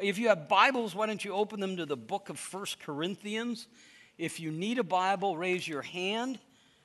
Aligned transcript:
If 0.00 0.16
you 0.18 0.28
have 0.28 0.48
Bibles, 0.48 0.94
why 0.94 1.06
don't 1.06 1.24
you 1.24 1.32
open 1.32 1.58
them 1.58 1.76
to 1.76 1.84
the 1.84 1.96
book 1.96 2.28
of 2.28 2.38
First 2.38 2.78
Corinthians? 2.78 3.66
If 4.16 4.38
you 4.38 4.52
need 4.52 4.78
a 4.78 4.84
Bible, 4.84 5.36
raise 5.36 5.66
your 5.66 5.82
hand, 5.82 6.38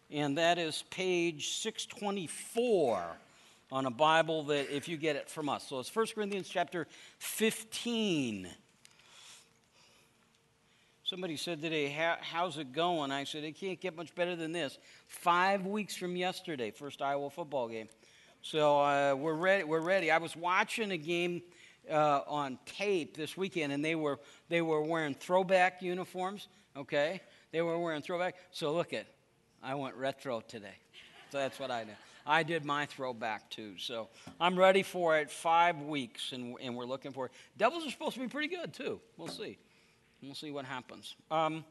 and 0.10 0.40
that 0.40 0.58
is 0.58 0.84
page 0.90 1.50
624 1.58 3.04
on 3.72 3.86
a 3.86 3.92
Bible 3.92 4.44
that 4.46 4.76
if 4.76 4.88
you 4.88 4.98
get 4.98 5.16
it 5.16 5.30
from 5.30 5.48
us. 5.48 5.68
So 5.68 5.80
it's 5.80 5.90
First 5.90 6.16
Corinthians 6.16 6.50
chapter 6.50 6.88
15. 7.20 8.48
Somebody 11.04 11.38
said 11.38 11.62
today, 11.62 12.18
How's 12.22 12.58
it 12.58 12.74
going? 12.74 13.12
I 13.12 13.26
said, 13.26 13.44
It 13.44 13.60
can't 13.60 13.80
get 13.80 13.96
much 13.96 14.16
better 14.16 14.36
than 14.36 14.54
this. 14.54 14.80
Five 15.06 15.68
weeks 15.68 15.96
from 15.96 16.16
yesterday, 16.16 16.72
first 16.72 17.00
Iowa 17.00 17.30
football 17.30 17.68
game. 17.68 17.90
So 18.42 18.82
uh, 18.82 19.14
we're 19.14 19.36
ready. 19.36 19.66
We're 19.66 19.82
ready. 19.82 20.10
I 20.10 20.18
was 20.18 20.36
watching 20.36 20.92
a 20.92 20.98
game 20.98 21.44
uh, 21.90 22.22
on 22.28 22.60
tape 22.66 23.16
this 23.16 23.36
weekend, 23.38 23.74
and 23.74 23.84
they 23.84 23.96
were 23.96 24.20
they 24.50 24.62
were 24.62 24.82
wearing 24.82 25.14
throwback 25.14 25.82
uniforms. 25.82 26.48
Okay, 26.76 27.22
they 27.52 27.62
were 27.62 27.78
wearing 27.78 28.02
throwback. 28.02 28.36
So 28.52 28.74
look 28.74 28.94
at, 28.94 29.06
I 29.62 29.76
went 29.76 29.96
retro 29.96 30.42
today. 30.42 30.76
So 31.32 31.38
that's 31.38 31.60
what 31.60 31.72
I 31.72 31.84
did. 31.84 31.96
I 32.26 32.44
did 32.44 32.64
my 32.64 32.86
throwback 32.86 33.50
too. 33.50 33.74
So 33.78 34.10
I'm 34.40 34.58
ready 34.58 34.84
for 34.84 35.18
it. 35.18 35.30
Five 35.30 35.82
weeks, 35.82 36.32
and, 36.32 36.56
and 36.62 36.76
we're 36.76 36.86
looking 36.86 37.12
for 37.12 37.26
it. 37.26 37.32
Devils 37.58 37.86
are 37.86 37.92
supposed 37.92 38.14
to 38.16 38.22
be 38.22 38.28
pretty 38.28 38.48
good 38.48 38.74
too. 38.74 39.00
We'll 39.18 39.28
see. 39.28 39.58
We'll 40.22 40.36
see 40.36 40.52
what 40.52 40.66
happens. 40.66 41.16
Um, 41.30 41.66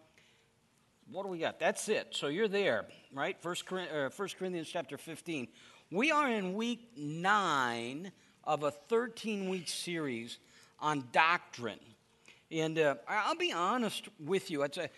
what 1.10 1.24
do 1.24 1.28
we 1.28 1.38
got? 1.38 1.58
That's 1.58 1.88
it. 1.88 2.08
So 2.10 2.28
you're 2.28 2.48
there, 2.48 2.86
right? 3.12 3.41
First, 3.41 3.64
uh, 3.72 4.10
First 4.10 4.38
Corinthians 4.38 4.69
chapter 4.69 4.98
15. 4.98 5.48
We 5.91 6.10
are 6.10 6.30
in 6.30 6.55
week 6.55 6.91
nine 6.97 8.12
of 8.45 8.62
a 8.62 8.70
13 8.70 9.48
week 9.48 9.69
series 9.69 10.38
on 10.80 11.05
doctrine. 11.12 11.78
And 12.50 12.78
uh, 12.78 12.96
I'll 13.09 13.37
be 13.37 13.52
honest 13.52 14.09
with 14.19 14.50
you. 14.50 14.62
It's 14.62 14.78
a, 14.78 14.91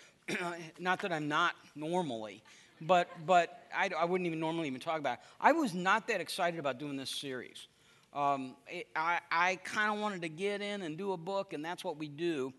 not 0.79 1.01
that 1.03 1.13
I'm 1.13 1.29
not 1.29 1.55
normally, 1.77 2.43
but, 2.81 3.09
but 3.27 3.67
I, 3.75 3.91
I, 3.97 4.05
wouldn't 4.05 4.27
even 4.27 4.41
normally 4.41 4.67
even 4.67 4.81
talk 4.81 4.99
about 4.99 5.15
it. 5.15 5.25
I 5.41 5.53
was 5.53 5.75
not 5.75 6.09
that 6.09 6.21
excited 6.21 6.59
about 6.59 6.79
doing 6.79 6.97
this 6.97 7.11
series. 7.11 7.69
Um, 8.13 8.57
it, 8.69 8.89
I, 8.95 9.21
I 9.31 9.57
kind 9.57 9.93
of 9.93 10.01
wanted 10.01 10.23
to 10.23 10.29
get 10.29 10.63
in 10.63 10.83
and 10.83 10.97
do 10.97 11.13
a 11.13 11.17
book, 11.17 11.53
and 11.53 11.65
that's 11.65 11.85
what 11.85 11.97
we 11.97 12.09
do. 12.09 12.53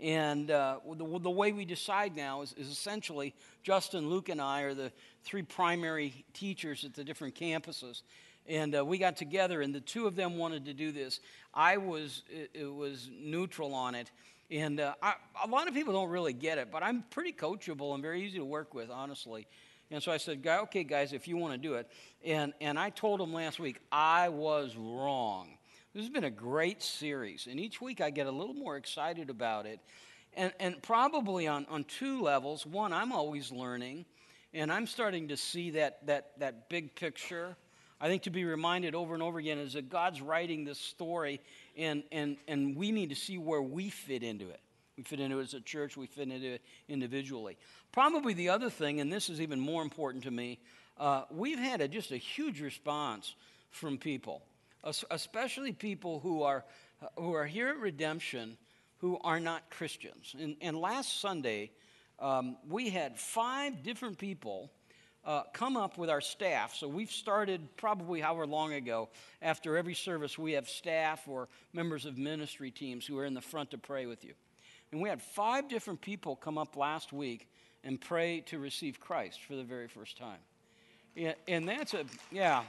And 0.00 0.50
uh, 0.50 0.78
the, 0.94 1.18
the, 1.18 1.30
way 1.30 1.52
we 1.52 1.64
decide 1.64 2.16
now 2.16 2.42
is, 2.42 2.54
is, 2.54 2.68
essentially 2.68 3.34
Justin, 3.62 4.08
Luke, 4.08 4.30
and 4.30 4.40
I 4.40 4.62
are 4.62 4.74
the 4.74 4.90
three 5.22 5.42
primary 5.42 6.24
teachers 6.32 6.84
at 6.84 6.94
the 6.94 7.04
different 7.04 7.34
campuses. 7.34 8.02
And 8.48 8.76
uh, 8.76 8.84
we 8.84 8.98
got 8.98 9.16
together, 9.16 9.62
and 9.62 9.74
the 9.74 9.80
two 9.80 10.06
of 10.06 10.16
them 10.16 10.36
wanted 10.36 10.64
to 10.64 10.74
do 10.74 10.90
this. 10.90 11.20
I 11.54 11.76
was, 11.76 12.22
it, 12.28 12.50
it 12.54 12.74
was 12.74 13.08
neutral 13.12 13.74
on 13.74 13.94
it. 13.94 14.10
And 14.50 14.80
uh, 14.80 14.94
I, 15.02 15.14
a 15.44 15.48
lot 15.48 15.68
of 15.68 15.74
people 15.74 15.92
don't 15.92 16.10
really 16.10 16.32
get 16.32 16.58
it, 16.58 16.70
but 16.70 16.82
I'm 16.82 17.04
pretty 17.10 17.32
coachable 17.32 17.94
and 17.94 18.02
very 18.02 18.22
easy 18.22 18.38
to 18.38 18.44
work 18.44 18.74
with, 18.74 18.90
honestly. 18.90 19.46
And 19.90 20.02
so 20.02 20.10
I 20.10 20.16
said, 20.16 20.46
okay, 20.46 20.84
guys, 20.84 21.12
if 21.12 21.28
you 21.28 21.36
want 21.36 21.52
to 21.54 21.58
do 21.58 21.74
it. 21.74 21.88
And, 22.24 22.52
and 22.60 22.78
I 22.78 22.90
told 22.90 23.20
them 23.20 23.32
last 23.32 23.60
week, 23.60 23.80
I 23.90 24.28
was 24.28 24.74
wrong. 24.76 25.58
This 25.94 26.02
has 26.02 26.10
been 26.10 26.24
a 26.24 26.30
great 26.30 26.82
series, 26.82 27.46
and 27.50 27.60
each 27.60 27.80
week 27.82 28.00
I 28.00 28.08
get 28.08 28.26
a 28.26 28.30
little 28.30 28.54
more 28.54 28.76
excited 28.76 29.28
about 29.28 29.66
it. 29.66 29.78
And, 30.34 30.50
and 30.58 30.82
probably 30.82 31.46
on, 31.46 31.66
on 31.68 31.84
two 31.84 32.22
levels. 32.22 32.64
One, 32.64 32.94
I'm 32.94 33.12
always 33.12 33.52
learning, 33.52 34.06
and 34.54 34.72
I'm 34.72 34.86
starting 34.86 35.28
to 35.28 35.36
see 35.36 35.72
that, 35.72 36.06
that, 36.06 36.30
that 36.38 36.70
big 36.70 36.94
picture. 36.94 37.56
I 38.02 38.08
think 38.08 38.24
to 38.24 38.30
be 38.30 38.44
reminded 38.44 38.94
over 38.94 39.14
and 39.14 39.22
over 39.22 39.38
again 39.38 39.56
is 39.56 39.72
that 39.72 39.88
God's 39.88 40.20
writing 40.20 40.64
this 40.64 40.78
story, 40.78 41.40
and, 41.76 42.02
and, 42.12 42.36
and 42.46 42.76
we 42.76 42.92
need 42.92 43.08
to 43.08 43.16
see 43.16 43.38
where 43.38 43.62
we 43.62 43.88
fit 43.88 44.22
into 44.22 44.50
it. 44.50 44.60
We 44.98 45.04
fit 45.04 45.20
into 45.20 45.38
it 45.38 45.44
as 45.44 45.54
a 45.54 45.60
church, 45.60 45.96
we 45.96 46.06
fit 46.06 46.28
into 46.28 46.54
it 46.54 46.62
individually. 46.88 47.56
Probably 47.92 48.34
the 48.34 48.50
other 48.50 48.68
thing, 48.68 49.00
and 49.00 49.10
this 49.10 49.30
is 49.30 49.40
even 49.40 49.58
more 49.58 49.82
important 49.82 50.24
to 50.24 50.30
me, 50.30 50.58
uh, 50.98 51.22
we've 51.30 51.58
had 51.58 51.80
a, 51.80 51.88
just 51.88 52.10
a 52.10 52.18
huge 52.18 52.60
response 52.60 53.34
from 53.70 53.96
people 53.96 54.42
especially 54.84 55.72
people 55.72 56.20
who 56.20 56.42
are, 56.42 56.64
who 57.16 57.34
are 57.34 57.46
here 57.46 57.68
at 57.68 57.78
Redemption 57.78 58.56
who 58.98 59.18
are 59.22 59.40
not 59.40 59.68
Christians. 59.70 60.34
And, 60.38 60.56
and 60.60 60.76
last 60.76 61.20
Sunday, 61.20 61.72
um, 62.18 62.56
we 62.68 62.90
had 62.90 63.18
five 63.18 63.82
different 63.82 64.18
people 64.18 64.70
uh, 65.24 65.42
come 65.52 65.76
up 65.76 65.98
with 65.98 66.10
our 66.10 66.20
staff. 66.20 66.74
So 66.74 66.88
we've 66.88 67.10
started 67.10 67.76
probably 67.76 68.20
however 68.20 68.46
long 68.46 68.72
ago. 68.72 69.08
After 69.40 69.76
every 69.76 69.94
service, 69.94 70.38
we 70.38 70.52
have 70.52 70.68
staff 70.68 71.28
or 71.28 71.48
members 71.72 72.06
of 72.06 72.18
ministry 72.18 72.70
teams 72.70 73.06
who 73.06 73.18
are 73.18 73.24
in 73.24 73.34
the 73.34 73.40
front 73.40 73.70
to 73.70 73.78
pray 73.78 74.06
with 74.06 74.24
you. 74.24 74.34
And 74.90 75.00
we 75.00 75.08
had 75.08 75.22
five 75.22 75.68
different 75.68 76.00
people 76.00 76.36
come 76.36 76.58
up 76.58 76.76
last 76.76 77.12
week 77.12 77.48
and 77.84 78.00
pray 78.00 78.40
to 78.46 78.58
receive 78.58 79.00
Christ 79.00 79.40
for 79.42 79.56
the 79.56 79.64
very 79.64 79.88
first 79.88 80.18
time. 80.18 80.38
And, 81.16 81.34
and 81.48 81.68
that's 81.68 81.94
a, 81.94 82.04
yeah. 82.30 82.62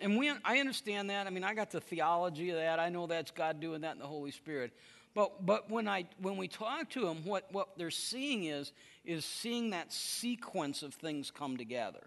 And 0.00 0.16
we, 0.16 0.32
I 0.42 0.58
understand 0.58 1.10
that. 1.10 1.26
I 1.26 1.30
mean, 1.30 1.44
I 1.44 1.52
got 1.52 1.70
the 1.70 1.80
theology 1.80 2.48
of 2.50 2.56
that. 2.56 2.78
I 2.80 2.88
know 2.88 3.06
that's 3.06 3.30
God 3.30 3.60
doing 3.60 3.82
that 3.82 3.92
in 3.92 3.98
the 3.98 4.06
Holy 4.06 4.30
Spirit. 4.30 4.72
But, 5.16 5.46
but 5.46 5.70
when, 5.70 5.88
I, 5.88 6.04
when 6.20 6.36
we 6.36 6.46
talk 6.46 6.90
to 6.90 7.00
them, 7.00 7.24
what, 7.24 7.50
what 7.50 7.78
they're 7.78 7.90
seeing 7.90 8.44
is, 8.44 8.72
is 9.02 9.24
seeing 9.24 9.70
that 9.70 9.90
sequence 9.90 10.82
of 10.82 10.92
things 10.92 11.30
come 11.30 11.56
together. 11.56 12.06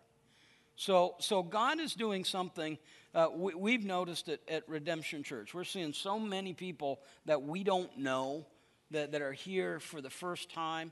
So, 0.76 1.16
so 1.18 1.42
God 1.42 1.80
is 1.80 1.96
doing 1.96 2.24
something. 2.24 2.78
Uh, 3.16 3.30
we, 3.36 3.72
have 3.72 3.84
noticed 3.84 4.30
it 4.30 4.42
at 4.48 4.70
Redemption 4.70 5.24
Church. 5.24 5.56
We're 5.56 5.64
seeing 5.64 5.92
so 5.92 6.20
many 6.20 6.54
people 6.54 7.00
that 7.26 7.42
we 7.42 7.64
don't 7.64 7.98
know 7.98 8.46
that, 8.92 9.12
that 9.14 9.24
are 9.24 9.34
here 9.34 9.80
for 9.80 10.02
the 10.02 10.12
first 10.12 10.52
time, 10.52 10.92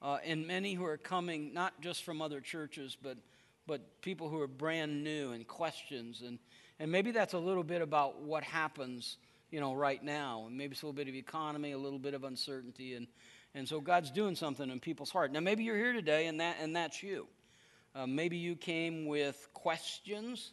uh, 0.00 0.16
and 0.24 0.46
many 0.46 0.72
who 0.72 0.86
are 0.86 0.96
coming 0.96 1.52
not 1.52 1.78
just 1.82 2.02
from 2.02 2.22
other 2.22 2.40
churches, 2.40 2.96
but 3.00 3.18
but 3.68 4.00
people 4.00 4.28
who 4.28 4.40
are 4.40 4.48
brand 4.48 5.04
new 5.04 5.32
and 5.32 5.46
questions. 5.46 6.22
And, 6.26 6.40
and 6.80 6.90
maybe 6.90 7.12
that's 7.12 7.34
a 7.34 7.38
little 7.38 7.62
bit 7.62 7.82
about 7.82 8.22
what 8.22 8.42
happens, 8.42 9.18
you 9.50 9.60
know, 9.60 9.74
right 9.74 10.02
now. 10.02 10.44
And 10.46 10.56
maybe 10.56 10.72
it's 10.72 10.82
a 10.82 10.86
little 10.86 10.96
bit 10.96 11.08
of 11.08 11.14
economy, 11.14 11.72
a 11.72 11.78
little 11.78 11.98
bit 11.98 12.14
of 12.14 12.24
uncertainty. 12.24 12.94
And, 12.94 13.06
and 13.54 13.68
so 13.68 13.80
God's 13.80 14.10
doing 14.10 14.34
something 14.34 14.70
in 14.70 14.80
people's 14.80 15.10
heart. 15.10 15.32
Now, 15.32 15.40
maybe 15.40 15.64
you're 15.64 15.76
here 15.76 15.92
today 15.92 16.26
and, 16.26 16.40
that, 16.40 16.56
and 16.60 16.76
that's 16.76 17.02
you. 17.02 17.26
Uh, 17.94 18.06
maybe 18.06 18.36
you 18.36 18.54
came 18.54 19.06
with 19.06 19.48
questions, 19.54 20.52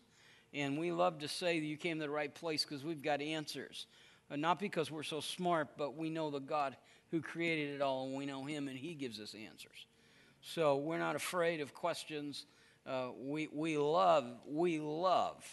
and 0.53 0.79
we 0.79 0.91
love 0.91 1.19
to 1.19 1.27
say 1.27 1.59
that 1.59 1.65
you 1.65 1.77
came 1.77 1.97
to 1.97 2.03
the 2.03 2.09
right 2.09 2.33
place 2.33 2.63
because 2.63 2.83
we've 2.83 3.01
got 3.01 3.21
answers. 3.21 3.87
Uh, 4.31 4.35
not 4.35 4.59
because 4.59 4.89
we're 4.89 5.03
so 5.03 5.19
smart, 5.19 5.69
but 5.77 5.95
we 5.95 6.09
know 6.09 6.31
the 6.31 6.39
God 6.39 6.75
who 7.11 7.21
created 7.21 7.75
it 7.75 7.81
all, 7.81 8.05
and 8.05 8.15
we 8.15 8.25
know 8.25 8.45
Him, 8.45 8.67
and 8.67 8.77
He 8.77 8.95
gives 8.95 9.19
us 9.19 9.35
answers. 9.35 9.85
So 10.41 10.77
we're 10.77 10.97
not 10.97 11.15
afraid 11.15 11.59
of 11.59 11.73
questions. 11.73 12.45
Uh, 12.87 13.09
we, 13.19 13.47
we 13.51 13.77
love, 13.77 14.25
we 14.47 14.79
love 14.79 15.43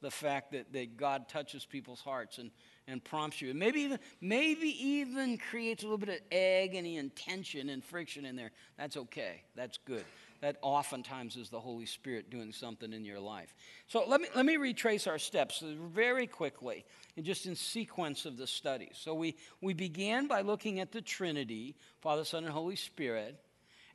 the 0.00 0.10
fact 0.10 0.52
that, 0.52 0.72
that 0.72 0.96
God 0.96 1.28
touches 1.28 1.64
people's 1.64 2.00
hearts 2.00 2.38
and, 2.38 2.50
and 2.88 3.04
prompts 3.04 3.40
you. 3.40 3.50
And 3.50 3.58
maybe 3.58 3.82
even, 3.82 3.98
maybe 4.20 4.68
even 4.84 5.38
creates 5.38 5.84
a 5.84 5.86
little 5.86 5.98
bit 5.98 6.08
of 6.08 6.20
agony 6.32 6.96
and 6.96 7.14
tension 7.14 7.68
and 7.68 7.84
friction 7.84 8.24
in 8.24 8.34
there. 8.34 8.50
That's 8.76 8.96
okay. 8.96 9.42
That's 9.54 9.78
good. 9.84 10.04
That 10.40 10.56
oftentimes 10.62 11.36
is 11.36 11.50
the 11.50 11.60
Holy 11.60 11.86
Spirit 11.86 12.30
doing 12.30 12.52
something 12.52 12.92
in 12.92 13.04
your 13.04 13.18
life. 13.18 13.54
So 13.88 14.04
let 14.06 14.20
me, 14.20 14.28
let 14.34 14.46
me 14.46 14.56
retrace 14.56 15.06
our 15.06 15.18
steps 15.18 15.62
very 15.92 16.26
quickly 16.26 16.84
and 17.16 17.26
just 17.26 17.46
in 17.46 17.56
sequence 17.56 18.24
of 18.24 18.36
the 18.36 18.46
study. 18.46 18.90
So 18.94 19.14
we, 19.14 19.36
we 19.60 19.74
began 19.74 20.28
by 20.28 20.40
looking 20.42 20.80
at 20.80 20.92
the 20.92 21.02
Trinity, 21.02 21.76
Father, 22.00 22.24
Son, 22.24 22.44
and 22.44 22.52
Holy 22.52 22.76
Spirit 22.76 23.36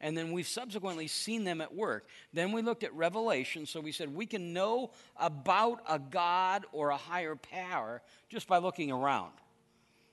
and 0.03 0.17
then 0.17 0.33
we've 0.33 0.47
subsequently 0.47 1.07
seen 1.07 1.45
them 1.45 1.61
at 1.61 1.73
work. 1.73 2.07
Then 2.33 2.51
we 2.51 2.61
looked 2.61 2.83
at 2.83 2.93
Revelation, 2.93 3.65
so 3.65 3.79
we 3.79 3.93
said 3.93 4.13
we 4.13 4.25
can 4.25 4.51
know 4.51 4.91
about 5.15 5.81
a 5.87 5.97
God 5.97 6.65
or 6.73 6.89
a 6.89 6.97
higher 6.97 7.37
power 7.37 8.01
just 8.29 8.45
by 8.45 8.57
looking 8.57 8.91
around. 8.91 9.31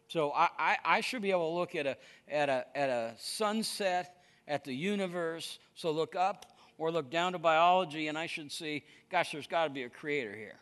So 0.07 0.31
I, 0.31 0.49
I, 0.57 0.77
I 0.85 1.01
should 1.01 1.23
be 1.23 1.33
able 1.33 1.51
to 1.51 1.59
look 1.59 1.75
at 1.75 1.87
a, 1.89 1.97
at, 2.29 2.49
a, 2.49 2.67
at 2.77 2.89
a 2.89 3.15
sunset, 3.19 4.23
at 4.47 4.63
the 4.65 4.73
universe, 4.73 5.59
so 5.75 5.91
look 5.91 6.15
up 6.15 6.47
or 6.79 6.93
look 6.93 7.11
down 7.11 7.33
to 7.33 7.39
biology, 7.39 8.07
and 8.07 8.17
I 8.17 8.27
should 8.27 8.53
see, 8.53 8.85
gosh, 9.11 9.33
there's 9.33 9.49
got 9.49 9.65
to 9.65 9.71
be 9.71 9.83
a 9.83 9.91
creator 9.91 10.35
here. 10.35 10.61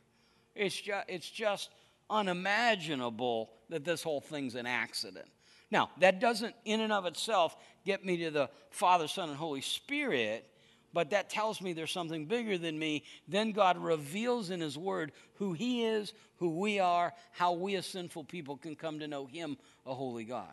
It's 0.54 0.80
just, 0.80 1.04
it's 1.06 1.30
just 1.30 1.69
unimaginable 2.08 3.50
that 3.69 3.84
this 3.84 4.02
whole 4.02 4.22
thing's 4.22 4.54
an 4.54 4.66
accident. 4.66 5.28
Now, 5.70 5.90
that 6.00 6.19
doesn't 6.19 6.54
in 6.64 6.80
and 6.80 6.92
of 6.92 7.04
itself 7.04 7.56
get 7.88 8.05
me 8.05 8.19
to 8.19 8.31
the 8.31 8.50
Father, 8.69 9.08
Son, 9.08 9.31
and 9.31 9.38
Holy 9.38 9.62
Spirit, 9.62 10.46
but 10.93 11.08
that 11.11 11.31
tells 11.31 11.62
me 11.62 11.73
there's 11.73 11.90
something 11.90 12.26
bigger 12.26 12.58
than 12.58 12.79
me. 12.79 13.02
Then 13.26 13.52
God 13.52 13.79
reveals 13.79 14.50
in 14.50 14.61
His 14.61 14.76
Word 14.76 15.11
who 15.37 15.55
He 15.55 15.85
is, 15.85 16.12
who 16.37 16.50
we 16.50 16.79
are, 16.81 17.14
how 17.32 17.55
we 17.55 17.76
as 17.76 17.87
sinful 17.87 18.25
people 18.25 18.58
can 18.58 18.76
come 18.76 18.99
to 18.99 19.08
know 19.08 19.25
Him, 19.25 19.56
a 19.87 19.94
holy 19.94 20.25
God. 20.25 20.52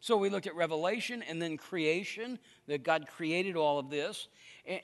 So 0.00 0.18
we 0.18 0.28
looked 0.28 0.46
at 0.46 0.54
Revelation 0.54 1.22
and 1.22 1.40
then 1.40 1.56
creation, 1.56 2.38
that 2.66 2.82
God 2.82 3.06
created 3.16 3.56
all 3.56 3.78
of 3.78 3.88
this. 3.88 4.28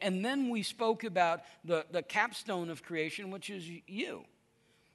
And 0.01 0.25
then 0.25 0.49
we 0.49 0.63
spoke 0.63 1.05
about 1.05 1.43
the, 1.67 1.85
the 1.91 2.03
capstone 2.03 2.71
of 2.71 2.83
creation, 2.83 3.31
which 3.31 3.51
is 3.51 3.69
you. 3.87 4.25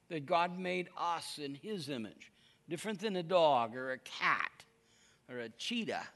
that 0.10 0.26
God 0.26 0.58
made 0.58 0.90
us 0.98 1.38
in 1.38 1.54
His 1.54 1.88
image, 1.88 2.32
different 2.68 3.00
than 3.00 3.16
a 3.16 3.22
dog 3.22 3.76
or 3.76 3.92
a 3.92 4.00
cat 4.00 4.66
or 5.30 5.38
a 5.38 5.50
cheetah 5.50 6.08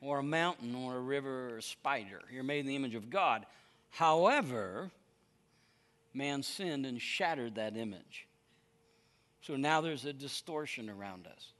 or 0.00 0.18
a 0.18 0.22
mountain 0.22 0.74
or 0.74 0.96
a 0.96 1.00
river 1.00 1.50
or 1.50 1.58
a 1.58 1.62
spider. 1.62 2.20
You're 2.32 2.44
made 2.44 2.60
in 2.60 2.66
the 2.66 2.76
image 2.76 2.94
of 2.94 3.10
God. 3.10 3.46
However, 3.90 4.90
man 6.12 6.42
sinned 6.42 6.86
and 6.86 7.00
shattered 7.00 7.56
that 7.56 7.76
image. 7.76 8.26
So 9.40 9.56
now 9.56 9.80
there's 9.80 10.04
a 10.04 10.12
distortion 10.12 10.90
around 10.90 11.26
us. 11.26 11.52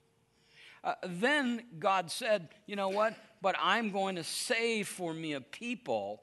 Uh, 0.83 0.95
then 1.05 1.63
God 1.79 2.11
said, 2.11 2.49
You 2.67 2.77
know 2.77 2.89
what? 2.89 3.15
But 3.43 3.57
I'm 3.61 3.91
going 3.91 4.17
to 4.17 4.25
save 4.25 4.89
for 4.89 5.13
me 5.13 5.35
a 5.35 5.41
people. 5.41 6.23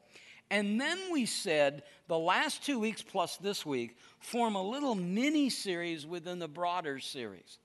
And 0.50 0.80
then 0.80 1.00
we 1.12 1.26
said 1.26 1.84
the 2.08 2.18
last 2.18 2.64
two 2.64 2.80
weeks 2.80 3.02
plus 3.02 3.38
this 3.38 3.66
week 3.66 3.98
form 4.20 4.56
a 4.56 4.62
little 4.62 4.94
mini 4.94 5.50
series 5.50 6.06
within 6.06 6.40
the 6.40 6.48
broader 6.48 7.00
series. 7.00 7.60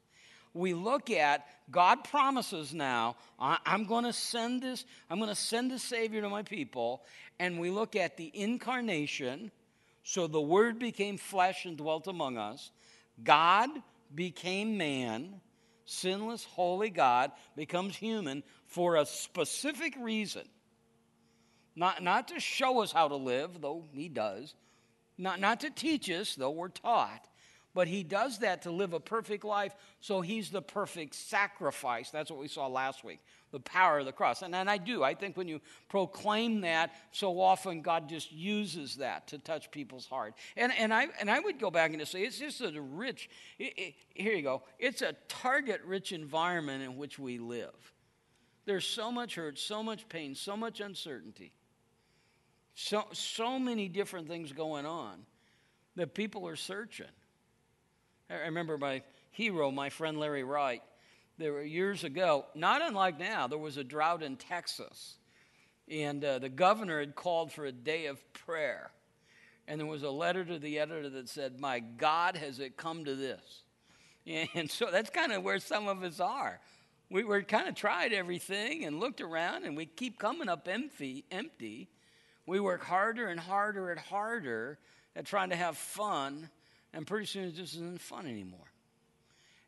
We 0.59 0.75
look 0.75 1.09
at 1.11 1.47
God 1.71 2.03
promises 2.05 2.75
now, 2.75 3.17
I'm 3.39 3.85
going 3.85 4.05
to 4.05 4.13
send 4.13 4.63
this, 4.63 4.85
I'm 5.09 5.19
going 5.19 5.31
to 5.31 5.37
send 5.37 5.71
the 5.71 5.79
Savior 5.79 6.21
to 6.23 6.29
my 6.29 6.43
people. 6.43 7.05
And 7.39 7.61
we 7.61 7.71
look 7.71 7.95
at 7.95 8.17
the 8.17 8.31
incarnation. 8.35 9.53
So 10.03 10.27
the 10.27 10.41
Word 10.41 10.81
became 10.81 11.17
flesh 11.17 11.65
and 11.65 11.77
dwelt 11.77 12.09
among 12.09 12.39
us. 12.39 12.73
God 13.23 13.71
became 14.15 14.77
man 14.77 15.41
sinless, 15.85 16.45
holy 16.45 16.91
God 16.91 17.33
becomes 17.57 17.97
human 17.97 18.43
for 18.67 18.97
a 18.97 19.07
specific 19.07 19.95
reason. 19.99 20.43
Not, 21.75 22.03
not 22.03 22.29
to 22.29 22.41
show 22.41 22.83
us 22.83 22.93
how 22.93 23.09
to 23.09 23.17
live, 23.17 23.61
though 23.61 23.85
he 23.93 24.09
does, 24.09 24.55
not, 25.17 25.41
not 25.41 25.61
to 25.61 25.71
teach 25.71 26.11
us, 26.11 26.35
though 26.35 26.51
we're 26.51 26.69
taught, 26.69 27.27
but 27.79 27.87
he 27.87 28.03
does 28.03 28.39
that 28.41 28.63
to 28.63 28.73
live 28.73 28.93
a 28.93 28.99
perfect 28.99 29.45
life, 29.45 29.73
so 30.01 30.21
he's 30.21 30.51
the 30.51 30.61
perfect 30.61 31.15
sacrifice. 31.15 32.11
That's 32.11 32.29
what 32.29 32.41
we 32.41 32.49
saw 32.49 32.67
last 32.67 33.05
week 33.05 33.21
the 33.53 33.61
power 33.61 34.01
of 34.01 34.05
the 34.05 34.11
cross. 34.11 34.43
And, 34.43 34.53
and 34.53 34.69
I 34.69 34.79
do. 34.79 35.05
I 35.05 35.15
think 35.15 35.37
when 35.37 35.47
you 35.47 35.61
proclaim 35.89 36.63
that, 36.63 36.91
so 37.13 37.41
often 37.41 37.83
God 37.83 38.09
just 38.09 38.33
uses 38.33 38.97
that 38.97 39.29
to 39.29 39.39
touch 39.39 39.71
people's 39.71 40.07
heart. 40.07 40.35
And, 40.57 40.73
and, 40.77 40.93
I, 40.93 41.07
and 41.21 41.31
I 41.31 41.39
would 41.39 41.61
go 41.61 41.71
back 41.71 41.95
and 41.95 42.09
say 42.09 42.23
it's 42.23 42.41
just 42.41 42.61
a 42.63 42.81
rich, 42.81 43.31
it, 43.61 43.73
it, 43.79 43.95
here 44.13 44.33
you 44.33 44.43
go, 44.43 44.65
it's 44.81 45.01
a 45.01 45.15
target 45.29 45.81
rich 45.87 46.11
environment 46.11 46.83
in 46.83 46.97
which 46.97 47.17
we 47.17 47.39
live. 47.39 47.93
There's 48.67 48.87
so 48.87 49.13
much 49.13 49.37
hurt, 49.37 49.57
so 49.57 49.85
much 49.85 50.09
pain, 50.09 50.35
so 50.35 50.57
much 50.57 50.81
uncertainty, 50.81 51.53
so, 52.75 53.05
so 53.13 53.57
many 53.57 53.87
different 53.87 54.27
things 54.27 54.51
going 54.51 54.85
on 54.85 55.21
that 55.95 56.13
people 56.13 56.49
are 56.49 56.57
searching. 56.57 57.07
I 58.31 58.35
remember 58.35 58.79
my 58.79 59.03
hero, 59.31 59.71
my 59.71 59.91
friend 59.91 60.19
Larry 60.19 60.45
Wright 60.45 60.83
there 61.39 61.53
were 61.53 61.63
years 61.63 62.03
ago, 62.05 62.47
not 62.55 62.83
unlike 62.83 63.19
now, 63.19 63.47
there 63.47 63.59
was 63.59 63.77
a 63.77 63.85
drought 63.85 64.23
in 64.23 64.37
Texas. 64.37 65.17
And 65.89 66.23
uh, 66.25 66.41
the 66.41 66.49
governor 66.49 67.01
had 67.01 67.15
called 67.15 67.53
for 67.53 67.65
a 67.65 67.73
day 67.73 68.07
of 68.07 68.21
prayer. 68.33 68.91
And 69.67 69.81
there 69.81 69.87
was 69.87 70.03
a 70.03 70.11
letter 70.11 70.45
to 70.45 70.59
the 70.59 70.79
editor 70.79 71.09
that 71.11 71.29
said, 71.29 71.61
My 71.61 71.79
God, 71.79 72.37
has 72.37 72.59
it 72.59 72.77
come 72.77 73.05
to 73.05 73.15
this? 73.15 73.41
And 74.55 74.71
so 74.71 74.91
that's 74.93 75.09
kind 75.09 75.33
of 75.33 75.43
where 75.43 75.59
some 75.59 75.89
of 75.89 76.03
us 76.03 76.21
are. 76.21 76.61
We 77.09 77.25
were 77.25 77.41
kind 77.41 77.67
of 77.67 77.75
tried 77.75 78.13
everything 78.13 78.85
and 78.85 79.01
looked 79.01 79.23
around, 79.23 79.65
and 79.65 79.75
we 79.75 79.87
keep 79.87 80.19
coming 80.19 80.51
up 80.51 80.69
empty. 80.71 81.25
empty. 81.31 81.89
We 82.45 82.61
work 82.61 82.85
harder 82.85 83.29
and 83.29 83.41
harder 83.41 83.91
and 83.91 83.99
harder 83.99 84.81
at 85.17 85.25
trying 85.25 85.49
to 85.49 85.57
have 85.57 85.79
fun, 85.79 86.51
and 86.93 87.07
pretty 87.07 87.27
soon 87.27 87.45
it 87.45 87.55
just 87.55 87.75
isn't 87.75 88.01
fun 88.01 88.27
anymore. 88.27 88.67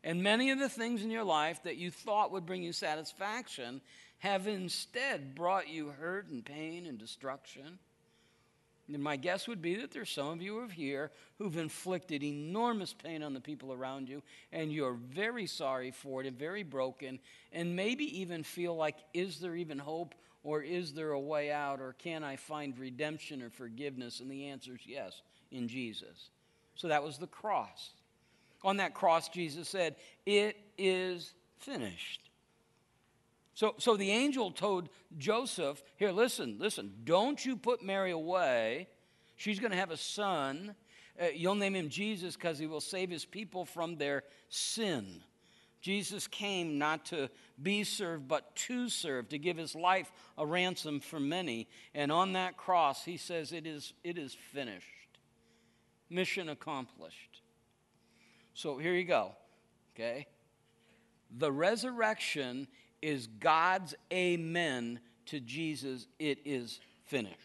And 0.03 0.23
many 0.23 0.49
of 0.49 0.59
the 0.59 0.69
things 0.69 1.03
in 1.03 1.11
your 1.11 1.23
life 1.23 1.61
that 1.63 1.77
you 1.77 1.91
thought 1.91 2.31
would 2.31 2.45
bring 2.45 2.63
you 2.63 2.73
satisfaction 2.73 3.81
have 4.19 4.47
instead 4.47 5.35
brought 5.35 5.69
you 5.69 5.89
hurt 5.89 6.27
and 6.29 6.43
pain 6.43 6.85
and 6.85 6.97
destruction. 6.97 7.79
And 8.91 9.01
my 9.01 9.15
guess 9.15 9.47
would 9.47 9.61
be 9.61 9.75
that 9.75 9.91
there's 9.91 10.09
some 10.09 10.27
of 10.27 10.41
you 10.41 10.67
here 10.67 11.11
who've 11.37 11.57
inflicted 11.57 12.23
enormous 12.23 12.93
pain 12.93 13.23
on 13.23 13.33
the 13.33 13.39
people 13.39 13.71
around 13.71 14.09
you, 14.09 14.21
and 14.51 14.71
you're 14.71 14.93
very 14.93 15.45
sorry 15.45 15.91
for 15.91 16.21
it 16.21 16.27
and 16.27 16.37
very 16.37 16.63
broken, 16.63 17.19
and 17.53 17.75
maybe 17.75 18.19
even 18.19 18.43
feel 18.43 18.75
like, 18.75 18.97
is 19.13 19.39
there 19.39 19.55
even 19.55 19.79
hope, 19.79 20.13
or 20.43 20.61
is 20.61 20.93
there 20.93 21.11
a 21.11 21.19
way 21.19 21.51
out, 21.51 21.79
or 21.79 21.93
can 21.99 22.23
I 22.23 22.35
find 22.35 22.77
redemption 22.77 23.41
or 23.41 23.49
forgiveness? 23.49 24.19
And 24.19 24.29
the 24.29 24.47
answer 24.47 24.73
is 24.73 24.85
yes, 24.85 25.21
in 25.51 25.67
Jesus. 25.67 26.29
So 26.81 26.87
that 26.87 27.03
was 27.03 27.19
the 27.19 27.27
cross. 27.27 27.91
On 28.63 28.77
that 28.77 28.95
cross, 28.95 29.29
Jesus 29.29 29.69
said, 29.69 29.97
It 30.25 30.57
is 30.79 31.35
finished. 31.59 32.31
So, 33.53 33.75
so 33.77 33.95
the 33.95 34.09
angel 34.09 34.49
told 34.49 34.89
Joseph, 35.19 35.83
Here, 35.97 36.09
listen, 36.09 36.55
listen, 36.57 36.91
don't 37.03 37.45
you 37.45 37.55
put 37.55 37.83
Mary 37.83 38.09
away. 38.09 38.87
She's 39.35 39.59
going 39.59 39.69
to 39.69 39.77
have 39.77 39.91
a 39.91 39.97
son. 39.97 40.73
Uh, 41.21 41.27
you'll 41.35 41.53
name 41.53 41.75
him 41.75 41.87
Jesus 41.87 42.35
because 42.35 42.57
he 42.57 42.65
will 42.65 42.81
save 42.81 43.11
his 43.11 43.25
people 43.25 43.63
from 43.63 43.97
their 43.97 44.23
sin. 44.49 45.21
Jesus 45.81 46.25
came 46.25 46.79
not 46.79 47.05
to 47.07 47.29
be 47.61 47.83
served, 47.83 48.27
but 48.27 48.55
to 48.55 48.89
serve, 48.89 49.29
to 49.29 49.37
give 49.37 49.57
his 49.57 49.75
life 49.75 50.11
a 50.35 50.47
ransom 50.47 50.99
for 50.99 51.19
many. 51.19 51.67
And 51.93 52.11
on 52.11 52.33
that 52.33 52.57
cross, 52.57 53.05
he 53.05 53.17
says, 53.17 53.51
It 53.51 53.67
is, 53.67 53.93
it 54.03 54.17
is 54.17 54.33
finished. 54.33 55.00
Mission 56.11 56.49
accomplished. 56.49 57.41
So 58.53 58.77
here 58.77 58.93
you 58.93 59.05
go, 59.05 59.31
okay? 59.95 60.27
The 61.37 61.51
resurrection 61.51 62.67
is 63.01 63.27
God's 63.27 63.95
amen 64.11 64.99
to 65.27 65.39
Jesus. 65.39 66.07
It 66.19 66.39
is 66.43 66.79
finished. 67.05 67.37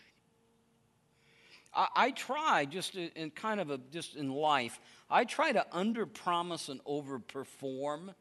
I, 1.72 1.88
I 1.94 2.10
try 2.10 2.64
just 2.64 2.96
in 2.96 3.30
kind 3.30 3.60
of 3.60 3.70
a 3.70 3.78
just 3.92 4.16
in 4.16 4.30
life. 4.30 4.80
I 5.08 5.24
try 5.24 5.52
to 5.52 5.64
underpromise 5.72 6.68
and 6.68 6.82
overperform. 6.84 8.14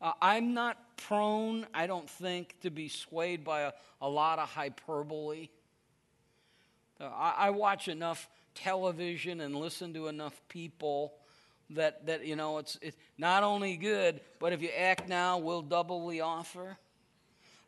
Uh, 0.00 0.12
I'm 0.20 0.52
not 0.54 0.96
prone, 0.96 1.66
I 1.72 1.86
don't 1.86 2.10
think, 2.10 2.56
to 2.62 2.70
be 2.70 2.88
swayed 2.88 3.44
by 3.44 3.62
a, 3.62 3.72
a 4.02 4.08
lot 4.08 4.38
of 4.38 4.48
hyperbole. 4.48 5.48
Uh, 7.00 7.04
I, 7.04 7.34
I 7.38 7.50
watch 7.50 7.88
enough 7.88 8.28
television 8.56 9.40
and 9.40 9.54
listen 9.54 9.94
to 9.94 10.08
enough 10.08 10.40
people 10.48 11.14
that, 11.70 12.06
that 12.06 12.26
you 12.26 12.36
know, 12.36 12.58
it's, 12.58 12.78
it's 12.82 12.96
not 13.18 13.42
only 13.42 13.76
good, 13.76 14.20
but 14.40 14.52
if 14.52 14.62
you 14.62 14.70
act 14.76 15.08
now, 15.08 15.38
we'll 15.38 15.62
double 15.62 16.08
the 16.08 16.22
offer. 16.22 16.76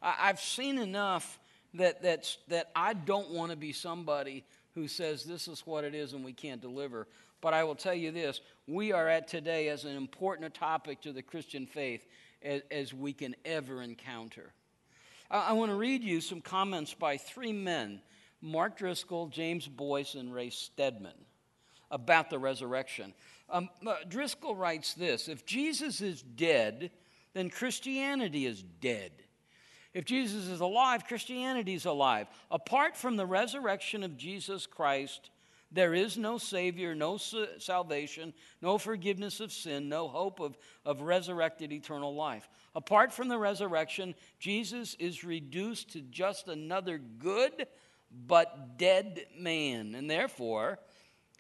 I, 0.02 0.14
I've 0.21 0.40
seen 0.40 0.78
enough 0.78 1.38
that, 1.75 2.02
that's, 2.02 2.38
that 2.49 2.71
I 2.75 2.95
don't 2.95 3.30
want 3.30 3.50
to 3.50 3.57
be 3.57 3.73
somebody 3.73 4.45
who 4.75 4.88
says 4.88 5.25
this 5.25 5.49
is 5.49 5.61
what 5.66 5.85
it 5.85 5.95
is 5.95 6.12
and 6.12 6.25
we 6.25 6.33
can't 6.33 6.61
deliver. 6.61 7.07
But 7.40 7.54
I 7.54 7.64
will 7.64 7.75
tell 7.75 7.95
you 7.95 8.11
this 8.11 8.40
we 8.66 8.92
are 8.92 9.09
at 9.09 9.28
today 9.28 9.68
as 9.68 9.85
an 9.85 9.97
important 9.97 10.54
topic 10.54 11.02
to 11.02 11.12
the 11.12 11.23
Christian 11.23 11.66
faith 11.66 12.07
as, 12.42 12.62
as 12.71 12.95
we 12.95 13.12
can 13.12 13.35
ever 13.45 13.83
encounter. 13.83 14.52
I 15.30 15.52
want 15.52 15.71
to 15.71 15.76
read 15.76 16.02
you 16.02 16.23
some 16.23 16.40
comments 16.40 16.95
by 16.95 17.18
three 17.18 17.52
men 17.52 18.00
Mark 18.40 18.76
Driscoll, 18.76 19.26
James 19.26 19.66
Boice, 19.66 20.14
and 20.14 20.33
Ray 20.33 20.50
Stedman 20.50 21.14
about 21.90 22.30
the 22.30 22.38
resurrection. 22.38 23.14
Um, 23.50 23.68
uh, 23.87 23.97
Driscoll 24.09 24.54
writes 24.54 24.95
this 24.95 25.28
If 25.28 25.47
Jesus 25.47 26.00
is 26.00 26.23
dead, 26.23 26.90
then 27.35 27.50
Christianity 27.50 28.47
is 28.47 28.62
dead. 28.62 29.12
If 29.95 30.04
Jesus 30.04 30.47
is 30.47 30.61
alive, 30.61 31.07
Christianity 31.07 31.75
is 31.75 31.87
alive. 31.87 32.28
Apart 32.50 32.97
from 32.97 33.16
the 33.16 33.26
resurrection 33.26 34.04
of 34.04 34.16
Jesus 34.16 34.66
Christ, 34.66 35.30
there 35.71 35.95
is 35.95 36.16
no 36.16 36.38
Savior, 36.38 36.95
no 36.95 37.18
salvation, 37.59 38.33
no 38.62 38.78
forgiveness 38.78 39.40
of 39.40 39.52
sin, 39.52 39.88
no 39.88 40.09
hope 40.09 40.40
of, 40.40 40.57
of 40.85 41.02
resurrected 41.02 41.73
eternal 41.73 42.14
life. 42.14 42.49
Apart 42.75 43.12
from 43.12 43.28
the 43.28 43.38
resurrection, 43.38 44.14
Jesus 44.38 44.95
is 44.99 45.25
reduced 45.25 45.90
to 45.92 46.00
just 46.00 46.49
another 46.49 46.99
good 46.99 47.66
but 48.11 48.79
dead 48.79 49.27
man. 49.38 49.95
And 49.95 50.11
therefore, 50.11 50.79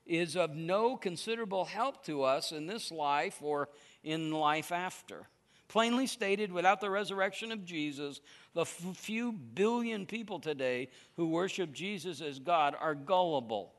is 0.08 0.36
of 0.36 0.56
no 0.56 0.96
considerable 0.96 1.66
help 1.66 2.04
to 2.06 2.22
us 2.22 2.50
in 2.50 2.66
this 2.66 2.90
life 2.90 3.38
or 3.42 3.68
in 4.02 4.32
life 4.32 4.72
after. 4.72 5.28
Plainly 5.68 6.06
stated, 6.06 6.50
without 6.50 6.80
the 6.80 6.88
resurrection 6.88 7.52
of 7.52 7.66
Jesus, 7.66 8.22
the 8.54 8.62
f- 8.62 8.82
few 8.94 9.32
billion 9.32 10.06
people 10.06 10.40
today 10.40 10.88
who 11.16 11.28
worship 11.28 11.72
Jesus 11.74 12.22
as 12.22 12.38
God 12.38 12.74
are 12.80 12.94
gullible. 12.94 13.74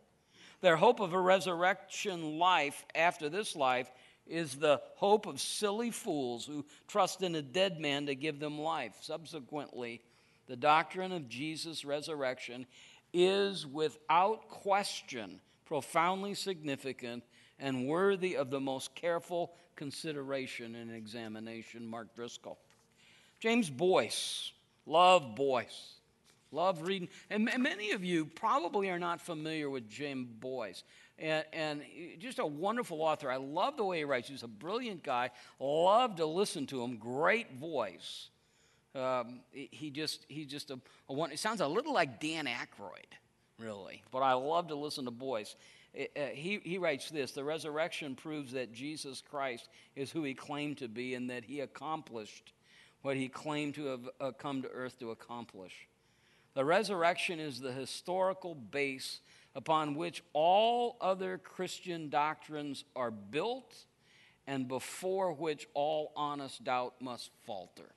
Their 0.62 0.76
hope 0.76 1.00
of 1.00 1.14
a 1.14 1.20
resurrection 1.20 2.38
life 2.38 2.86
after 2.94 3.28
this 3.28 3.56
life 3.56 3.92
is 4.28 4.56
the 4.56 4.82
hope 4.96 5.26
of 5.26 5.42
silly 5.42 5.90
fools 5.90 6.46
who 6.46 6.64
trust 6.88 7.24
in 7.24 7.34
a 7.34 7.42
dead 7.42 7.80
man 7.80 8.06
to 8.06 8.14
give 8.14 8.40
them 8.40 8.60
life. 8.60 8.94
Subsequently, 9.02 10.02
the 10.50 10.58
doctrine 10.58 11.14
of 11.14 11.30
Jesus' 11.30 11.86
resurrection 11.86 12.66
is 13.14 13.66
without 13.66 14.50
question 14.50 15.40
profoundly 15.66 16.34
significant 16.34 17.24
and 17.60 17.88
worthy 17.88 18.36
of 18.36 18.50
the 18.50 18.60
most 18.60 18.96
careful 18.96 19.54
consideration 19.76 20.74
and 20.76 20.94
examination. 20.94 21.86
Mark 21.88 22.16
Driscoll. 22.16 22.58
James 23.40 23.70
Boice, 23.70 24.52
Love 24.86 25.36
Boice, 25.36 25.94
Love 26.52 26.82
reading. 26.82 27.10
And 27.30 27.46
many 27.46 27.92
of 27.92 28.04
you 28.04 28.26
probably 28.26 28.90
are 28.90 28.98
not 28.98 29.22
familiar 29.22 29.70
with 29.70 29.88
James 29.88 30.28
Boice. 30.40 30.84
And, 31.20 31.46
and, 31.54 31.82
just 32.18 32.40
a 32.40 32.46
wonderful 32.46 33.04
author. 33.04 33.30
I 33.30 33.36
love 33.36 33.78
the 33.78 33.84
way 33.84 34.00
he 34.00 34.04
writes. 34.04 34.30
He's 34.30 34.42
a 34.42 34.48
brilliant 34.48 35.04
guy. 35.04 35.30
Love 35.60 36.16
to 36.16 36.26
listen 36.26 36.66
to 36.68 36.82
him. 36.82 36.98
Great 36.98 37.54
voice. 37.60 38.30
Um, 38.96 39.42
he 39.52 39.92
just 39.92 40.26
he 40.28 40.46
just 40.46 40.72
a, 40.72 40.80
a 41.08 41.14
one. 41.14 41.32
It 41.32 41.40
sounds 41.40 41.62
a 41.62 41.68
little 41.68 41.94
like 41.94 42.20
Dan 42.20 42.46
Aykroyd, 42.46 43.14
really. 43.60 44.04
But 44.12 44.20
I 44.20 44.34
love 44.34 44.68
to 44.70 44.76
listen 44.76 45.06
to 45.06 45.12
Boice. 45.12 45.56
Uh, 45.98 46.28
he, 46.34 46.60
he 46.64 46.78
writes 46.78 47.10
this 47.10 47.32
The 47.32 47.44
resurrection 47.44 48.16
proves 48.16 48.52
that 48.54 48.74
Jesus 48.74 49.22
Christ 49.22 49.70
is 49.96 50.12
who 50.12 50.24
he 50.24 50.34
claimed 50.34 50.78
to 50.80 50.88
be 50.88 51.16
and 51.16 51.30
that 51.30 51.44
he 51.44 51.60
accomplished 51.62 52.54
what 53.02 53.16
he 53.16 53.30
claimed 53.30 53.76
to 53.76 53.86
have 53.86 54.10
uh, 54.20 54.32
come 54.32 54.62
to 54.62 54.70
earth 54.70 55.00
to 55.00 55.12
accomplish. 55.12 55.88
The 56.54 56.66
resurrection 56.66 57.40
is 57.40 57.60
the 57.60 57.72
historical 57.72 58.56
base 58.56 59.22
upon 59.56 59.96
which 59.96 60.24
all 60.34 60.98
other 61.00 61.38
Christian 61.38 62.10
doctrines 62.10 62.84
are 62.96 63.12
built 63.12 63.76
and 64.46 64.68
before 64.68 65.32
which 65.32 65.68
all 65.74 66.12
honest 66.16 66.64
doubt 66.64 66.96
must 67.02 67.32
falter. 67.46 67.92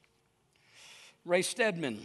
Ray 1.25 1.43
Stedman, 1.43 2.01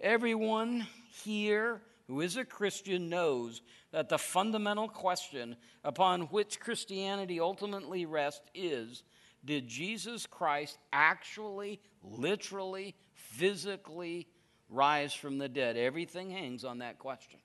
everyone 0.00 0.86
here 1.22 1.82
who 2.06 2.22
is 2.22 2.38
a 2.38 2.44
Christian 2.44 3.10
knows 3.10 3.60
that 3.92 4.08
the 4.08 4.16
fundamental 4.16 4.88
question 4.88 5.56
upon 5.84 6.22
which 6.22 6.58
Christianity 6.58 7.38
ultimately 7.38 8.06
rests 8.06 8.48
is 8.54 9.02
did 9.44 9.68
Jesus 9.68 10.24
Christ 10.24 10.78
actually, 10.90 11.80
literally, 12.02 12.94
physically 13.12 14.26
rise 14.70 15.12
from 15.12 15.36
the 15.36 15.50
dead? 15.50 15.76
Everything 15.76 16.30
hangs 16.30 16.64
on 16.64 16.78
that 16.78 16.98
question. 16.98 17.38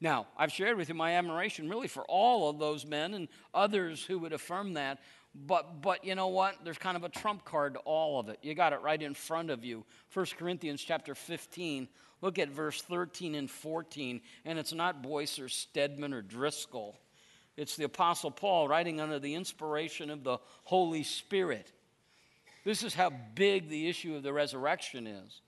Now, 0.00 0.28
I've 0.36 0.52
shared 0.52 0.76
with 0.76 0.88
you 0.88 0.94
my 0.94 1.14
admiration 1.14 1.68
really 1.68 1.88
for 1.88 2.04
all 2.04 2.48
of 2.48 2.60
those 2.60 2.86
men 2.86 3.14
and 3.14 3.26
others 3.52 4.04
who 4.04 4.20
would 4.20 4.32
affirm 4.32 4.74
that. 4.74 5.00
But, 5.34 5.82
but 5.82 6.04
you 6.04 6.14
know 6.14 6.28
what? 6.28 6.56
There's 6.64 6.78
kind 6.78 6.96
of 6.96 7.02
a 7.02 7.08
trump 7.08 7.44
card 7.44 7.74
to 7.74 7.80
all 7.80 8.20
of 8.20 8.28
it. 8.28 8.38
You 8.42 8.54
got 8.54 8.72
it 8.72 8.80
right 8.82 9.00
in 9.00 9.14
front 9.14 9.50
of 9.50 9.64
you. 9.64 9.84
1 10.12 10.26
Corinthians 10.38 10.82
chapter 10.82 11.14
15. 11.14 11.88
Look 12.22 12.38
at 12.38 12.50
verse 12.50 12.80
13 12.82 13.34
and 13.34 13.50
14. 13.50 14.20
And 14.44 14.58
it's 14.58 14.72
not 14.72 15.02
Boice 15.02 15.38
or 15.38 15.48
Stedman 15.48 16.14
or 16.14 16.22
Driscoll. 16.22 16.98
It's 17.56 17.76
the 17.76 17.84
Apostle 17.84 18.30
Paul 18.30 18.68
writing 18.68 19.00
under 19.00 19.18
the 19.18 19.34
inspiration 19.34 20.10
of 20.10 20.24
the 20.24 20.38
Holy 20.64 21.02
Spirit. 21.02 21.72
This 22.64 22.82
is 22.82 22.94
how 22.94 23.12
big 23.34 23.68
the 23.68 23.88
issue 23.88 24.14
of 24.14 24.22
the 24.22 24.32
resurrection 24.32 25.06
is. 25.06 25.40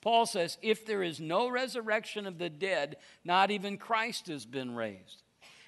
Paul 0.00 0.26
says, 0.26 0.58
if 0.62 0.86
there 0.86 1.02
is 1.02 1.18
no 1.18 1.48
resurrection 1.48 2.26
of 2.26 2.38
the 2.38 2.50
dead, 2.50 2.96
not 3.24 3.50
even 3.50 3.78
Christ 3.78 4.28
has 4.28 4.46
been 4.46 4.74
raised. 4.74 5.22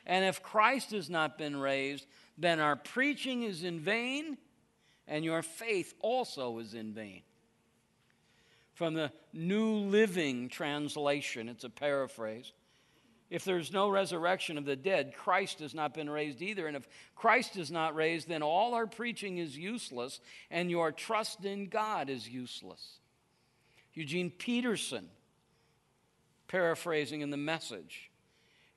And 0.07 0.25
if 0.25 0.43
Christ 0.43 0.93
has 0.93 1.11
not 1.11 1.39
been 1.39 1.57
raised, 1.57 2.07
then 2.40 2.59
our 2.59 2.75
preaching 2.75 3.42
is 3.42 3.62
in 3.62 3.80
vain, 3.80 4.38
and 5.06 5.25
your 5.25 5.42
faith 5.42 5.94
also 6.00 6.59
is 6.59 6.75
in 6.75 6.92
vain. 6.94 7.23
From 8.75 8.94
the 8.94 9.12
New 9.35 9.75
Living 9.75 10.49
Translation, 10.49 11.50
it's 11.50 11.64
a 11.64 11.70
paraphrase. 11.70 12.52
If 13.28 13.44
there's 13.44 13.73
no 13.73 13.90
resurrection 13.90 14.56
of 14.56 14.64
the 14.64 14.75
dead, 14.75 15.12
Christ 15.14 15.61
has 15.61 15.75
not 15.75 15.92
been 15.92 16.09
raised 16.09 16.40
either. 16.40 16.66
And 16.66 16.76
if 16.76 16.88
Christ 17.14 17.56
is 17.56 17.70
not 17.70 17.94
raised, 17.94 18.26
then 18.26 18.42
all 18.42 18.75
our 18.75 18.87
preaching 18.87 19.37
is 19.38 19.56
useless, 19.56 20.18
and 20.50 20.70
your 20.70 20.90
trust 20.92 21.44
in 21.44 21.68
God 21.68 22.09
is 22.09 22.28
useless. 22.28 22.99
Eugene 23.92 24.30
Peterson, 24.30 25.09
paraphrasing 26.49 27.20
in 27.20 27.30
the 27.30 27.37
message. 27.37 28.11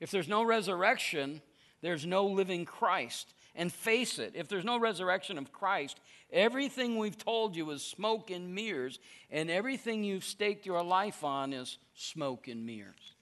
If 0.00 0.10
there's 0.10 0.28
no 0.28 0.42
resurrection, 0.42 1.40
there's 1.80 2.04
no 2.04 2.26
living 2.26 2.64
Christ. 2.64 3.32
And 3.54 3.72
face 3.72 4.18
it, 4.18 4.32
if 4.34 4.48
there's 4.48 4.64
no 4.64 4.78
resurrection 4.78 5.38
of 5.38 5.52
Christ, 5.52 6.00
everything 6.32 6.98
we've 6.98 7.16
told 7.16 7.54
you 7.54 7.70
is 7.70 7.84
smoke 7.84 8.30
and 8.30 8.54
mirrors, 8.54 8.98
and 9.30 9.50
everything 9.50 10.02
you've 10.02 10.24
staked 10.24 10.66
your 10.66 10.82
life 10.82 11.22
on 11.22 11.52
is 11.52 11.78
smoke 11.94 12.48
and 12.48 12.66
mirrors. 12.66 13.14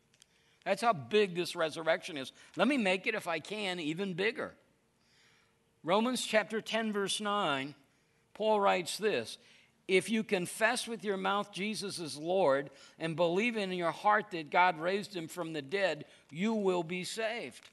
That's 0.65 0.83
how 0.83 0.93
big 0.93 1.35
this 1.35 1.55
resurrection 1.55 2.17
is. 2.17 2.33
Let 2.57 2.69
me 2.69 2.79
make 2.79 3.07
it, 3.07 3.15
if 3.15 3.29
I 3.29 3.41
can, 3.41 3.79
even 3.81 4.15
bigger. 4.15 4.55
Romans 5.85 6.25
chapter 6.25 6.61
10, 6.61 6.93
verse 6.93 7.21
9, 7.21 7.75
Paul 8.35 8.61
writes 8.61 8.97
this 8.99 9.39
if 9.89 10.09
you 10.09 10.23
confess 10.23 10.87
with 10.87 11.05
your 11.05 11.17
mouth 11.17 11.53
Jesus 11.53 11.99
is 11.99 12.17
Lord 12.17 12.71
and 12.99 13.17
believe 13.17 13.57
in 13.57 13.73
your 13.73 13.91
heart 13.91 14.31
that 14.31 14.51
God 14.51 14.81
raised 14.81 15.15
him 15.15 15.29
from 15.29 15.53
the 15.53 15.63
dead, 15.63 16.05
you 16.31 16.55
will 16.55 16.85
be 16.85 17.05
saved. 17.05 17.69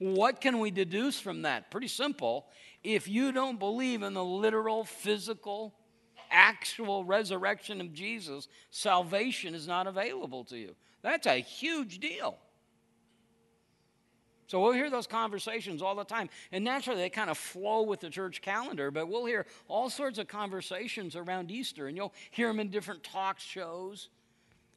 What 0.00 0.40
can 0.40 0.60
we 0.60 0.70
deduce 0.70 1.20
from 1.20 1.42
that? 1.42 1.70
Pretty 1.70 1.88
simple. 1.88 2.46
If 2.82 3.06
you 3.06 3.32
don't 3.32 3.58
believe 3.58 4.02
in 4.02 4.14
the 4.14 4.24
literal, 4.24 4.82
physical, 4.82 5.74
actual 6.30 7.04
resurrection 7.04 7.82
of 7.82 7.92
Jesus, 7.92 8.48
salvation 8.70 9.54
is 9.54 9.68
not 9.68 9.86
available 9.86 10.44
to 10.44 10.56
you. 10.56 10.74
That's 11.02 11.26
a 11.26 11.34
huge 11.34 11.98
deal. 12.00 12.38
So 14.46 14.58
we'll 14.58 14.72
hear 14.72 14.88
those 14.88 15.06
conversations 15.06 15.82
all 15.82 15.94
the 15.94 16.04
time. 16.04 16.30
And 16.50 16.64
naturally, 16.64 17.02
they 17.02 17.10
kind 17.10 17.28
of 17.28 17.36
flow 17.36 17.82
with 17.82 18.00
the 18.00 18.08
church 18.08 18.40
calendar, 18.40 18.90
but 18.90 19.06
we'll 19.06 19.26
hear 19.26 19.44
all 19.68 19.90
sorts 19.90 20.18
of 20.18 20.28
conversations 20.28 21.14
around 21.14 21.50
Easter, 21.50 21.88
and 21.88 21.96
you'll 21.96 22.14
hear 22.30 22.48
them 22.48 22.58
in 22.58 22.70
different 22.70 23.04
talk 23.04 23.38
shows. 23.38 24.08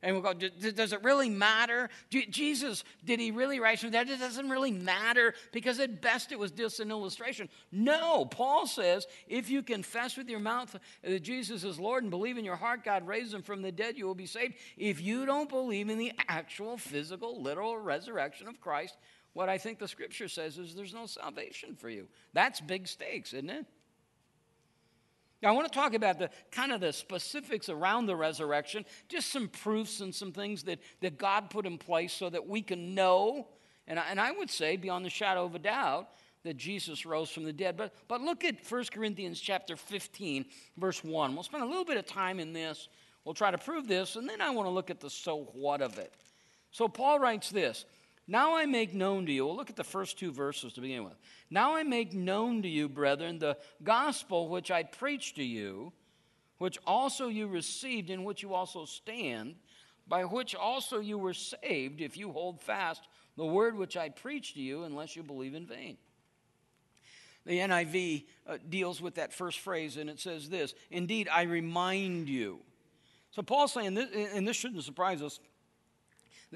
And 0.03 0.13
we'll 0.13 0.33
go, 0.33 0.33
does 0.33 0.91
it 0.91 1.01
really 1.01 1.29
matter? 1.29 1.89
Jesus, 2.09 2.83
did 3.05 3.21
he 3.21 3.31
really 3.31 3.61
rise 3.61 3.79
from 3.79 3.91
that? 3.91 4.09
It 4.09 4.19
doesn't 4.19 4.49
really 4.49 4.71
matter 4.71 5.33
because 5.53 5.79
at 5.79 6.01
best 6.01 6.33
it 6.33 6.37
was 6.37 6.51
just 6.51 6.81
an 6.81 6.91
illustration. 6.91 7.47
No, 7.71 8.25
Paul 8.25 8.67
says 8.67 9.07
if 9.29 9.49
you 9.49 9.63
confess 9.63 10.17
with 10.17 10.27
your 10.27 10.41
mouth 10.41 10.75
that 11.03 11.23
Jesus 11.23 11.63
is 11.63 11.79
Lord 11.79 12.03
and 12.03 12.11
believe 12.11 12.37
in 12.37 12.43
your 12.43 12.57
heart 12.57 12.83
God 12.83 13.07
raised 13.07 13.33
him 13.33 13.41
from 13.41 13.61
the 13.61 13.71
dead, 13.71 13.97
you 13.97 14.05
will 14.05 14.13
be 14.13 14.25
saved. 14.25 14.55
If 14.77 15.01
you 15.01 15.25
don't 15.25 15.47
believe 15.49 15.89
in 15.89 15.97
the 15.97 16.11
actual, 16.27 16.77
physical, 16.77 17.41
literal 17.41 17.77
resurrection 17.77 18.49
of 18.49 18.59
Christ, 18.59 18.97
what 19.31 19.47
I 19.47 19.57
think 19.57 19.79
the 19.79 19.87
scripture 19.87 20.27
says 20.27 20.57
is 20.57 20.75
there's 20.75 20.93
no 20.93 21.05
salvation 21.05 21.75
for 21.75 21.89
you. 21.89 22.09
That's 22.33 22.59
big 22.59 22.89
stakes, 22.89 23.33
isn't 23.33 23.49
it? 23.49 23.65
Now, 25.43 25.49
I 25.49 25.51
want 25.51 25.69
to 25.69 25.77
talk 25.77 25.93
about 25.93 26.19
the 26.19 26.29
kind 26.51 26.71
of 26.71 26.79
the 26.79 26.93
specifics 26.93 27.67
around 27.67 28.05
the 28.05 28.15
resurrection, 28.15 28.85
just 29.09 29.29
some 29.29 29.49
proofs 29.49 29.99
and 29.99 30.15
some 30.15 30.31
things 30.31 30.63
that, 30.63 30.79
that 31.01 31.17
God 31.17 31.49
put 31.49 31.65
in 31.65 31.77
place 31.77 32.13
so 32.13 32.29
that 32.29 32.47
we 32.47 32.61
can 32.61 32.95
know, 32.95 33.49
and 33.85 33.99
I, 33.99 34.05
and 34.09 34.21
I 34.21 34.31
would 34.31 34.49
say 34.49 34.77
beyond 34.77 35.03
the 35.03 35.09
shadow 35.09 35.43
of 35.43 35.53
a 35.53 35.59
doubt, 35.59 36.07
that 36.43 36.55
Jesus 36.55 37.05
rose 37.05 37.29
from 37.29 37.43
the 37.43 37.51
dead. 37.51 37.75
But, 37.75 37.93
but 38.07 38.21
look 38.21 38.45
at 38.45 38.55
1 38.69 38.85
Corinthians 38.93 39.39
chapter 39.39 39.75
15, 39.75 40.45
verse 40.77 41.03
1. 41.03 41.33
We'll 41.33 41.43
spend 41.43 41.63
a 41.63 41.67
little 41.67 41.85
bit 41.85 41.97
of 41.97 42.05
time 42.05 42.39
in 42.39 42.53
this. 42.53 42.87
We'll 43.25 43.33
try 43.33 43.51
to 43.51 43.57
prove 43.57 43.87
this, 43.87 44.15
and 44.15 44.27
then 44.27 44.39
I 44.39 44.49
want 44.49 44.67
to 44.67 44.71
look 44.71 44.89
at 44.89 45.01
the 45.01 45.09
so 45.09 45.49
what 45.53 45.81
of 45.81 45.97
it. 45.99 46.13
So 46.71 46.87
Paul 46.87 47.19
writes 47.19 47.49
this 47.49 47.85
now 48.27 48.55
I 48.55 48.65
make 48.65 48.93
known 48.93 49.25
to 49.25 49.31
you, 49.31 49.45
we'll 49.45 49.55
look 49.55 49.69
at 49.69 49.75
the 49.75 49.83
first 49.83 50.17
two 50.17 50.31
verses 50.31 50.73
to 50.73 50.81
begin 50.81 51.03
with. 51.03 51.17
Now 51.49 51.75
I 51.75 51.83
make 51.83 52.13
known 52.13 52.61
to 52.61 52.69
you, 52.69 52.87
brethren, 52.87 53.39
the 53.39 53.57
gospel 53.83 54.47
which 54.47 54.71
I 54.71 54.83
preached 54.83 55.35
to 55.35 55.43
you, 55.43 55.91
which 56.57 56.77
also 56.87 57.27
you 57.27 57.47
received, 57.47 58.09
in 58.09 58.23
which 58.23 58.41
you 58.41 58.53
also 58.53 58.85
stand, 58.85 59.55
by 60.07 60.23
which 60.23 60.55
also 60.55 60.99
you 60.99 61.17
were 61.17 61.33
saved, 61.33 62.01
if 62.01 62.15
you 62.17 62.31
hold 62.31 62.61
fast 62.61 63.01
the 63.35 63.45
word 63.45 63.75
which 63.77 63.97
I 63.97 64.09
preached 64.09 64.55
to 64.55 64.61
you, 64.61 64.83
unless 64.83 65.15
you 65.15 65.23
believe 65.23 65.55
in 65.55 65.65
vain. 65.65 65.97
The 67.45 67.59
NIV 67.59 68.25
uh, 68.47 68.57
deals 68.69 69.01
with 69.01 69.15
that 69.15 69.33
first 69.33 69.59
phrase, 69.59 69.97
and 69.97 70.09
it 70.09 70.19
says 70.19 70.49
this 70.49 70.73
Indeed, 70.91 71.27
I 71.29 71.43
remind 71.43 72.29
you. 72.29 72.59
So 73.31 73.41
Paul's 73.41 73.73
saying, 73.73 73.95
this, 73.95 74.09
and 74.33 74.47
this 74.47 74.55
shouldn't 74.55 74.83
surprise 74.83 75.21
us 75.21 75.39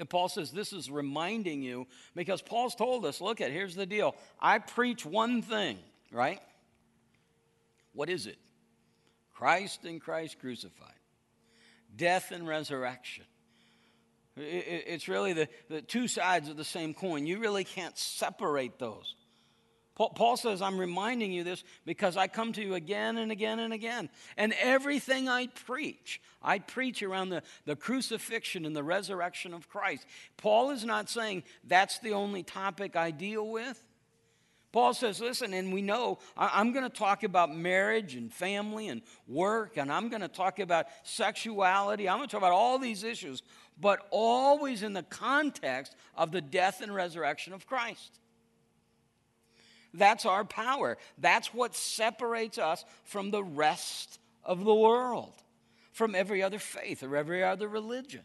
Paul 0.06 0.28
says 0.28 0.50
this 0.50 0.72
is 0.72 0.90
reminding 0.90 1.62
you 1.62 1.86
because 2.14 2.42
Paul's 2.42 2.74
told 2.74 3.04
us 3.04 3.20
look 3.20 3.40
at, 3.40 3.50
here's 3.50 3.74
the 3.74 3.86
deal. 3.86 4.14
I 4.40 4.58
preach 4.58 5.04
one 5.06 5.42
thing, 5.42 5.78
right? 6.12 6.40
What 7.92 8.08
is 8.08 8.26
it? 8.26 8.38
Christ 9.34 9.84
and 9.84 10.00
Christ 10.00 10.38
crucified, 10.40 10.92
death 11.94 12.32
and 12.32 12.46
resurrection. 12.46 13.24
It's 14.36 15.08
really 15.08 15.32
the, 15.32 15.48
the 15.68 15.82
two 15.82 16.06
sides 16.06 16.48
of 16.48 16.56
the 16.56 16.64
same 16.64 16.94
coin. 16.94 17.26
You 17.26 17.38
really 17.40 17.64
can't 17.64 17.96
separate 17.98 18.78
those. 18.78 19.14
Paul 19.98 20.36
says, 20.36 20.62
I'm 20.62 20.78
reminding 20.78 21.32
you 21.32 21.42
this 21.42 21.64
because 21.84 22.16
I 22.16 22.28
come 22.28 22.52
to 22.52 22.62
you 22.62 22.74
again 22.74 23.18
and 23.18 23.32
again 23.32 23.58
and 23.58 23.72
again. 23.72 24.08
And 24.36 24.54
everything 24.60 25.28
I 25.28 25.48
preach, 25.48 26.20
I 26.40 26.60
preach 26.60 27.02
around 27.02 27.30
the, 27.30 27.42
the 27.64 27.74
crucifixion 27.74 28.64
and 28.64 28.76
the 28.76 28.84
resurrection 28.84 29.52
of 29.52 29.68
Christ. 29.68 30.06
Paul 30.36 30.70
is 30.70 30.84
not 30.84 31.10
saying 31.10 31.42
that's 31.64 31.98
the 31.98 32.12
only 32.12 32.44
topic 32.44 32.94
I 32.94 33.10
deal 33.10 33.48
with. 33.48 33.84
Paul 34.70 34.94
says, 34.94 35.18
listen, 35.18 35.52
and 35.54 35.72
we 35.72 35.82
know 35.82 36.18
I, 36.36 36.60
am 36.60 36.72
going 36.72 36.88
to 36.88 36.96
talk 36.96 37.24
about 37.24 37.52
marriage 37.52 38.14
and 38.14 38.32
family 38.32 38.88
and 38.88 39.02
work, 39.26 39.78
and 39.78 39.90
I'm 39.90 40.10
going 40.10 40.20
to 40.20 40.28
talk 40.28 40.60
about 40.60 40.86
sexuality. 41.02 42.08
I'm 42.08 42.18
going 42.18 42.28
to 42.28 42.32
talk 42.32 42.42
about 42.42 42.52
all 42.52 42.78
these 42.78 43.02
issues, 43.02 43.42
but 43.80 44.06
always 44.10 44.82
in 44.82 44.92
the 44.92 45.02
context 45.02 45.96
of 46.14 46.32
the 46.32 46.42
death 46.42 46.82
and 46.82 46.94
resurrection 46.94 47.54
of 47.54 47.66
Christ. 47.66 48.20
That's 49.94 50.26
our 50.26 50.44
power. 50.44 50.98
That's 51.18 51.52
what 51.54 51.74
separates 51.74 52.58
us 52.58 52.84
from 53.04 53.30
the 53.30 53.42
rest 53.42 54.18
of 54.44 54.64
the 54.64 54.74
world, 54.74 55.34
from 55.92 56.14
every 56.14 56.42
other 56.42 56.58
faith 56.58 57.02
or 57.02 57.16
every 57.16 57.42
other 57.42 57.68
religion. 57.68 58.22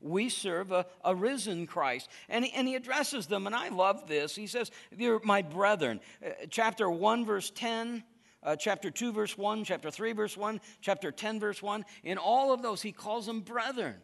We 0.00 0.28
serve 0.28 0.72
a, 0.72 0.86
a 1.04 1.14
risen 1.14 1.66
Christ. 1.66 2.08
And 2.28 2.44
he, 2.44 2.52
and 2.52 2.68
he 2.68 2.74
addresses 2.74 3.26
them, 3.26 3.46
and 3.46 3.56
I 3.56 3.70
love 3.70 4.06
this. 4.06 4.36
He 4.36 4.46
says, 4.46 4.70
They're 4.92 5.20
my 5.24 5.42
brethren. 5.42 6.00
Uh, 6.24 6.30
chapter 6.50 6.90
1, 6.90 7.24
verse 7.24 7.50
10. 7.50 8.04
Uh, 8.42 8.56
chapter 8.56 8.90
2, 8.90 9.12
verse 9.12 9.36
1, 9.36 9.64
chapter 9.64 9.90
3, 9.90 10.12
verse 10.12 10.34
1, 10.34 10.60
chapter 10.80 11.12
10, 11.12 11.40
verse 11.40 11.62
1. 11.62 11.84
In 12.04 12.16
all 12.16 12.54
of 12.54 12.62
those, 12.62 12.80
he 12.80 12.90
calls 12.90 13.26
them 13.26 13.40
brethren, 13.40 13.96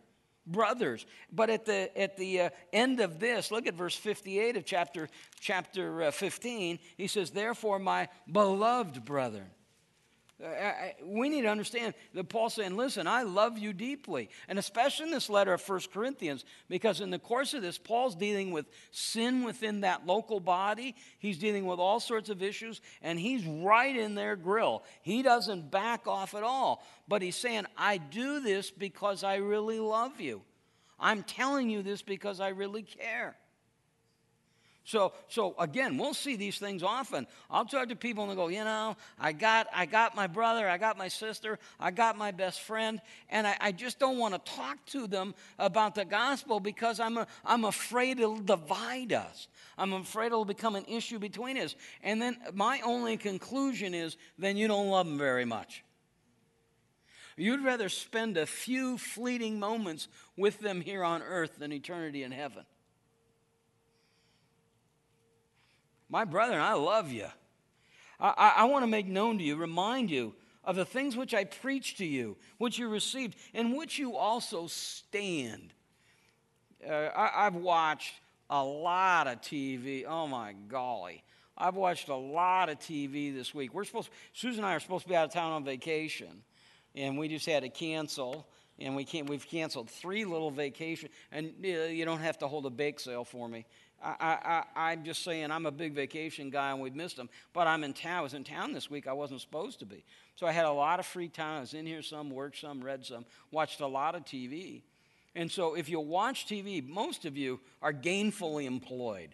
brothers. 0.47 1.07
But 1.33 1.51
at 1.51 1.65
the, 1.65 1.97
at 1.99 2.17
the 2.17 2.41
uh, 2.43 2.51
end 2.73 3.01
of 3.01 3.19
this, 3.19 3.51
look 3.51 3.67
at 3.67 3.75
verse 3.75 3.97
58 3.97 4.57
of 4.57 4.65
chapter, 4.65 5.09
chapter 5.41 6.05
uh, 6.05 6.11
15. 6.11 6.79
He 6.97 7.07
says, 7.07 7.31
Therefore, 7.31 7.79
my 7.79 8.09
beloved 8.31 9.05
brethren. 9.05 9.51
Uh, 10.43 10.71
we 11.03 11.31
need 11.31 11.43
to 11.43 11.49
understand 11.49 11.95
that 12.13 12.29
Paul's 12.29 12.55
saying, 12.55 12.77
listen, 12.77 13.07
I 13.07 13.23
love 13.23 13.57
you 13.57 13.73
deeply. 13.73 14.29
And 14.49 14.59
especially 14.59 15.07
in 15.07 15.11
this 15.11 15.31
letter 15.31 15.55
of 15.55 15.63
First 15.63 15.91
Corinthians, 15.91 16.45
because 16.69 17.01
in 17.01 17.11
the 17.11 17.19
course 17.19 17.55
of 17.55 17.63
this, 17.63 17.79
Paul's 17.79 18.15
dealing 18.15 18.51
with 18.51 18.67
sin 18.91 19.45
within 19.45 19.81
that 19.81 20.07
local 20.07 20.39
body. 20.39 20.95
He's 21.19 21.39
dealing 21.39 21.65
with 21.65 21.79
all 21.79 22.01
sorts 22.01 22.29
of 22.29 22.43
issues, 22.43 22.83
and 23.01 23.19
he's 23.19 23.47
right 23.47 23.97
in 23.97 24.15
their 24.15 24.37
grill. 24.37 24.85
He 25.01 25.23
doesn't 25.23 25.71
back 25.71 26.07
off 26.07 26.35
at 26.35 26.43
all. 26.43 26.85
But 27.09 27.23
he's 27.23 27.37
saying, 27.37 27.65
I 27.77 27.97
do 27.97 28.41
this 28.41 28.71
because 28.71 29.25
I 29.25 29.37
really 29.37 29.81
love 29.81 30.21
you. 30.21 30.43
I'm 31.01 31.23
telling 31.23 31.71
you 31.71 31.83
this 31.83 32.03
because 32.03 32.41
I 32.41 32.49
really 32.49 32.83
care. 32.83 33.37
So, 34.87 35.13
so 35.27 35.57
again, 35.59 35.99
we'll 35.99 36.15
see 36.15 36.37
these 36.37 36.59
things 36.59 36.85
often. 36.85 37.27
I'll 37.51 37.65
talk 37.65 37.89
to 37.89 37.97
people 37.97 38.23
and 38.23 38.31
they 38.31 38.37
go, 38.37 38.47
you 38.47 38.63
know, 38.63 38.97
I 39.19 39.33
got, 39.33 39.67
I 39.75 39.85
got 39.85 40.15
my 40.15 40.29
brother, 40.29 40.69
I 40.69 40.79
got 40.79 40.97
my 40.97 41.09
sister, 41.09 41.59
I 41.81 41.91
got 41.91 42.17
my 42.17 42.31
best 42.31 42.61
friend, 42.61 43.01
and 43.29 43.49
I, 43.49 43.57
I 43.61 43.73
just 43.73 43.99
don't 43.99 44.17
want 44.17 44.35
to 44.35 44.53
talk 44.53 44.79
to 44.87 45.09
them 45.09 45.35
about 45.59 45.97
the 45.97 46.05
gospel 46.05 46.61
because 46.61 47.01
I'm, 47.01 47.19
a, 47.19 47.27
I'm 47.45 47.65
afraid 47.65 48.21
it'll 48.21 48.37
divide 48.37 49.13
us. 49.13 49.49
I'm 49.77 49.93
afraid 49.93 50.27
it'll 50.27 50.45
become 50.45 50.77
an 50.77 50.85
issue 50.85 51.19
between 51.19 51.59
us. 51.59 51.75
And 52.05 52.23
then 52.23 52.37
my 52.55 52.81
only 52.85 53.17
conclusion 53.17 53.93
is, 53.93 54.17
then 54.39 54.57
you 54.57 54.69
don't 54.69 54.89
love 54.89 55.09
them 55.09 55.19
very 55.19 55.45
much. 55.45 55.83
You'd 57.37 57.65
rather 57.65 57.89
spend 57.89 58.37
a 58.37 58.47
few 58.47 58.99
fleeting 58.99 59.59
moments 59.59 60.07
with 60.37 60.61
them 60.61 60.81
here 60.81 61.03
on 61.03 61.23
earth 61.23 61.59
than 61.59 61.73
eternity 61.73 62.23
in 62.23 62.31
heaven. 62.31 62.65
My 66.09 66.25
brethren, 66.25 66.61
I 66.61 66.75
love 66.75 67.11
you. 67.11 67.27
I, 68.19 68.55
I, 68.59 68.65
want 68.65 68.83
to 68.83 68.87
make 68.87 69.07
known 69.07 69.39
to 69.39 69.45
you, 69.45 69.57
remind 69.57 70.11
you 70.11 70.35
of 70.65 70.77
the 70.77 70.85
things 70.85 71.17
which 71.17 71.35
I 71.35 71.45
preached 71.45 71.99
to 71.99 72.07
you, 72.07 72.37
which 72.59 72.79
you 72.79 72.89
received, 72.89 73.37
in 73.53 73.77
which 73.77 73.99
you 73.99 74.17
also 74.17 74.69
stand. 74.69 75.75
Uh, 76.87 77.09
I, 77.15 77.45
have 77.45 77.57
watched 77.57 78.15
a 78.49 78.63
lot 78.63 79.27
of 79.27 79.41
TV. 79.41 80.05
Oh 80.07 80.27
my 80.27 80.55
golly. 80.69 81.23
I've 81.59 81.77
watched 81.77 82.09
a 82.09 82.17
lot 82.17 82.69
of 82.69 82.79
TV 82.79 83.35
this 83.35 83.55
week. 83.55 83.75
We're 83.75 83.85
supposed, 83.85 84.11
Susan 84.33 84.65
and 84.65 84.71
I 84.71 84.77
are 84.77 84.81
supposed 84.81 85.05
to 85.05 85.09
be 85.09 85.17
out 85.17 85.25
of 85.25 85.33
town 85.33 85.53
on 85.53 85.65
vacation, 85.65 86.43
and 86.95 87.19
we 87.19 87.29
just 87.29 87.47
had 87.47 87.63
to 87.63 87.69
cancel. 87.69 88.47
And 88.79 88.95
we 88.95 89.05
can't, 89.05 89.27
we've 89.27 89.47
canceled 89.47 89.89
three 89.89 90.27
little 90.27 90.51
vacations, 90.51 91.11
and 91.33 91.55
uh, 91.65 91.67
you 91.67 92.05
don't 92.05 92.21
have 92.21 92.37
to 92.39 92.49
hold 92.49 92.67
a 92.67 92.71
bake 92.71 93.01
sale 93.01 93.25
for 93.25 93.49
me. 93.49 93.65
I, 94.21 94.63
I, 94.77 94.91
I'm 94.93 95.05
just 95.05 95.25
saying 95.25 95.51
I'm 95.51 95.67
a 95.67 95.71
big 95.71 95.95
vacation 95.95 96.51
guy 96.51 96.71
and 96.71 96.81
we've 96.81 96.95
missed 96.95 97.17
them. 97.17 97.29
But 97.53 97.67
I'm 97.67 97.83
in 97.83 97.93
town. 97.93 98.19
I 98.19 98.21
was 98.21 98.35
in 98.35 98.45
town 98.45 98.73
this 98.73 98.89
week. 98.91 99.07
I 99.07 99.13
wasn't 99.13 99.41
supposed 99.41 99.81
to 99.81 99.87
be. 99.87 100.05
So 100.37 100.47
I 100.47 100.53
had 100.53 100.65
a 100.65 100.73
lot 100.73 101.01
of 101.01 101.07
free 101.07 101.29
time. 101.29 101.59
I 101.59 101.61
was 101.61 101.75
in 101.75 101.87
here 101.87 102.03
some, 102.03 102.31
worked 102.31 102.59
some, 102.59 102.81
read 102.81 103.05
some, 103.05 103.25
watched 103.51 103.81
a 103.81 103.87
lot 103.87 104.15
of 104.15 104.25
TV. 104.25 104.83
And 105.35 105.51
so 105.51 105.75
if 105.75 105.89
you 105.89 106.01
watch 106.01 106.47
TV, 106.47 106.87
most 106.87 107.25
of 107.25 107.37
you 107.37 107.61
are 107.83 107.93
gainfully 107.93 108.65
employed. 108.65 109.31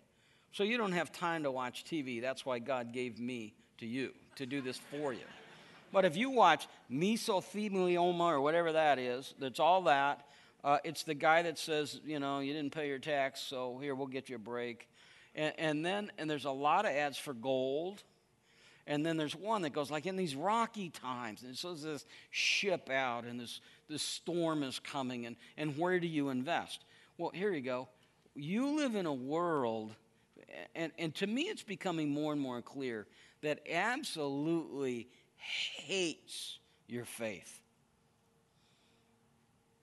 So 0.52 0.64
you 0.64 0.76
don't 0.76 0.92
have 0.92 1.12
time 1.12 1.44
to 1.44 1.50
watch 1.50 1.84
TV. 1.84 2.20
That's 2.20 2.44
why 2.44 2.58
God 2.58 2.92
gave 2.92 3.18
me 3.18 3.54
to 3.78 3.86
you 3.86 4.12
to 4.36 4.46
do 4.46 4.60
this 4.60 4.78
for 4.90 5.12
you. 5.12 5.20
But 5.92 6.04
if 6.04 6.16
you 6.16 6.30
watch 6.30 6.66
mesothelioma 6.90 8.20
or 8.20 8.40
whatever 8.40 8.72
that 8.72 8.98
is, 8.98 9.34
that's 9.38 9.60
all 9.60 9.82
that, 9.82 10.26
uh, 10.64 10.78
it's 10.84 11.02
the 11.02 11.14
guy 11.14 11.42
that 11.42 11.58
says, 11.58 12.00
you 12.04 12.18
know, 12.18 12.40
you 12.40 12.52
didn't 12.52 12.72
pay 12.72 12.88
your 12.88 12.98
tax, 12.98 13.40
so 13.40 13.78
here, 13.80 13.94
we'll 13.94 14.06
get 14.06 14.28
you 14.28 14.36
a 14.36 14.38
break. 14.38 14.88
And, 15.34 15.54
and 15.58 15.86
then, 15.86 16.10
and 16.18 16.28
there's 16.28 16.44
a 16.44 16.50
lot 16.50 16.84
of 16.84 16.92
ads 16.92 17.18
for 17.18 17.34
gold. 17.34 18.02
And 18.86 19.06
then 19.06 19.16
there's 19.16 19.36
one 19.36 19.62
that 19.62 19.72
goes 19.72 19.90
like 19.90 20.06
in 20.06 20.16
these 20.16 20.34
rocky 20.34 20.90
times, 20.90 21.42
and 21.42 21.52
it 21.52 21.56
says 21.56 21.82
this 21.82 22.04
ship 22.30 22.90
out, 22.90 23.24
and 23.24 23.38
this, 23.38 23.60
this 23.88 24.02
storm 24.02 24.64
is 24.64 24.80
coming, 24.80 25.26
and, 25.26 25.36
and 25.56 25.78
where 25.78 26.00
do 26.00 26.08
you 26.08 26.30
invest? 26.30 26.84
Well, 27.16 27.30
here 27.32 27.52
you 27.52 27.60
go. 27.60 27.88
You 28.34 28.76
live 28.76 28.96
in 28.96 29.06
a 29.06 29.12
world, 29.12 29.94
and, 30.74 30.90
and 30.98 31.14
to 31.16 31.26
me 31.26 31.42
it's 31.42 31.62
becoming 31.62 32.10
more 32.10 32.32
and 32.32 32.40
more 32.40 32.60
clear 32.60 33.06
that 33.42 33.60
absolutely 33.70 35.08
hates 35.36 36.58
your 36.88 37.04
faith. 37.04 37.61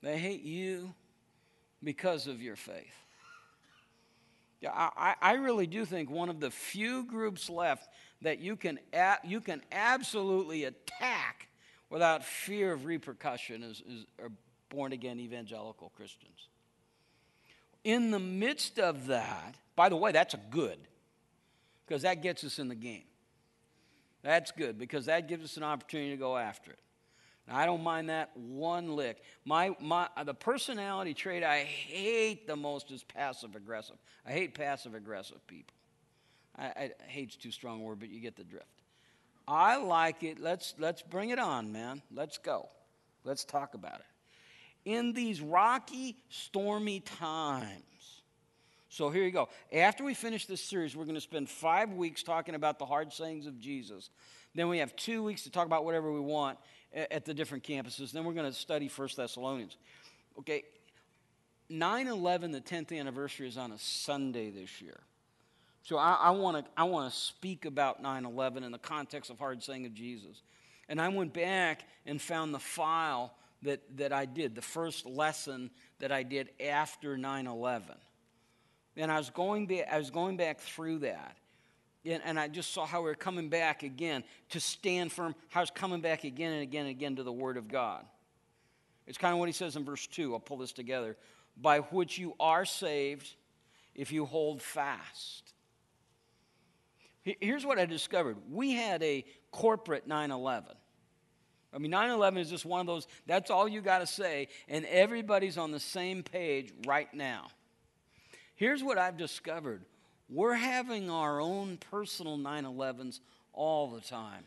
They 0.01 0.17
hate 0.17 0.43
you 0.43 0.93
because 1.83 2.27
of 2.27 2.41
your 2.41 2.55
faith. 2.55 2.95
Yeah, 4.62 4.71
I, 4.73 5.15
I 5.21 5.33
really 5.33 5.67
do 5.67 5.85
think 5.85 6.09
one 6.09 6.29
of 6.29 6.41
the 6.41 6.51
few 6.51 7.05
groups 7.05 7.49
left 7.49 7.88
that 8.21 8.39
you 8.39 8.57
can, 8.57 8.79
you 9.23 9.39
can 9.39 9.62
absolutely 9.71 10.65
attack 10.65 11.47
without 11.89 12.25
fear 12.25 12.73
of 12.73 12.85
repercussion 12.85 13.63
is, 13.63 13.81
is 13.88 14.05
are 14.21 14.31
born 14.69 14.91
again 14.91 15.19
evangelical 15.19 15.91
Christians. 15.95 16.47
In 17.83 18.12
the 18.12 18.19
midst 18.19 18.79
of 18.79 19.07
that, 19.07 19.55
by 19.75 19.88
the 19.88 19.95
way, 19.95 20.12
that's 20.12 20.33
a 20.33 20.39
good, 20.49 20.77
because 21.88 22.01
that 22.01 22.21
gets 22.21 22.43
us 22.43 22.59
in 22.59 22.67
the 22.67 22.75
game. 22.75 23.05
That's 24.21 24.51
good, 24.51 24.77
because 24.77 25.05
that 25.05 25.29
gives 25.29 25.45
us 25.45 25.55
an 25.55 25.63
opportunity 25.63 26.12
to 26.12 26.17
go 26.17 26.35
after 26.35 26.71
it. 26.71 26.79
I 27.51 27.65
don't 27.65 27.83
mind 27.83 28.09
that 28.09 28.35
one 28.35 28.95
lick. 28.95 29.21
My, 29.45 29.75
my, 29.79 30.07
uh, 30.15 30.23
the 30.23 30.33
personality 30.33 31.13
trait 31.13 31.43
I 31.43 31.59
hate 31.59 32.47
the 32.47 32.55
most 32.55 32.91
is 32.91 33.03
passive 33.03 33.55
aggressive. 33.55 33.95
I 34.25 34.31
hate 34.31 34.53
passive 34.53 34.93
aggressive 34.93 35.45
people. 35.47 35.75
I, 36.57 36.65
I 36.65 36.91
hate's 37.07 37.35
too 37.35 37.51
strong 37.51 37.81
a 37.81 37.83
word, 37.83 37.99
but 37.99 38.09
you 38.09 38.19
get 38.19 38.35
the 38.35 38.43
drift. 38.43 38.65
I 39.47 39.77
like 39.77 40.23
it. 40.23 40.39
Let's, 40.39 40.75
let's 40.77 41.01
bring 41.01 41.29
it 41.31 41.39
on, 41.39 41.71
man. 41.71 42.01
Let's 42.13 42.38
go. 42.38 42.69
Let's 43.23 43.43
talk 43.43 43.73
about 43.73 43.99
it. 43.99 44.05
In 44.85 45.13
these 45.13 45.41
rocky, 45.41 46.17
stormy 46.29 46.99
times, 46.99 47.83
so 48.89 49.09
here 49.09 49.23
you 49.23 49.31
go. 49.31 49.49
After 49.73 50.03
we 50.03 50.13
finish 50.13 50.45
this 50.45 50.62
series, 50.62 50.95
we're 50.95 51.05
going 51.05 51.15
to 51.15 51.21
spend 51.21 51.49
five 51.49 51.93
weeks 51.93 52.23
talking 52.23 52.55
about 52.55 52.79
the 52.79 52.85
hard 52.85 53.13
sayings 53.13 53.45
of 53.45 53.59
Jesus. 53.59 54.09
Then 54.55 54.67
we 54.67 54.79
have 54.79 54.95
two 54.95 55.21
weeks 55.23 55.43
to 55.43 55.51
talk 55.51 55.67
about 55.67 55.85
whatever 55.85 56.12
we 56.12 56.19
want 56.19 56.57
at 56.93 57.25
the 57.25 57.34
different 57.34 57.63
campuses. 57.63 58.12
Then 58.12 58.23
we're 58.23 58.34
going 58.34 58.52
to 58.52 58.58
study 58.58 58.88
First 58.88 59.17
Thessalonians. 59.17 59.78
Okay, 60.39 60.63
9 61.69 62.08
11, 62.08 62.52
the 62.52 62.62
10th 62.62 62.97
anniversary, 62.97 63.47
is 63.47 63.58
on 63.58 63.71
a 63.71 63.78
Sunday 63.78 64.49
this 64.49 64.82
year. 64.82 64.99
So 65.84 65.97
I 65.97 66.32
want 66.32 66.65
to 66.65 66.71
I 66.78 66.84
want 66.84 67.12
to 67.12 67.17
speak 67.17 67.65
about 67.65 68.02
9 68.02 68.25
11 68.25 68.63
in 68.63 68.71
the 68.71 68.78
context 68.78 69.32
of 69.32 69.39
hard 69.39 69.63
saying 69.63 69.86
of 69.86 69.93
Jesus. 69.93 70.41
And 70.88 70.99
I 70.99 71.10
went 71.10 71.34
back 71.34 71.84
and 72.06 72.21
found 72.21 72.54
the 72.54 72.60
file 72.60 73.34
that, 73.62 73.82
that 73.97 74.12
I 74.12 74.25
did, 74.25 74.56
the 74.56 74.62
first 74.62 75.06
lesson 75.06 75.69
that 75.99 76.12
I 76.12 76.23
did 76.23 76.49
after 76.60 77.17
9 77.17 77.47
11. 77.47 77.95
And 78.97 79.12
I 79.12 79.17
was, 79.17 79.30
going 79.30 79.67
back, 79.67 79.88
I 79.91 79.97
was 79.97 80.10
going 80.10 80.36
back 80.36 80.60
through 80.60 80.99
that. 80.99 81.38
And, 82.05 82.21
and 82.23 82.39
I 82.39 82.47
just 82.47 82.73
saw 82.73 82.85
how 82.85 83.01
we 83.01 83.09
are 83.09 83.15
coming 83.15 83.49
back 83.49 83.83
again 83.83 84.23
to 84.49 84.59
stand 84.59 85.12
firm, 85.12 85.35
how 85.49 85.62
it's 85.62 85.71
coming 85.71 86.01
back 86.01 86.23
again 86.23 86.53
and 86.53 86.62
again 86.62 86.81
and 86.81 86.91
again 86.91 87.15
to 87.17 87.23
the 87.23 87.31
Word 87.31 87.57
of 87.57 87.67
God. 87.67 88.05
It's 89.05 89.17
kind 89.17 89.33
of 89.33 89.39
what 89.39 89.49
he 89.49 89.53
says 89.53 89.75
in 89.75 89.83
verse 89.83 90.07
2. 90.07 90.33
I'll 90.33 90.39
pull 90.39 90.57
this 90.57 90.71
together. 90.71 91.17
By 91.62 91.79
which 91.79 92.17
you 92.17 92.35
are 92.39 92.63
saved 92.63 93.35
if 93.95 94.12
you 94.12 94.25
hold 94.25 94.62
fast. 94.62 95.53
Here's 97.21 97.65
what 97.65 97.77
I 97.77 97.85
discovered 97.85 98.38
we 98.49 98.71
had 98.71 99.03
a 99.03 99.25
corporate 99.51 100.07
9 100.07 100.31
11. 100.31 100.75
I 101.71 101.77
mean, 101.77 101.91
9 101.91 102.09
11 102.09 102.39
is 102.39 102.49
just 102.49 102.65
one 102.65 102.81
of 102.81 102.88
those, 102.88 103.07
that's 103.27 103.51
all 103.51 103.67
you 103.67 103.81
got 103.81 103.99
to 103.99 104.07
say, 104.07 104.47
and 104.67 104.85
everybody's 104.85 105.57
on 105.57 105.71
the 105.71 105.79
same 105.79 106.23
page 106.23 106.73
right 106.88 107.13
now. 107.13 107.47
Here's 108.55 108.83
what 108.83 108.97
I've 108.97 109.17
discovered 109.17 109.83
we're 110.29 110.53
having 110.53 111.09
our 111.09 111.41
own 111.41 111.77
personal 111.89 112.37
9 112.37 112.63
11s 112.63 113.19
all 113.53 113.89
the 113.89 114.01
time. 114.01 114.45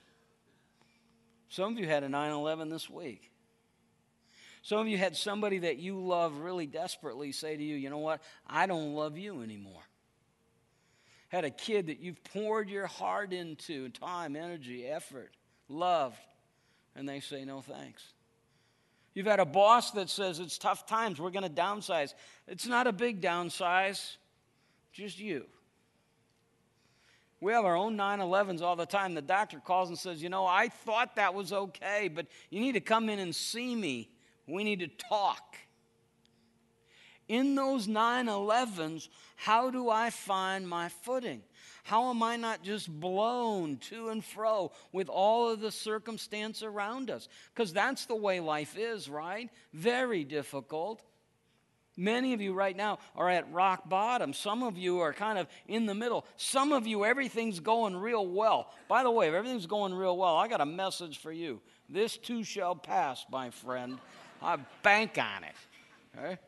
Some 1.49 1.73
of 1.75 1.79
you 1.79 1.87
had 1.87 2.03
a 2.05 2.09
9 2.09 2.33
11 2.33 2.71
this 2.71 2.89
week. 2.89 3.31
Some 4.63 4.79
of 4.79 4.89
you 4.89 4.97
had 4.97 5.17
somebody 5.17 5.59
that 5.59 5.79
you 5.79 5.99
love 5.99 6.39
really 6.39 6.67
desperately 6.67 7.33
say 7.33 7.57
to 7.57 7.63
you, 7.63 7.75
you 7.75 7.91
know 7.91 7.99
what? 7.99 8.23
I 8.47 8.67
don't 8.67 8.95
love 8.95 9.19
you 9.19 9.43
anymore. 9.43 9.83
Had 11.29 11.45
a 11.45 11.51
kid 11.51 11.89
that 11.89 11.99
you've 11.99 12.23
poured 12.25 12.71
your 12.71 12.87
heart 12.87 13.33
into 13.33 13.89
time, 13.89 14.37
energy, 14.37 14.87
effort, 14.87 15.33
love, 15.69 16.17
and 16.95 17.09
they 17.09 17.19
say 17.21 17.45
no 17.45 17.61
thanks. 17.61 18.05
You've 19.15 19.27
had 19.27 19.41
a 19.41 19.45
boss 19.45 19.91
that 19.93 20.09
says 20.09 20.39
it's 20.39 20.59
tough 20.59 20.87
times, 20.87 21.21
we're 21.21 21.31
going 21.31 21.43
to 21.43 21.51
downsize. 21.63 22.15
It's 22.47 22.67
not 22.67 22.87
a 22.87 22.93
big 22.93 23.21
downsize, 23.21 24.17
just 24.93 25.19
you. 25.19 25.47
We 27.43 27.51
have 27.51 27.65
our 27.65 27.77
own 27.77 27.97
9 27.97 28.21
11s 28.21 28.63
all 28.63 28.77
the 28.77 28.87
time. 28.87 29.15
The 29.15 29.21
doctor 29.21 29.59
calls 29.59 29.89
and 29.89 29.99
says, 29.99 30.23
You 30.23 30.29
know, 30.29 30.47
I 30.47 30.69
thought 30.69 31.17
that 31.17 31.35
was 31.35 31.53
okay, 31.53 32.07
but 32.07 32.29
you 32.51 32.61
need 32.61 32.75
to 32.75 32.81
come 32.81 33.09
in 33.09 33.19
and 33.19 33.35
see 33.35 33.75
me. 33.75 34.11
We 34.47 34.63
need 34.63 34.79
to 34.79 34.87
talk. 34.87 35.57
In 37.27 37.57
those 37.57 37.89
9 37.89 38.27
11s, 38.27 39.09
how 39.35 39.71
do 39.71 39.91
I 39.91 40.11
find 40.11 40.69
my 40.69 40.89
footing? 40.89 41.43
How 41.83 42.11
am 42.11 42.23
I 42.23 42.37
not 42.37 42.63
just 42.63 42.89
blown 42.89 43.79
to 43.89 44.11
and 44.11 44.25
fro 44.25 44.71
with 44.93 45.09
all 45.09 45.49
of 45.49 45.59
the 45.59 45.73
circumstance 45.73 46.63
around 46.63 47.11
us? 47.11 47.27
Because 47.53 47.73
that's 47.73 48.07
the 48.07 48.15
way 48.15 48.39
life 48.39 48.79
is, 48.79 49.09
right? 49.09 49.51
Very 49.73 50.23
difficult. 50.23 51.03
Many 51.97 52.33
of 52.33 52.41
you 52.41 52.55
right 52.55 52.77
now 52.77 52.99
are 53.15 53.29
at 53.29 53.53
rock 53.53 53.89
bottom. 53.89 54.33
Some 54.33 54.63
of 54.63 54.79
you 54.79 55.01
are 55.01 55.13
kind 55.13 55.39
of 55.39 55.47
in 55.69 55.85
the 55.87 55.95
middle. 55.95 56.25
Some 56.37 56.73
of 56.73 56.87
you, 56.87 57.05
everything's 57.05 57.61
going 57.61 57.95
real 57.97 58.27
well. 58.27 58.71
By 58.89 59.03
the 59.03 59.11
way, 59.11 59.29
if 59.29 59.35
everything's 59.35 59.67
going 59.67 59.93
real 59.93 60.17
well, 60.17 60.37
I 60.37 60.49
got 60.49 60.63
a 60.63 60.67
message 60.67 61.19
for 61.19 61.33
you. 61.33 61.61
This 61.89 62.17
too 62.17 62.45
shall 62.45 62.75
pass, 62.75 63.27
my 63.31 63.51
friend. 63.51 63.99
I 64.41 64.57
bank 64.83 65.19
on 65.19 65.45
it. 65.45 65.55
Okay? 66.17 66.39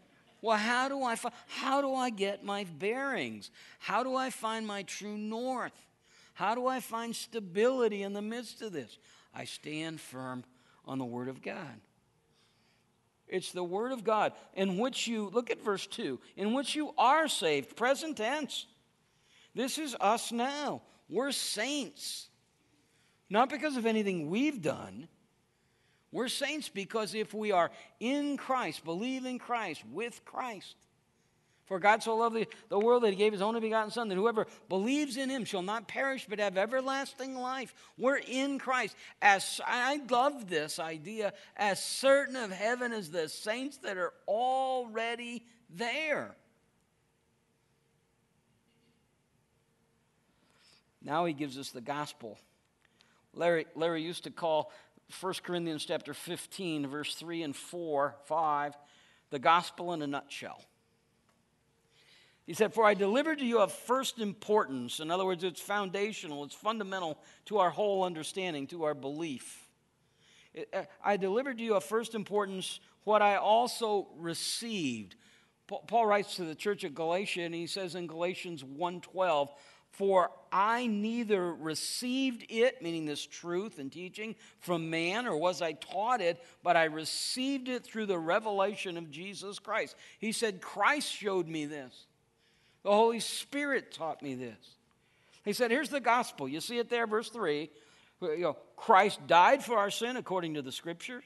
Well, 0.40 0.56
how 0.56 0.88
do 0.88 1.02
I 1.02 1.16
how 1.46 1.80
do 1.80 1.94
I 1.94 2.10
get 2.10 2.44
my 2.44 2.64
bearings? 2.64 3.50
How 3.78 4.02
do 4.02 4.14
I 4.14 4.30
find 4.30 4.66
my 4.66 4.82
true 4.82 5.16
north? 5.16 5.72
How 6.34 6.54
do 6.54 6.66
I 6.66 6.80
find 6.80 7.14
stability 7.14 8.02
in 8.02 8.12
the 8.12 8.22
midst 8.22 8.60
of 8.60 8.72
this? 8.72 8.98
I 9.34 9.44
stand 9.44 10.00
firm 10.00 10.44
on 10.84 10.98
the 10.98 11.04
word 11.04 11.28
of 11.28 11.42
God. 11.42 11.80
It's 13.28 13.52
the 13.52 13.64
word 13.64 13.92
of 13.92 14.04
God 14.04 14.32
in 14.54 14.78
which 14.78 15.06
you 15.06 15.30
look 15.32 15.50
at 15.50 15.62
verse 15.62 15.86
2, 15.86 16.20
in 16.36 16.52
which 16.52 16.74
you 16.74 16.92
are 16.98 17.28
saved, 17.28 17.76
present 17.76 18.16
tense. 18.16 18.66
This 19.54 19.78
is 19.78 19.96
us 20.00 20.32
now. 20.32 20.82
We're 21.08 21.32
saints. 21.32 22.28
Not 23.30 23.48
because 23.48 23.76
of 23.76 23.86
anything 23.86 24.28
we've 24.28 24.60
done, 24.60 25.08
we're 26.12 26.28
saints 26.28 26.68
because 26.68 27.14
if 27.14 27.34
we 27.34 27.50
are 27.50 27.72
in 27.98 28.36
Christ, 28.36 28.84
believe 28.84 29.24
in 29.24 29.38
Christ, 29.38 29.82
with 29.90 30.24
Christ. 30.24 30.76
For 31.66 31.78
God 31.78 32.02
so 32.02 32.16
loved 32.16 32.36
the, 32.36 32.46
the 32.68 32.78
world 32.78 33.04
that 33.04 33.10
he 33.10 33.16
gave 33.16 33.32
his 33.32 33.40
only 33.40 33.60
begotten 33.60 33.90
Son, 33.90 34.08
that 34.08 34.16
whoever 34.16 34.46
believes 34.68 35.16
in 35.16 35.30
him 35.30 35.44
shall 35.44 35.62
not 35.62 35.88
perish 35.88 36.26
but 36.28 36.38
have 36.38 36.58
everlasting 36.58 37.34
life. 37.34 37.74
We're 37.96 38.16
in 38.18 38.58
Christ. 38.58 38.94
As 39.22 39.60
I 39.66 40.00
love 40.10 40.48
this 40.48 40.78
idea, 40.78 41.32
as 41.56 41.82
certain 41.82 42.36
of 42.36 42.50
heaven 42.50 42.92
as 42.92 43.10
the 43.10 43.28
saints 43.28 43.78
that 43.78 43.96
are 43.96 44.12
already 44.28 45.46
there. 45.70 46.36
Now 51.02 51.24
he 51.24 51.32
gives 51.32 51.58
us 51.58 51.70
the 51.70 51.80
gospel. 51.80 52.38
Larry, 53.32 53.66
Larry 53.74 54.02
used 54.02 54.24
to 54.24 54.30
call 54.30 54.70
1 55.20 55.34
Corinthians 55.42 55.84
chapter 55.84 56.14
15, 56.14 56.86
verse 56.86 57.14
3 57.14 57.42
and 57.42 57.56
4, 57.56 58.16
5, 58.24 58.74
the 59.30 59.38
gospel 59.38 59.92
in 59.92 60.02
a 60.02 60.06
nutshell. 60.06 60.62
He 62.46 62.54
said, 62.54 62.74
For 62.74 62.84
I 62.84 62.94
delivered 62.94 63.38
to 63.38 63.44
you 63.44 63.60
of 63.60 63.72
first 63.72 64.18
importance. 64.18 65.00
In 65.00 65.10
other 65.10 65.24
words, 65.24 65.44
it's 65.44 65.60
foundational, 65.60 66.44
it's 66.44 66.54
fundamental 66.54 67.18
to 67.46 67.58
our 67.58 67.70
whole 67.70 68.04
understanding, 68.04 68.66
to 68.68 68.84
our 68.84 68.94
belief. 68.94 69.68
Uh, 70.72 70.82
I 71.02 71.16
delivered 71.16 71.58
to 71.58 71.64
you 71.64 71.74
of 71.74 71.84
first 71.84 72.14
importance 72.14 72.80
what 73.04 73.22
I 73.22 73.36
also 73.36 74.08
received. 74.16 75.16
Paul 75.66 76.06
writes 76.06 76.36
to 76.36 76.44
the 76.44 76.54
church 76.54 76.84
at 76.84 76.94
Galatia, 76.94 77.42
and 77.42 77.54
he 77.54 77.66
says 77.66 77.94
in 77.94 78.06
Galatians 78.06 78.62
1:12, 78.62 79.48
for 79.94 80.30
I 80.50 80.88
neither 80.88 81.54
received 81.54 82.44
it, 82.50 82.82
meaning 82.82 83.06
this 83.06 83.24
truth 83.24 83.78
and 83.78 83.92
teaching, 83.92 84.34
from 84.58 84.90
man, 84.90 85.26
or 85.26 85.36
was 85.36 85.62
I 85.62 85.72
taught 85.72 86.20
it, 86.20 86.44
but 86.64 86.76
I 86.76 86.84
received 86.84 87.68
it 87.68 87.84
through 87.84 88.06
the 88.06 88.18
revelation 88.18 88.96
of 88.96 89.10
Jesus 89.10 89.60
Christ. 89.60 89.94
He 90.18 90.32
said, 90.32 90.60
Christ 90.60 91.12
showed 91.12 91.46
me 91.46 91.64
this. 91.66 92.06
The 92.84 92.92
Holy 92.92 93.20
Spirit 93.20 93.92
taught 93.92 94.22
me 94.22 94.34
this. 94.34 94.76
He 95.44 95.52
said, 95.52 95.70
Here's 95.70 95.88
the 95.88 96.00
gospel. 96.00 96.46
You 96.48 96.60
see 96.60 96.78
it 96.78 96.88
there, 96.88 97.06
verse 97.06 97.30
3. 97.30 97.70
You 98.22 98.38
know, 98.38 98.56
Christ 98.76 99.26
died 99.26 99.64
for 99.64 99.76
our 99.76 99.90
sin 99.90 100.16
according 100.16 100.54
to 100.54 100.62
the 100.62 100.72
scriptures, 100.72 101.24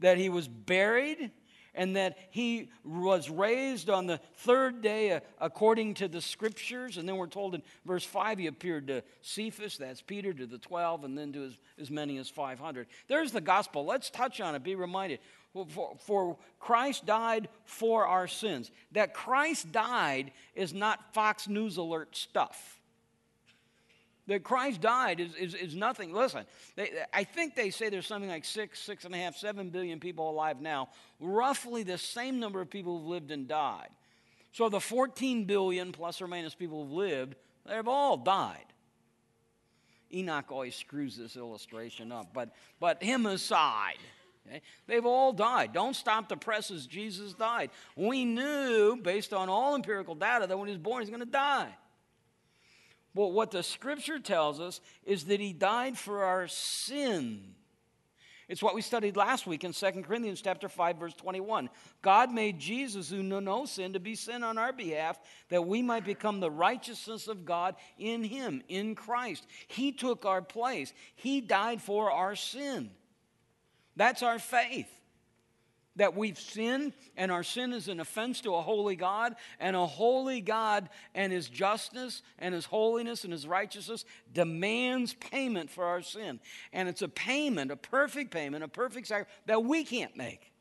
that 0.00 0.18
he 0.18 0.28
was 0.28 0.48
buried 0.48 1.30
and 1.74 1.96
that 1.96 2.18
he 2.30 2.70
was 2.84 3.30
raised 3.30 3.88
on 3.88 4.06
the 4.06 4.18
third 4.36 4.82
day 4.82 5.12
uh, 5.12 5.20
according 5.40 5.94
to 5.94 6.08
the 6.08 6.20
scriptures. 6.20 6.96
And 6.96 7.08
then 7.08 7.16
we're 7.16 7.26
told 7.26 7.54
in 7.54 7.62
verse 7.86 8.04
5 8.04 8.38
he 8.38 8.46
appeared 8.46 8.88
to 8.88 9.02
Cephas, 9.22 9.78
that's 9.78 10.02
Peter, 10.02 10.32
to 10.32 10.46
the 10.46 10.58
12, 10.58 11.04
and 11.04 11.16
then 11.16 11.32
to 11.32 11.44
as, 11.44 11.58
as 11.80 11.90
many 11.90 12.18
as 12.18 12.28
500. 12.28 12.86
There's 13.08 13.32
the 13.32 13.40
gospel. 13.40 13.84
Let's 13.84 14.10
touch 14.10 14.40
on 14.40 14.54
it, 14.54 14.62
be 14.62 14.74
reminded. 14.74 15.20
For, 15.68 15.96
for 16.00 16.36
Christ 16.60 17.04
died 17.04 17.48
for 17.64 18.06
our 18.06 18.26
sins. 18.26 18.70
That 18.92 19.14
Christ 19.14 19.70
died 19.70 20.32
is 20.54 20.72
not 20.72 21.12
Fox 21.14 21.46
News 21.46 21.76
Alert 21.76 22.16
stuff. 22.16 22.81
That 24.32 24.44
Christ 24.44 24.80
died 24.80 25.20
is, 25.20 25.34
is, 25.34 25.54
is 25.54 25.76
nothing. 25.76 26.14
Listen, 26.14 26.46
they, 26.74 26.90
I 27.12 27.22
think 27.22 27.54
they 27.54 27.68
say 27.68 27.90
there's 27.90 28.06
something 28.06 28.30
like 28.30 28.46
six, 28.46 28.80
six 28.80 29.04
and 29.04 29.14
a 29.14 29.18
half, 29.18 29.36
seven 29.36 29.68
billion 29.68 30.00
people 30.00 30.30
alive 30.30 30.58
now. 30.58 30.88
Roughly 31.20 31.82
the 31.82 31.98
same 31.98 32.40
number 32.40 32.62
of 32.62 32.70
people 32.70 32.96
who've 32.98 33.08
lived 33.08 33.30
and 33.30 33.46
died. 33.46 33.90
So 34.52 34.70
the 34.70 34.80
14 34.80 35.44
billion 35.44 35.92
plus 35.92 36.22
or 36.22 36.28
minus 36.28 36.54
people 36.54 36.82
who've 36.82 36.94
lived, 36.94 37.34
they've 37.66 37.86
all 37.86 38.16
died. 38.16 38.64
Enoch 40.14 40.50
always 40.50 40.76
screws 40.76 41.14
this 41.14 41.36
illustration 41.36 42.10
up, 42.10 42.32
but, 42.32 42.54
but 42.80 43.02
him 43.02 43.26
aside, 43.26 43.98
okay, 44.48 44.62
they've 44.86 45.04
all 45.04 45.34
died. 45.34 45.74
Don't 45.74 45.94
stop 45.94 46.30
the 46.30 46.38
presses. 46.38 46.86
Jesus 46.86 47.34
died. 47.34 47.68
We 47.96 48.24
knew, 48.24 48.96
based 48.96 49.34
on 49.34 49.50
all 49.50 49.74
empirical 49.74 50.14
data, 50.14 50.46
that 50.46 50.58
when 50.58 50.68
he 50.68 50.72
was 50.72 50.82
born, 50.82 51.02
he's 51.02 51.10
going 51.10 51.20
to 51.20 51.26
die. 51.26 51.68
But 53.14 53.28
what 53.28 53.50
the 53.50 53.62
scripture 53.62 54.18
tells 54.18 54.60
us 54.60 54.80
is 55.04 55.24
that 55.24 55.40
he 55.40 55.52
died 55.52 55.98
for 55.98 56.24
our 56.24 56.48
sin. 56.48 57.54
It's 58.48 58.62
what 58.62 58.74
we 58.74 58.82
studied 58.82 59.16
last 59.16 59.46
week 59.46 59.64
in 59.64 59.72
2 59.72 60.02
Corinthians 60.02 60.42
chapter 60.42 60.68
5 60.68 60.96
verse 60.98 61.14
21. 61.14 61.70
God 62.02 62.32
made 62.32 62.58
Jesus 62.58 63.08
who 63.08 63.22
knew 63.22 63.40
no 63.40 63.64
sin 63.64 63.92
to 63.92 64.00
be 64.00 64.14
sin 64.14 64.42
on 64.42 64.58
our 64.58 64.72
behalf 64.72 65.18
that 65.48 65.66
we 65.66 65.82
might 65.82 66.04
become 66.04 66.40
the 66.40 66.50
righteousness 66.50 67.28
of 67.28 67.44
God 67.44 67.76
in 67.98 68.24
him, 68.24 68.62
in 68.68 68.94
Christ. 68.94 69.46
He 69.68 69.92
took 69.92 70.26
our 70.26 70.42
place. 70.42 70.92
He 71.14 71.40
died 71.40 71.80
for 71.80 72.10
our 72.10 72.34
sin. 72.34 72.90
That's 73.96 74.22
our 74.22 74.38
faith 74.38 74.88
that 75.96 76.16
we've 76.16 76.38
sinned 76.38 76.94
and 77.16 77.30
our 77.30 77.42
sin 77.42 77.72
is 77.72 77.88
an 77.88 78.00
offense 78.00 78.40
to 78.42 78.54
a 78.54 78.62
holy 78.62 78.96
God, 78.96 79.34
and 79.60 79.76
a 79.76 79.86
holy 79.86 80.40
God 80.40 80.88
and 81.14 81.32
his 81.32 81.48
justice 81.48 82.22
and 82.38 82.54
his 82.54 82.64
holiness 82.64 83.24
and 83.24 83.32
his 83.32 83.46
righteousness 83.46 84.04
demands 84.32 85.14
payment 85.14 85.70
for 85.70 85.84
our 85.84 86.02
sin. 86.02 86.40
And 86.72 86.88
it's 86.88 87.02
a 87.02 87.08
payment, 87.08 87.70
a 87.70 87.76
perfect 87.76 88.30
payment, 88.30 88.64
a 88.64 88.68
perfect 88.68 89.08
sacrifice 89.08 89.32
that 89.46 89.64
we 89.64 89.84
can't 89.84 90.16
make. 90.16 90.52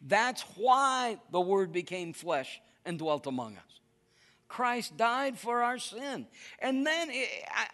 That's 0.00 0.42
why 0.56 1.18
the 1.32 1.40
Word 1.40 1.72
became 1.72 2.12
flesh 2.12 2.60
and 2.84 2.98
dwelt 2.98 3.26
among 3.26 3.56
us. 3.56 3.80
Christ 4.46 4.96
died 4.96 5.38
for 5.38 5.62
our 5.62 5.78
sin. 5.78 6.26
And 6.58 6.86
then, 6.86 7.10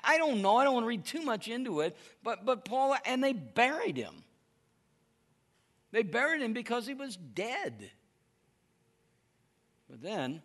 I, 0.02 0.18
don't 0.18 0.42
know, 0.42 0.56
I 0.56 0.64
don't 0.64 0.74
want 0.74 0.84
to 0.84 0.88
read 0.88 1.04
too 1.04 1.22
much 1.22 1.46
into 1.46 1.80
it, 1.80 1.96
but, 2.22 2.44
but 2.44 2.64
Paul, 2.64 2.96
and 3.06 3.22
they 3.22 3.32
buried 3.32 3.96
him. 3.96 4.23
They 5.94 6.02
buried 6.02 6.42
him 6.42 6.54
because 6.54 6.88
he 6.88 6.94
was 6.94 7.16
dead. 7.16 7.88
But 9.88 10.02
then 10.02 10.42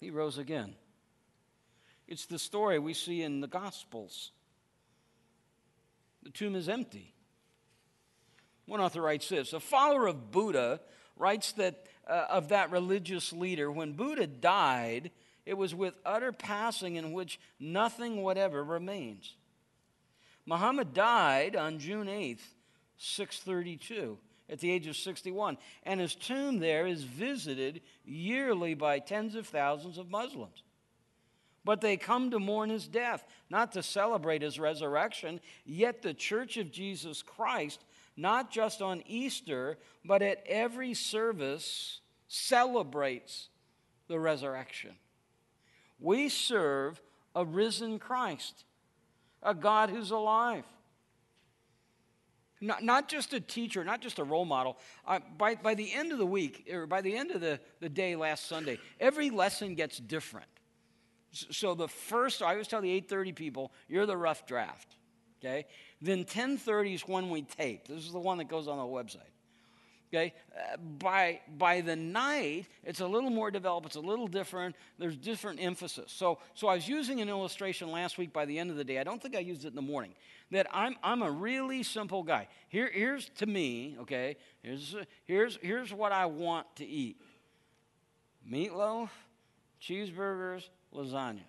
he 0.00 0.10
rose 0.10 0.36
again. 0.36 0.74
It's 2.06 2.26
the 2.26 2.38
story 2.38 2.78
we 2.78 2.92
see 2.92 3.22
in 3.22 3.40
the 3.40 3.46
Gospels. 3.46 4.32
The 6.24 6.30
tomb 6.30 6.54
is 6.54 6.68
empty. 6.68 7.14
One 8.66 8.82
author 8.82 9.00
writes 9.00 9.30
this 9.30 9.54
A 9.54 9.60
follower 9.60 10.08
of 10.08 10.30
Buddha 10.30 10.82
writes 11.16 11.52
that 11.52 11.86
uh, 12.06 12.26
of 12.28 12.50
that 12.50 12.70
religious 12.70 13.32
leader, 13.32 13.72
when 13.72 13.94
Buddha 13.94 14.26
died, 14.26 15.10
it 15.46 15.56
was 15.56 15.74
with 15.74 15.96
utter 16.04 16.32
passing 16.32 16.96
in 16.96 17.12
which 17.12 17.40
nothing 17.58 18.22
whatever 18.22 18.62
remains. 18.62 19.36
Muhammad 20.44 20.92
died 20.92 21.56
on 21.56 21.78
June 21.78 22.08
8th, 22.08 22.44
632, 22.98 24.18
at 24.48 24.60
the 24.60 24.70
age 24.70 24.86
of 24.86 24.96
61, 24.96 25.58
and 25.82 26.00
his 26.00 26.14
tomb 26.14 26.58
there 26.58 26.86
is 26.86 27.02
visited 27.02 27.80
yearly 28.04 28.74
by 28.74 28.98
tens 28.98 29.34
of 29.34 29.46
thousands 29.46 29.98
of 29.98 30.10
Muslims. 30.10 30.62
But 31.64 31.80
they 31.80 31.96
come 31.96 32.30
to 32.30 32.38
mourn 32.38 32.70
his 32.70 32.86
death, 32.86 33.26
not 33.50 33.72
to 33.72 33.82
celebrate 33.82 34.42
his 34.42 34.60
resurrection. 34.60 35.40
Yet 35.64 36.00
the 36.00 36.14
Church 36.14 36.56
of 36.58 36.70
Jesus 36.70 37.22
Christ, 37.22 37.84
not 38.16 38.52
just 38.52 38.80
on 38.80 39.02
Easter, 39.06 39.76
but 40.04 40.22
at 40.22 40.44
every 40.46 40.94
service, 40.94 42.00
celebrates 42.28 43.48
the 44.06 44.20
resurrection. 44.20 44.92
We 45.98 46.28
serve 46.28 47.00
a 47.34 47.44
risen 47.44 47.98
Christ, 47.98 48.64
a 49.42 49.52
God 49.52 49.90
who's 49.90 50.12
alive. 50.12 50.64
Not, 52.60 52.82
not 52.82 53.08
just 53.08 53.34
a 53.34 53.40
teacher, 53.40 53.84
not 53.84 54.00
just 54.00 54.18
a 54.18 54.24
role 54.24 54.46
model. 54.46 54.78
Uh, 55.06 55.20
by, 55.36 55.56
by 55.56 55.74
the 55.74 55.92
end 55.92 56.12
of 56.12 56.18
the 56.18 56.26
week, 56.26 56.68
or 56.72 56.86
by 56.86 57.02
the 57.02 57.14
end 57.14 57.30
of 57.30 57.40
the, 57.40 57.60
the 57.80 57.88
day 57.88 58.16
last 58.16 58.46
Sunday, 58.46 58.78
every 58.98 59.30
lesson 59.30 59.74
gets 59.74 59.98
different. 59.98 60.48
So 61.32 61.74
the 61.74 61.88
first, 61.88 62.42
I 62.42 62.52
always 62.52 62.66
tell 62.66 62.80
the 62.80 63.00
8.30 63.02 63.34
people, 63.34 63.72
you're 63.88 64.06
the 64.06 64.16
rough 64.16 64.46
draft, 64.46 64.96
okay? 65.38 65.66
Then 66.00 66.24
10.30 66.24 66.94
is 66.94 67.02
when 67.02 67.28
we 67.28 67.42
tape. 67.42 67.88
This 67.88 68.04
is 68.04 68.12
the 68.12 68.20
one 68.20 68.38
that 68.38 68.48
goes 68.48 68.68
on 68.68 68.78
the 68.78 68.84
website. 68.84 69.32
Okay, 70.14 70.34
uh, 70.56 70.76
by 70.76 71.40
by 71.58 71.80
the 71.80 71.96
night, 71.96 72.66
it's 72.84 73.00
a 73.00 73.06
little 73.06 73.28
more 73.28 73.50
developed. 73.50 73.86
It's 73.86 73.96
a 73.96 74.00
little 74.00 74.28
different. 74.28 74.76
There's 75.00 75.16
different 75.16 75.60
emphasis. 75.60 76.12
So 76.12 76.38
so 76.54 76.68
I 76.68 76.76
was 76.76 76.88
using 76.88 77.20
an 77.20 77.28
illustration 77.28 77.90
last 77.90 78.16
week. 78.16 78.32
By 78.32 78.44
the 78.44 78.56
end 78.56 78.70
of 78.70 78.76
the 78.76 78.84
day, 78.84 79.00
I 79.00 79.04
don't 79.04 79.20
think 79.20 79.34
I 79.34 79.40
used 79.40 79.64
it 79.64 79.68
in 79.68 79.74
the 79.74 79.82
morning. 79.82 80.14
That 80.52 80.66
I'm 80.72 80.96
I'm 81.02 81.22
a 81.22 81.30
really 81.30 81.82
simple 81.82 82.22
guy. 82.22 82.48
Here 82.68 82.90
here's 82.92 83.28
to 83.36 83.46
me. 83.46 83.96
Okay, 84.02 84.36
here's 84.62 84.94
here's 85.24 85.58
here's 85.60 85.92
what 85.92 86.12
I 86.12 86.26
want 86.26 86.66
to 86.76 86.86
eat: 86.86 87.20
meatloaf, 88.48 89.08
cheeseburgers, 89.82 90.68
lasagna. 90.94 91.40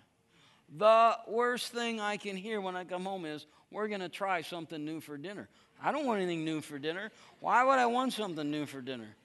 The 0.78 1.18
worst 1.28 1.72
thing 1.72 2.02
I 2.02 2.18
can 2.18 2.36
hear 2.36 2.60
when 2.60 2.76
I 2.76 2.84
come 2.84 3.06
home 3.06 3.26
is, 3.26 3.46
we're 3.72 3.88
going 3.88 4.02
to 4.02 4.10
try 4.10 4.42
something 4.42 4.84
new 4.84 5.00
for 5.00 5.18
dinner. 5.18 5.48
I 5.82 5.92
don't 5.92 6.06
want 6.06 6.20
anything 6.20 6.44
new 6.44 6.60
for 6.60 6.78
dinner. 6.78 7.12
Why 7.40 7.64
would 7.64 7.80
I 7.80 7.86
want 7.86 8.14
something 8.14 8.50
new 8.50 8.66
for 8.66 8.82
dinner? 8.82 9.16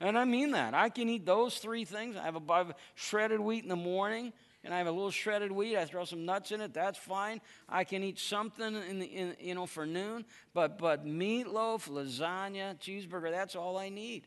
And 0.00 0.18
I 0.18 0.24
mean 0.24 0.52
that. 0.52 0.74
I 0.74 0.88
can 0.88 1.08
eat 1.08 1.24
those 1.24 1.58
three 1.58 1.84
things. 1.84 2.16
I 2.16 2.24
have 2.24 2.34
a 2.34 2.40
bite 2.40 2.62
of 2.62 2.74
shredded 2.94 3.40
wheat 3.40 3.62
in 3.62 3.68
the 3.68 3.76
morning, 3.76 4.32
and 4.62 4.74
I 4.74 4.78
have 4.78 4.86
a 4.86 4.92
little 4.92 5.10
shredded 5.10 5.50
wheat. 5.50 5.76
I 5.76 5.86
throw 5.86 6.04
some 6.04 6.24
nuts 6.24 6.52
in 6.52 6.60
it. 6.60 6.74
That's 6.74 6.98
fine. 6.98 7.40
I 7.68 7.84
can 7.84 8.02
eat 8.02 8.18
something 8.18 8.74
in 8.74 8.98
the, 8.98 9.06
in, 9.06 9.36
you 9.40 9.54
know 9.54 9.66
for 9.66 9.86
noon. 9.86 10.24
But 10.52 10.78
but 10.78 11.06
meatloaf, 11.06 11.88
lasagna, 11.88 12.78
cheeseburger. 12.78 13.30
That's 13.30 13.56
all 13.56 13.78
I 13.78 13.88
need. 13.88 14.24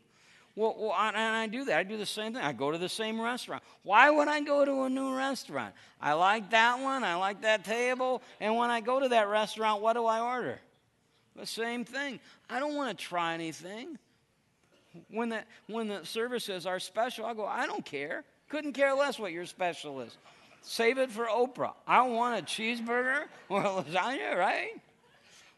Well, 0.56 0.76
well, 0.78 0.94
and 0.94 1.18
I 1.18 1.48
do 1.48 1.66
that. 1.66 1.78
I 1.78 1.84
do 1.84 1.98
the 1.98 2.06
same 2.06 2.34
thing. 2.34 2.44
I 2.44 2.54
go 2.54 2.72
to 2.72 2.78
the 2.78 2.90
same 2.90 3.20
restaurant. 3.20 3.64
Why 3.82 4.12
would 4.12 4.28
I 4.28 4.42
go 4.42 4.64
to 4.64 4.84
a 4.84 4.90
new 4.90 5.16
restaurant? 5.16 5.74
I 6.00 6.14
like 6.14 6.52
that 6.52 6.80
one. 6.80 7.04
I 7.04 7.16
like 7.16 7.42
that 7.42 7.64
table. 7.64 8.22
And 8.40 8.56
when 8.56 8.70
I 8.70 8.80
go 8.80 9.00
to 9.00 9.10
that 9.10 9.30
restaurant, 9.30 9.82
what 9.82 9.94
do 9.94 10.06
I 10.06 10.20
order? 10.20 10.60
The 11.36 11.48
same 11.48 11.86
thing. 11.86 12.20
I 12.52 12.60
don't 12.60 12.76
want 12.76 12.96
to 12.96 13.04
try 13.04 13.34
anything. 13.34 13.98
When 15.10 15.30
the, 15.30 15.44
when 15.68 15.88
the 15.88 16.06
service 16.06 16.44
says 16.44 16.68
our 16.68 16.80
special, 16.80 17.26
I 17.26 17.34
go, 17.34 17.48
I 17.48 17.66
don't 17.66 17.84
care. 17.84 18.24
Couldn't 18.50 18.74
care 18.74 18.94
less 18.94 19.20
what 19.20 19.32
your 19.32 19.46
special 19.46 20.02
is. 20.02 20.18
Save 20.62 20.98
it 20.98 21.12
for 21.12 21.26
Oprah. 21.26 21.74
I 21.86 22.02
want 22.08 22.40
a 22.40 22.44
cheeseburger 22.44 23.26
or 23.50 23.62
a 23.62 23.70
lasagna, 23.70 24.36
right? 24.36 24.82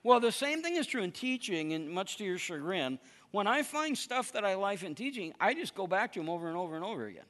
Well, 0.03 0.19
the 0.19 0.31
same 0.31 0.61
thing 0.61 0.75
is 0.75 0.87
true 0.87 1.01
in 1.01 1.11
teaching, 1.11 1.73
and 1.73 1.89
much 1.89 2.17
to 2.17 2.23
your 2.23 2.37
chagrin. 2.37 2.99
When 3.31 3.47
I 3.47 3.63
find 3.63 3.97
stuff 3.97 4.31
that 4.33 4.45
I 4.45 4.55
like 4.55 4.83
in 4.83 4.95
teaching, 4.95 5.33
I 5.39 5.53
just 5.53 5.75
go 5.75 5.87
back 5.87 6.13
to 6.13 6.19
them 6.19 6.29
over 6.29 6.47
and 6.47 6.55
over 6.55 6.75
and 6.75 6.85
over 6.85 7.05
again. 7.05 7.25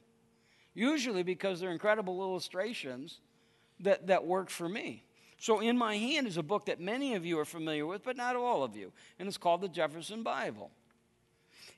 Usually 0.74 1.22
because 1.22 1.58
they're 1.58 1.72
incredible 1.72 2.20
illustrations 2.20 3.20
that, 3.80 4.06
that 4.08 4.26
work 4.26 4.50
for 4.50 4.68
me. 4.68 5.02
So, 5.38 5.60
in 5.60 5.76
my 5.76 5.96
hand 5.96 6.26
is 6.26 6.36
a 6.36 6.42
book 6.42 6.66
that 6.66 6.80
many 6.80 7.14
of 7.14 7.26
you 7.26 7.38
are 7.38 7.44
familiar 7.44 7.86
with, 7.86 8.04
but 8.04 8.16
not 8.16 8.36
all 8.36 8.62
of 8.62 8.76
you, 8.76 8.92
and 9.18 9.28
it's 9.28 9.36
called 9.36 9.60
the 9.60 9.68
Jefferson 9.68 10.22
Bible. 10.22 10.70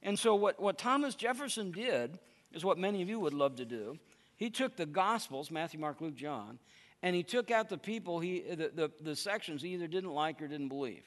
And 0.03 0.19
so, 0.19 0.35
what, 0.35 0.61
what 0.61 0.79
Thomas 0.79 1.15
Jefferson 1.15 1.73
did 1.73 2.19
is 2.53 2.65
what 2.65 2.79
many 2.79 3.03
of 3.03 3.09
you 3.09 3.21
would 3.21 3.35
love 3.35 3.57
to 3.57 3.65
do. 3.65 3.99
He 4.37 4.51
took 4.51 4.77
the 4.77 4.87
Gospels, 4.87 5.51
Matthew, 5.51 5.81
Mark, 5.81 6.01
Luke, 6.01 6.15
John, 6.15 6.59
and 7.03 7.15
he 7.15 7.23
took 7.23 7.51
out 7.51 7.69
the 7.69 7.79
people, 7.79 8.21
he, 8.21 8.41
the, 8.41 8.71
the, 8.75 8.91
the 9.01 9.17
sections 9.17 9.63
he 9.63 9.75
either 9.75 9.87
didn't 9.87 10.13
like 10.13 10.41
or 10.43 10.49
didn't 10.49 10.69
believe. 10.69 11.05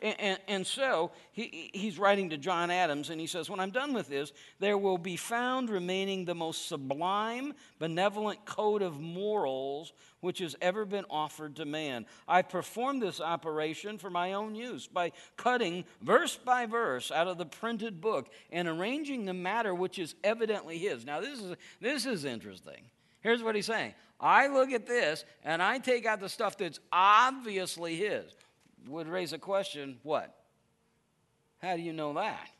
And, 0.00 0.20
and, 0.20 0.38
and, 0.46 0.66
so 0.66 1.10
he, 1.32 1.70
he's 1.72 1.98
writing 1.98 2.30
to 2.30 2.36
John 2.36 2.70
Adams, 2.70 3.08
and 3.08 3.18
he 3.18 3.26
says, 3.26 3.48
When 3.48 3.60
I'm 3.60 3.70
done 3.70 3.94
with 3.94 4.08
this, 4.08 4.32
there 4.58 4.76
will 4.76 4.98
be 4.98 5.16
found 5.16 5.70
remaining 5.70 6.24
the 6.24 6.34
most 6.34 6.68
sublime, 6.68 7.54
benevolent 7.78 8.44
code 8.44 8.82
of 8.82 9.00
morals 9.00 9.94
which 10.20 10.40
has 10.40 10.54
ever 10.60 10.84
been 10.84 11.06
offered 11.08 11.56
to 11.56 11.64
man. 11.64 12.04
I 12.28 12.42
performed 12.42 13.00
this 13.00 13.20
operation 13.20 13.96
for 13.96 14.10
my 14.10 14.34
own 14.34 14.54
use 14.54 14.86
by 14.86 15.12
cutting 15.36 15.84
verse 16.02 16.36
by 16.36 16.66
verse 16.66 17.10
out 17.10 17.28
of 17.28 17.38
the 17.38 17.46
printed 17.46 18.00
book 18.00 18.28
and 18.50 18.68
arranging 18.68 19.24
the 19.24 19.34
matter 19.34 19.74
which 19.74 19.98
is 19.98 20.14
evidently 20.24 20.78
his. 20.78 21.06
Now, 21.06 21.20
this 21.20 21.40
is, 21.40 21.54
this 21.80 22.06
is 22.06 22.24
interesting. 22.24 22.82
Here's 23.20 23.42
what 23.42 23.54
he's 23.54 23.66
saying 23.66 23.94
I 24.20 24.48
look 24.48 24.72
at 24.72 24.86
this 24.86 25.24
and 25.44 25.62
I 25.62 25.78
take 25.78 26.06
out 26.06 26.20
the 26.20 26.28
stuff 26.28 26.56
that's 26.58 26.80
obviously 26.92 27.96
his 27.96 28.35
would 28.88 29.08
raise 29.08 29.32
a 29.32 29.38
question 29.38 29.98
what? 30.02 30.34
How 31.60 31.76
do 31.76 31.82
you 31.82 31.92
know 31.92 32.14
that? 32.14 32.50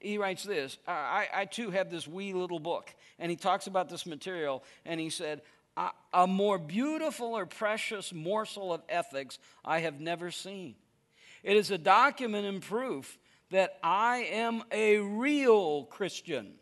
He 0.00 0.18
writes 0.18 0.44
this 0.44 0.78
I, 0.86 1.26
I 1.32 1.44
too 1.46 1.70
have 1.70 1.90
this 1.90 2.06
wee 2.06 2.32
little 2.32 2.60
book, 2.60 2.94
and 3.18 3.30
he 3.30 3.36
talks 3.36 3.66
about 3.66 3.88
this 3.88 4.06
material, 4.06 4.62
and 4.84 5.00
he 5.00 5.10
said, 5.10 5.42
A 6.12 6.26
more 6.26 6.58
beautiful 6.58 7.36
or 7.36 7.46
precious 7.46 8.12
morsel 8.12 8.72
of 8.72 8.82
ethics 8.88 9.38
I 9.64 9.80
have 9.80 10.00
never 10.00 10.30
seen. 10.30 10.76
It 11.42 11.56
is 11.56 11.70
a 11.70 11.78
document 11.78 12.46
and 12.46 12.62
proof 12.62 13.18
that 13.50 13.78
I 13.82 14.28
am 14.32 14.64
a 14.72 14.98
real 14.98 15.84
Christian. 15.84 16.54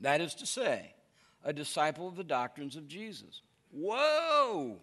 That 0.00 0.20
is 0.20 0.34
to 0.36 0.46
say, 0.46 0.94
a 1.42 1.52
disciple 1.52 2.08
of 2.08 2.16
the 2.16 2.24
doctrines 2.24 2.76
of 2.76 2.86
Jesus. 2.86 3.42
Whoa! 3.70 4.80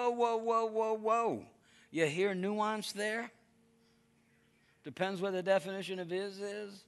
Whoa, 0.00 0.08
whoa, 0.08 0.36
whoa, 0.38 0.66
whoa, 0.66 0.94
whoa. 0.94 1.44
You 1.90 2.06
hear 2.06 2.34
nuance 2.34 2.92
there? 2.92 3.30
Depends 4.82 5.20
what 5.20 5.32
the 5.32 5.42
definition 5.42 5.98
of 5.98 6.10
is 6.10 6.40
is. 6.40 6.84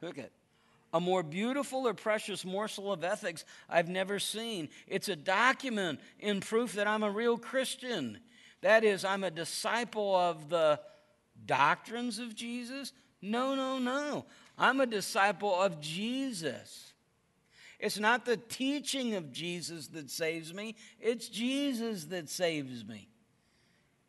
Look 0.00 0.18
at 0.18 0.32
a 0.92 0.98
more 0.98 1.22
beautiful 1.22 1.86
or 1.86 1.94
precious 1.94 2.44
morsel 2.44 2.92
of 2.92 3.04
ethics 3.04 3.44
I've 3.68 3.88
never 3.88 4.18
seen. 4.18 4.68
It's 4.88 5.08
a 5.08 5.14
document 5.14 6.00
in 6.18 6.40
proof 6.40 6.72
that 6.72 6.88
I'm 6.88 7.04
a 7.04 7.10
real 7.10 7.38
Christian. 7.38 8.18
That 8.62 8.82
is, 8.82 9.04
I'm 9.04 9.22
a 9.22 9.30
disciple 9.30 10.16
of 10.16 10.48
the 10.48 10.80
doctrines 11.46 12.18
of 12.18 12.34
Jesus. 12.34 12.92
No, 13.20 13.54
no, 13.54 13.78
no. 13.78 14.24
I'm 14.58 14.80
a 14.80 14.86
disciple 14.86 15.54
of 15.54 15.80
Jesus. 15.80 16.91
It's 17.82 17.98
not 17.98 18.24
the 18.24 18.36
teaching 18.36 19.16
of 19.16 19.32
Jesus 19.32 19.88
that 19.88 20.08
saves 20.08 20.54
me, 20.54 20.76
it's 21.00 21.28
Jesus 21.28 22.04
that 22.04 22.30
saves 22.30 22.86
me. 22.86 23.08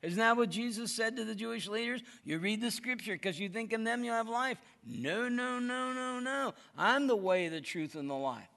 Isn't 0.03 0.19
that 0.19 0.37
what 0.37 0.49
Jesus 0.49 0.91
said 0.91 1.15
to 1.15 1.25
the 1.25 1.33
Jewish 1.33 1.67
leaders? 1.67 2.01
You 2.23 2.37
read 2.37 2.61
the 2.61 2.69
scripture 2.69 3.13
because 3.13 3.39
you 3.39 3.49
think 3.49 3.73
in 3.73 3.83
them 3.83 4.03
you 4.03 4.11
have 4.11 4.27
life. 4.27 4.57
No, 4.85 5.29
no, 5.29 5.59
no, 5.59 5.93
no, 5.93 6.19
no. 6.19 6.53
I'm 6.77 7.07
the 7.07 7.15
way, 7.15 7.47
the 7.47 7.61
truth, 7.61 7.95
and 7.95 8.09
the 8.09 8.13
life. 8.13 8.49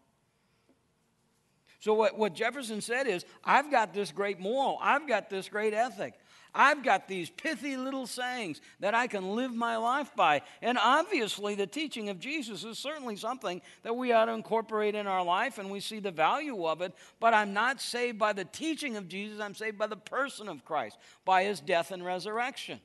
So, 1.78 1.94
what, 1.94 2.18
what 2.18 2.34
Jefferson 2.34 2.80
said 2.80 3.06
is, 3.06 3.24
I've 3.44 3.70
got 3.70 3.94
this 3.94 4.10
great 4.10 4.40
moral, 4.40 4.76
I've 4.82 5.06
got 5.06 5.30
this 5.30 5.48
great 5.48 5.72
ethic. 5.72 6.14
I've 6.56 6.82
got 6.82 7.06
these 7.06 7.28
pithy 7.28 7.76
little 7.76 8.06
sayings 8.06 8.62
that 8.80 8.94
I 8.94 9.06
can 9.06 9.36
live 9.36 9.54
my 9.54 9.76
life 9.76 10.10
by. 10.16 10.40
And 10.62 10.78
obviously, 10.78 11.54
the 11.54 11.66
teaching 11.66 12.08
of 12.08 12.18
Jesus 12.18 12.64
is 12.64 12.78
certainly 12.78 13.16
something 13.16 13.60
that 13.82 13.94
we 13.94 14.12
ought 14.12 14.24
to 14.24 14.32
incorporate 14.32 14.94
in 14.94 15.06
our 15.06 15.22
life, 15.22 15.58
and 15.58 15.70
we 15.70 15.80
see 15.80 16.00
the 16.00 16.10
value 16.10 16.66
of 16.66 16.80
it. 16.80 16.94
But 17.20 17.34
I'm 17.34 17.52
not 17.52 17.82
saved 17.82 18.18
by 18.18 18.32
the 18.32 18.46
teaching 18.46 18.96
of 18.96 19.06
Jesus, 19.06 19.38
I'm 19.38 19.54
saved 19.54 19.76
by 19.76 19.86
the 19.86 19.96
person 19.96 20.48
of 20.48 20.64
Christ, 20.64 20.96
by 21.26 21.44
his 21.44 21.60
death 21.60 21.90
and 21.90 22.02
resurrection. 22.02 22.80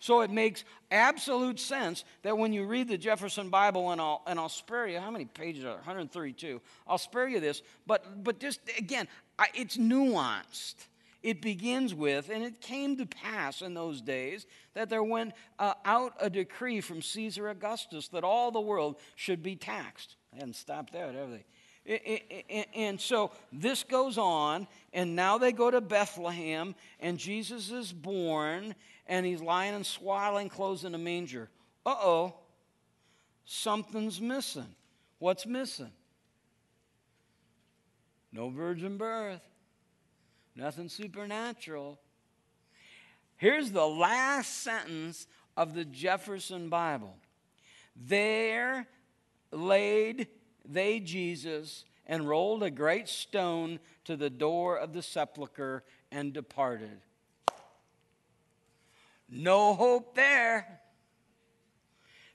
So 0.00 0.22
it 0.22 0.30
makes 0.30 0.64
absolute 0.90 1.60
sense 1.60 2.04
that 2.22 2.36
when 2.36 2.52
you 2.52 2.64
read 2.64 2.88
the 2.88 2.98
Jefferson 2.98 3.48
Bible, 3.48 3.92
and 3.92 4.00
I'll, 4.00 4.22
and 4.26 4.40
I'll 4.40 4.48
spare 4.48 4.88
you, 4.88 4.98
how 4.98 5.10
many 5.10 5.26
pages 5.26 5.64
are 5.64 5.74
132? 5.74 6.60
I'll 6.88 6.98
spare 6.98 7.28
you 7.28 7.38
this, 7.38 7.62
but, 7.86 8.24
but 8.24 8.40
just 8.40 8.60
again, 8.76 9.06
I, 9.38 9.48
it's 9.54 9.76
nuanced. 9.76 10.86
It 11.22 11.42
begins 11.42 11.94
with, 11.94 12.30
and 12.30 12.42
it 12.42 12.60
came 12.60 12.96
to 12.96 13.06
pass 13.06 13.62
in 13.62 13.74
those 13.74 14.00
days 14.00 14.46
that 14.74 14.88
there 14.88 15.02
went 15.02 15.34
uh, 15.58 15.74
out 15.84 16.14
a 16.20 16.30
decree 16.30 16.80
from 16.80 17.02
Caesar 17.02 17.48
Augustus 17.48 18.08
that 18.08 18.24
all 18.24 18.50
the 18.50 18.60
world 18.60 18.96
should 19.16 19.42
be 19.42 19.56
taxed. 19.56 20.16
They 20.32 20.38
hadn't 20.38 20.56
stopped 20.56 20.92
there, 20.92 21.12
have 21.12 21.30
they? 21.30 21.44
And 22.74 23.00
so 23.00 23.32
this 23.52 23.82
goes 23.82 24.18
on, 24.18 24.68
and 24.92 25.16
now 25.16 25.38
they 25.38 25.50
go 25.50 25.70
to 25.70 25.80
Bethlehem, 25.80 26.74
and 27.00 27.18
Jesus 27.18 27.70
is 27.70 27.92
born, 27.92 28.74
and 29.06 29.26
he's 29.26 29.40
lying 29.40 29.74
in 29.74 29.82
swaddling 29.82 30.50
clothes 30.50 30.84
in 30.84 30.94
a 30.94 30.98
manger. 30.98 31.48
Uh 31.84 31.96
oh, 31.98 32.34
something's 33.44 34.20
missing. 34.20 34.74
What's 35.18 35.46
missing? 35.46 35.90
No 38.32 38.50
virgin 38.50 38.96
birth, 38.96 39.40
nothing 40.54 40.88
supernatural. 40.88 41.98
Here's 43.36 43.70
the 43.70 43.86
last 43.86 44.62
sentence 44.62 45.26
of 45.56 45.74
the 45.74 45.84
Jefferson 45.84 46.68
Bible. 46.68 47.16
There 47.96 48.86
laid 49.50 50.28
they 50.64 51.00
Jesus 51.00 51.84
and 52.06 52.28
rolled 52.28 52.62
a 52.62 52.70
great 52.70 53.08
stone 53.08 53.78
to 54.04 54.16
the 54.16 54.30
door 54.30 54.76
of 54.76 54.92
the 54.92 55.02
sepulchre 55.02 55.84
and 56.10 56.32
departed. 56.32 57.00
No 59.28 59.74
hope 59.74 60.16
there. 60.16 60.79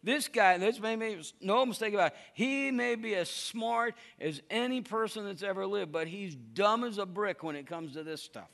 This 0.06 0.28
guy, 0.28 0.60
this 0.60 0.80
may 0.80 0.96
be 0.96 1.20
no 1.42 1.66
mistake 1.66 1.96
about 1.96 2.12
it, 2.12 2.18
he 2.36 2.70
may 2.70 2.94
be 2.94 3.16
as 3.16 3.28
smart 3.28 3.96
as 4.22 4.40
any 4.52 4.82
person 4.82 5.26
that's 5.26 5.42
ever 5.42 5.66
lived, 5.66 5.92
but 5.92 6.08
he's 6.08 6.36
dumb 6.36 6.84
as 6.84 7.00
a 7.00 7.08
brick 7.08 7.42
when 7.42 7.56
it 7.56 7.66
comes 7.66 7.94
to 7.94 8.04
this 8.04 8.22
stuff. 8.22 8.52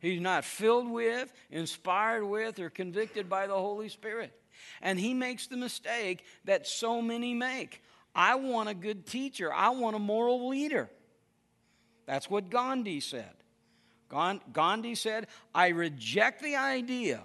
He's 0.00 0.20
not 0.20 0.44
filled 0.44 0.90
with, 0.90 1.32
inspired 1.48 2.24
with, 2.24 2.58
or 2.58 2.70
convicted 2.70 3.28
by 3.28 3.46
the 3.46 3.54
Holy 3.54 3.88
Spirit. 3.88 4.32
And 4.80 4.98
he 4.98 5.14
makes 5.14 5.46
the 5.46 5.56
mistake 5.56 6.24
that 6.44 6.66
so 6.66 7.00
many 7.00 7.34
make. 7.34 7.80
I 8.12 8.34
want 8.34 8.68
a 8.68 8.74
good 8.74 9.06
teacher. 9.06 9.52
I 9.52 9.70
want 9.70 9.94
a 9.94 10.00
moral 10.00 10.48
leader. 10.48 10.90
That's 12.04 12.28
what 12.28 12.50
Gandhi 12.50 12.98
said. 12.98 13.30
Gandhi 14.10 14.96
said, 14.96 15.28
I 15.54 15.68
reject 15.68 16.42
the 16.42 16.56
idea 16.56 17.20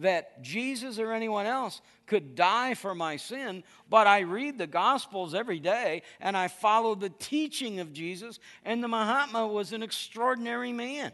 that 0.00 0.42
Jesus 0.42 0.98
or 0.98 1.12
anyone 1.12 1.46
else 1.46 1.80
could 2.06 2.34
die 2.34 2.74
for 2.74 2.94
my 2.94 3.16
sin, 3.16 3.62
but 3.88 4.06
I 4.06 4.20
read 4.20 4.58
the 4.58 4.66
Gospels 4.66 5.34
every 5.34 5.60
day 5.60 6.02
and 6.20 6.36
I 6.36 6.48
follow 6.48 6.94
the 6.94 7.10
teaching 7.10 7.80
of 7.80 7.92
Jesus, 7.92 8.40
and 8.64 8.82
the 8.82 8.88
Mahatma 8.88 9.46
was 9.46 9.72
an 9.72 9.82
extraordinary 9.82 10.72
man. 10.72 11.12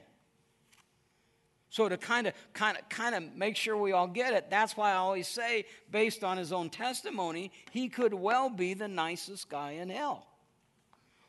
So 1.68 1.88
to 1.88 1.99
kind 1.99 2.27
of 2.27 2.33
kind 2.55 2.79
of 2.79 2.88
kind 2.88 3.14
of 3.14 3.37
make 3.37 3.57
sure 3.57 3.77
we 3.77 3.92
all 3.92 4.07
get 4.07 4.33
it, 4.33 4.49
that's 4.49 4.77
why 4.77 4.92
I 4.92 4.96
always 4.96 5.29
say 5.29 5.66
based 5.90 6.25
on 6.25 6.38
his 6.38 6.51
own 6.51 6.70
testimony, 6.70 7.51
he 7.70 7.90
could 7.90 8.14
well 8.14 8.49
be 8.49 8.72
the 8.72 8.88
nicest 8.88 9.51
guy 9.51 9.72
in 9.72 9.90
hell. 9.90 10.27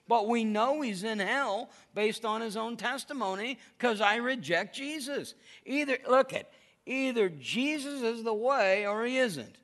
But 0.08 0.30
we 0.30 0.46
know 0.46 0.80
he's 0.80 1.04
in 1.04 1.20
hell 1.20 1.70
based 1.94 2.24
on 2.24 2.40
his 2.40 2.56
own 2.56 2.78
testimony 2.78 3.60
cuz 3.78 4.00
I 4.00 4.16
reject 4.18 4.74
Jesus. 4.74 5.34
Either 5.66 5.98
look 6.08 6.32
at 6.32 6.50
either 6.88 7.30
Jesus 7.30 8.02
is 8.02 8.24
the 8.24 8.34
way 8.34 8.88
or 8.88 9.06
he 9.06 9.18
isn't. 9.18 9.56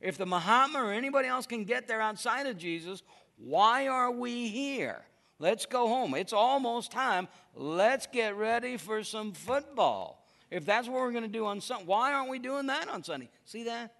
If 0.00 0.18
the 0.18 0.26
Mahatma 0.26 0.82
or 0.82 0.92
anybody 0.92 1.28
else 1.28 1.46
can 1.46 1.64
get 1.64 1.86
there 1.86 2.00
outside 2.00 2.46
of 2.46 2.58
Jesus, 2.58 3.02
why 3.36 3.88
are 3.88 4.10
we 4.10 4.48
here? 4.48 5.02
Let's 5.38 5.66
go 5.66 5.88
home. 5.88 6.14
It's 6.14 6.32
almost 6.32 6.92
time. 6.92 7.28
Let's 7.54 8.06
get 8.06 8.36
ready 8.36 8.76
for 8.76 9.02
some 9.02 9.32
football. 9.32 10.24
If 10.50 10.64
that's 10.64 10.86
what 10.86 11.00
we're 11.00 11.12
going 11.12 11.24
to 11.24 11.28
do 11.28 11.46
on 11.46 11.60
Sunday, 11.60 11.84
why 11.86 12.12
aren't 12.12 12.30
we 12.30 12.38
doing 12.38 12.66
that 12.66 12.88
on 12.88 13.02
Sunday? 13.02 13.28
See 13.44 13.64
that? 13.64 13.94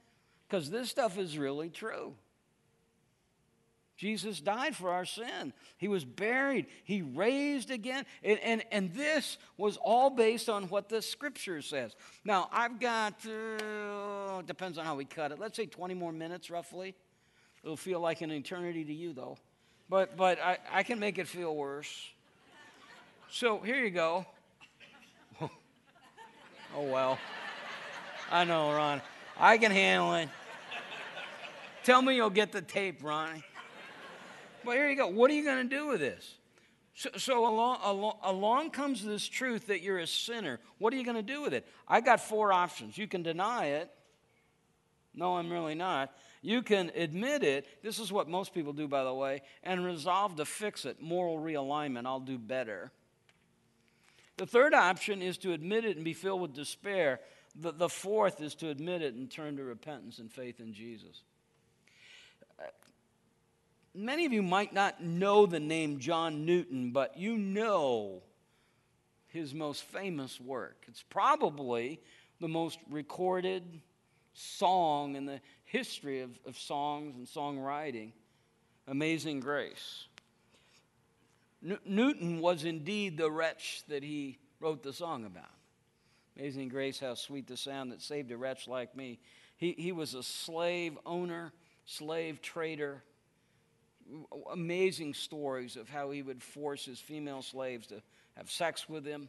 Because 0.49 0.71
this 0.71 0.91
stuff 0.91 1.19
is 1.19 1.39
really 1.39 1.71
true. 1.71 2.15
Jesus 3.97 4.41
died 4.41 4.75
for 4.75 4.91
our 4.91 5.05
sin. 5.05 5.53
He 5.77 5.87
was 5.87 6.05
buried. 6.05 6.67
He 6.85 7.03
raised 7.03 7.71
again. 7.71 8.05
And, 8.25 8.39
and, 8.41 8.65
and 8.73 8.95
this 8.95 9.39
was 9.57 9.77
all 9.77 10.11
based 10.11 10.49
on 10.49 10.65
what 10.65 10.89
the 10.89 11.03
scripture 11.03 11.63
says. 11.63 11.95
Now, 12.25 12.49
I've 12.53 12.81
got, 12.81 13.15
uh, 13.27 14.43
depends 14.43 14.79
on 14.79 14.85
how 14.85 14.97
we 14.97 15.05
cut 15.05 15.31
it, 15.31 15.39
let's 15.39 15.57
say 15.57 15.67
20 15.67 15.95
more 15.95 16.13
minutes 16.13 16.51
roughly. 16.51 16.95
It'll 17.63 17.77
feel 17.77 18.01
like 18.01 18.23
an 18.23 18.33
eternity 18.33 18.85
to 18.85 18.93
you, 18.93 19.13
though 19.13 19.39
but, 19.93 20.17
but 20.17 20.41
I, 20.41 20.57
I 20.73 20.83
can 20.85 20.99
make 20.99 21.19
it 21.19 21.29
feel 21.29 21.55
worse. 21.55 22.09
So 23.31 23.59
here 23.59 23.77
you 23.77 23.91
go. 23.91 24.25
oh, 25.43 25.51
well. 26.75 27.19
I 28.31 28.45
know, 28.45 28.73
Ron. 28.73 29.03
I 29.39 29.59
can 29.59 29.71
handle 29.71 30.15
it. 30.15 30.31
Tell 31.85 32.01
me 32.01 32.17
you'll 32.17 32.31
get 32.31 32.53
the 32.53 32.63
tape, 32.63 33.05
Ronnie. 33.05 33.43
But 34.65 34.77
here 34.77 34.89
you 34.89 34.97
go. 34.97 35.09
What 35.09 35.31
are 35.31 35.35
you 35.35 35.45
going 35.45 35.69
to 35.69 35.77
do 35.77 35.87
with 35.87 36.01
this? 36.01 36.37
So, 36.95 37.11
so 37.17 37.47
along, 37.47 37.79
along, 37.83 38.19
along, 38.23 38.71
comes 38.71 39.05
this 39.05 39.27
truth 39.27 39.69
that 39.69 39.83
you're 39.83 39.99
a 39.99 40.07
sinner. 40.07 40.61
What 40.79 40.93
are 40.93 40.97
you 40.97 41.05
going 41.05 41.17
to 41.17 41.23
do 41.23 41.43
with 41.43 41.55
it? 41.55 41.67
I 41.89 42.01
got 42.01 42.21
four 42.21 42.53
options. 42.53 42.99
You 42.99 43.09
can 43.09 43.23
deny 43.23 43.67
it. 43.67 43.91
No, 45.15 45.37
I'm 45.37 45.51
really 45.51 45.75
not. 45.75 46.15
You 46.41 46.63
can 46.63 46.91
admit 46.95 47.45
it. 47.45 47.67
This 47.83 47.99
is 47.99 48.13
what 48.13 48.29
most 48.29 48.55
people 48.55 48.73
do, 48.73 48.89
by 48.89 49.05
the 49.05 49.15
way, 49.15 49.43
and 49.63 49.85
resolve 49.85 50.37
to 50.37 50.45
fix 50.45 50.85
it. 50.85 51.01
Moral 51.01 51.39
realignment. 51.39 52.07
I'll 52.07 52.21
do 52.21 52.39
better. 52.39 52.91
The 54.39 54.47
third 54.47 54.75
option 54.75 55.23
is 55.23 55.39
to 55.39 55.53
admit 55.53 55.85
it 55.85 55.97
and 55.97 56.05
be 56.05 56.15
filled 56.15 56.41
with 56.41 56.55
despair. 56.55 57.21
The, 57.55 57.73
the 57.73 57.89
fourth 57.89 58.41
is 58.41 58.55
to 58.57 58.71
admit 58.71 59.03
it 59.03 59.15
and 59.15 59.31
turn 59.31 59.57
to 59.59 59.65
repentance 59.65 60.19
and 60.19 60.33
faith 60.33 60.59
in 60.59 60.73
Jesus. 60.73 61.23
Many 63.95 64.25
of 64.25 64.33
you 64.33 64.43
might 64.43 64.73
not 64.73 65.03
know 65.03 65.45
the 65.47 65.61
name 65.61 65.99
John 65.99 66.47
Newton, 66.47 66.93
but 66.93 67.19
you 67.19 67.37
know 67.37 68.23
his 69.29 69.55
most 69.55 69.83
famous 69.83 70.41
work. 70.41 70.85
It's 70.89 71.03
probably 71.03 72.01
the 72.41 72.49
most 72.49 72.79
recorded 72.91 73.81
song 74.35 75.17
in 75.17 75.27
the 75.27 75.41
history 75.65 76.21
of, 76.21 76.39
of 76.47 76.59
songs 76.59 77.17
and 77.17 77.27
songwriting 77.27 78.13
Amazing 78.89 79.41
Grace. 79.41 80.07
Newton 81.85 82.41
was 82.41 82.65
indeed 82.65 83.17
the 83.17 83.31
wretch 83.31 83.85
that 83.89 84.03
he 84.03 84.39
wrote 84.59 84.83
the 84.83 84.93
song 84.93 85.25
about. 85.25 85.45
Amazing 86.37 86.69
Grace, 86.69 86.99
how 86.99 87.15
sweet 87.15 87.47
the 87.47 87.57
sound 87.57 87.93
that 87.93 88.03
saved 88.03 88.33
a 88.33 88.37
wretch 88.37 88.67
like 88.67 88.97
me. 88.97 89.21
He, 89.57 89.73
he 89.79 89.93
was 89.93 90.15
a 90.15 90.23
slave 90.23 90.99
owner, 91.07 91.53
slave 91.85 92.43
trader. 92.43 93.03
Amazing 94.51 95.15
stories 95.15 95.77
of 95.77 95.89
how 95.89 96.11
he 96.11 96.23
would 96.23 96.43
force 96.43 96.85
his 96.85 96.99
female 96.99 97.43
slaves 97.43 97.87
to 97.89 98.03
have 98.37 98.51
sex 98.51 98.89
with 98.89 99.05
him. 99.05 99.29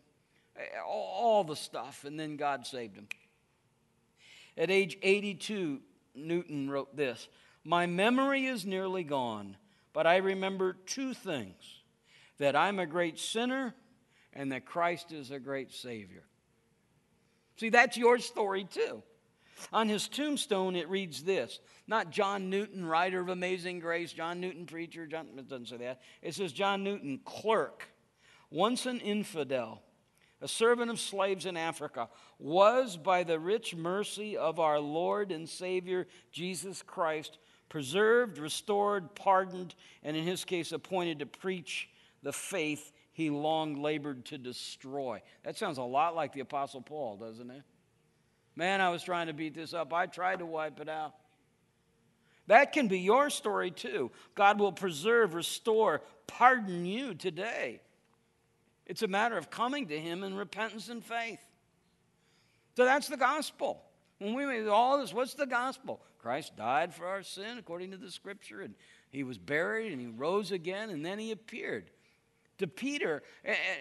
All, 0.85 1.43
the 1.43 1.55
stuff, 1.55 2.03
and 2.03 2.19
then 2.19 2.37
God 2.37 2.67
saved 2.67 2.95
him. 2.95 3.07
At 4.57 4.69
age 4.69 4.97
82, 5.01 5.81
Newton 6.15 6.69
wrote 6.69 6.95
this 6.95 7.27
My 7.63 7.85
memory 7.85 8.45
is 8.45 8.65
nearly 8.65 9.03
gone, 9.03 9.57
but 9.93 10.05
I 10.05 10.17
remember 10.17 10.73
two 10.85 11.13
things 11.13 11.81
that 12.37 12.55
I'm 12.55 12.79
a 12.79 12.85
great 12.85 13.19
sinner 13.19 13.73
and 14.33 14.51
that 14.51 14.65
Christ 14.65 15.11
is 15.11 15.31
a 15.31 15.39
great 15.39 15.71
Savior. 15.71 16.23
See, 17.57 17.69
that's 17.69 17.97
your 17.97 18.19
story 18.19 18.65
too. 18.65 19.03
On 19.71 19.87
his 19.87 20.07
tombstone, 20.07 20.75
it 20.75 20.89
reads 20.89 21.23
this 21.23 21.59
not 21.87 22.09
John 22.09 22.49
Newton, 22.49 22.85
writer 22.85 23.19
of 23.19 23.29
Amazing 23.29 23.79
Grace, 23.79 24.13
John 24.13 24.39
Newton, 24.39 24.65
preacher, 24.65 25.05
John, 25.05 25.27
it 25.37 25.47
doesn't 25.47 25.69
say 25.69 25.77
that. 25.77 26.01
It 26.21 26.35
says 26.35 26.51
John 26.51 26.83
Newton, 26.83 27.19
clerk, 27.23 27.87
once 28.49 28.85
an 28.85 28.99
infidel 28.99 29.81
a 30.43 30.47
servant 30.47 30.91
of 30.91 30.99
slaves 30.99 31.45
in 31.45 31.55
Africa, 31.55 32.09
was 32.37 32.97
by 32.97 33.23
the 33.23 33.39
rich 33.39 33.73
mercy 33.73 34.35
of 34.35 34.59
our 34.59 34.77
Lord 34.77 35.31
and 35.31 35.47
Savior 35.47 36.05
Jesus 36.33 36.81
Christ 36.81 37.37
preserved, 37.69 38.37
restored, 38.37 39.15
pardoned, 39.15 39.73
and 40.03 40.17
in 40.17 40.25
his 40.25 40.43
case 40.43 40.73
appointed 40.73 41.19
to 41.19 41.25
preach 41.25 41.89
the 42.23 42.33
faith 42.33 42.91
he 43.13 43.29
long 43.29 43.81
labored 43.81 44.25
to 44.25 44.37
destroy. 44.37 45.21
That 45.43 45.57
sounds 45.57 45.77
a 45.77 45.83
lot 45.83 46.13
like 46.13 46.33
the 46.33 46.41
Apostle 46.41 46.81
Paul, 46.81 47.15
doesn't 47.17 47.49
it? 47.49 47.63
Man, 48.55 48.81
I 48.81 48.89
was 48.89 49.03
trying 49.03 49.27
to 49.27 49.33
beat 49.33 49.55
this 49.55 49.73
up. 49.73 49.93
I 49.93 50.05
tried 50.05 50.39
to 50.39 50.45
wipe 50.45 50.79
it 50.79 50.89
out. 50.89 51.13
That 52.47 52.73
can 52.73 52.87
be 52.87 52.99
your 52.99 53.29
story 53.29 53.71
too. 53.71 54.11
God 54.35 54.59
will 54.59 54.73
preserve, 54.73 55.33
restore, 55.33 56.01
pardon 56.27 56.85
you 56.85 57.13
today. 57.13 57.81
It's 58.85 59.01
a 59.01 59.07
matter 59.07 59.37
of 59.37 59.49
coming 59.49 59.87
to 59.87 59.99
Him 59.99 60.23
in 60.23 60.35
repentance 60.35 60.89
and 60.89 61.03
faith. 61.03 61.39
So 62.75 62.85
that's 62.85 63.07
the 63.07 63.17
gospel. 63.17 63.81
When 64.19 64.33
we 64.33 64.45
make 64.45 64.67
all 64.67 64.99
this, 64.99 65.13
what's 65.13 65.35
the 65.35 65.45
gospel? 65.45 66.01
Christ 66.19 66.55
died 66.55 66.93
for 66.93 67.05
our 67.07 67.23
sin 67.23 67.57
according 67.57 67.91
to 67.91 67.97
the 67.97 68.11
scripture, 68.11 68.61
and 68.61 68.75
He 69.09 69.23
was 69.23 69.37
buried, 69.37 69.91
and 69.91 70.01
He 70.01 70.07
rose 70.07 70.51
again, 70.51 70.89
and 70.89 71.05
then 71.05 71.19
He 71.19 71.31
appeared. 71.31 71.89
To 72.63 72.67
Peter, 72.67 73.21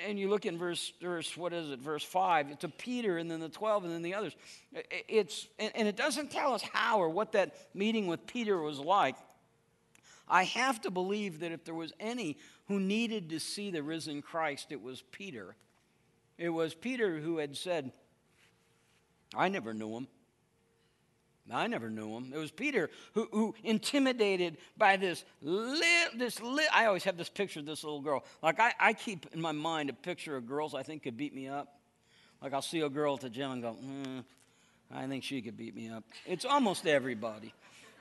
and 0.07 0.19
you 0.19 0.29
look 0.29 0.45
in 0.45 0.59
verse, 0.59 0.93
verse, 1.01 1.37
what 1.37 1.53
is 1.53 1.71
it, 1.71 1.79
verse 1.79 2.03
5, 2.03 2.59
to 2.59 2.69
Peter 2.69 3.17
and 3.17 3.31
then 3.31 3.39
the 3.39 3.49
12 3.49 3.85
and 3.85 3.93
then 3.93 4.03
the 4.03 4.15
others. 4.15 4.35
It's, 5.09 5.47
and 5.61 5.87
it 5.87 5.95
doesn't 5.95 6.33
tell 6.33 6.53
us 6.53 6.63
how 6.63 6.99
or 6.99 7.09
what 7.09 7.33
that 7.33 7.55
meeting 7.75 8.09
with 8.09 8.27
Peter 8.27 8.61
was 8.61 8.81
like. 8.81 9.15
I 10.29 10.43
have 10.45 10.81
to 10.81 10.91
believe 10.91 11.41
that 11.41 11.53
if 11.53 11.65
there 11.65 11.75
was 11.75 11.93
any 12.01 12.39
who 12.67 12.81
needed 12.81 13.31
to 13.31 13.39
see 13.39 13.71
the 13.71 13.85
risen 13.85 14.21
Christ, 14.21 14.73
it 14.73 14.83
was 14.83 15.03
Peter. 15.13 15.55
It 16.39 16.49
was 16.49 16.75
Peter 16.75 17.21
who 17.21 17.39
had 17.39 17.57
said, 17.57 17.93
I 19.33 19.49
never 19.49 19.73
knew 19.73 19.97
him. 19.97 20.09
I 21.51 21.67
never 21.67 21.91
knew 21.91 22.17
him. 22.17 22.33
It 22.35 22.39
was 22.39 22.51
Peter 22.51 22.89
who, 23.15 23.29
who 23.33 23.55
intimidated 23.65 24.59
by 24.77 24.97
this 24.97 25.25
little, 25.41 26.19
this 26.19 26.41
li- 26.41 26.69
I 26.73 26.87
always 26.87 27.05
have 27.05 27.17
this 27.17 27.29
picture 27.29 27.61
of 27.61 27.67
this 27.67 27.83
little 27.83 28.01
girl. 28.01 28.25
Like 28.43 28.61
I, 28.61 28.73
I 28.79 28.93
keep 28.93 29.27
in 29.33 29.41
my 29.41 29.53
mind 29.53 29.91
a 29.91 29.93
picture 29.93 30.37
of 30.37 30.47
girls 30.47 30.75
I 30.75 30.83
think 30.83 31.03
could 31.03 31.17
beat 31.17 31.35
me 31.35 31.49
up. 31.49 31.81
Like 32.41 32.55
I'll 32.55 32.63
see 32.63 32.81
a 32.81 32.89
girl 32.89 33.15
at 33.15 33.21
the 33.21 33.31
gym 33.31 33.51
and 33.51 33.63
go, 33.63 33.77
mm, 33.85 34.25
I 34.95 35.07
think 35.07 35.25
she 35.25 35.43
could 35.43 35.57
beat 35.57 35.75
me 35.75 35.91
up. 35.91 36.05
It's 36.27 36.45
almost 36.45 36.87
everybody. 36.87 37.53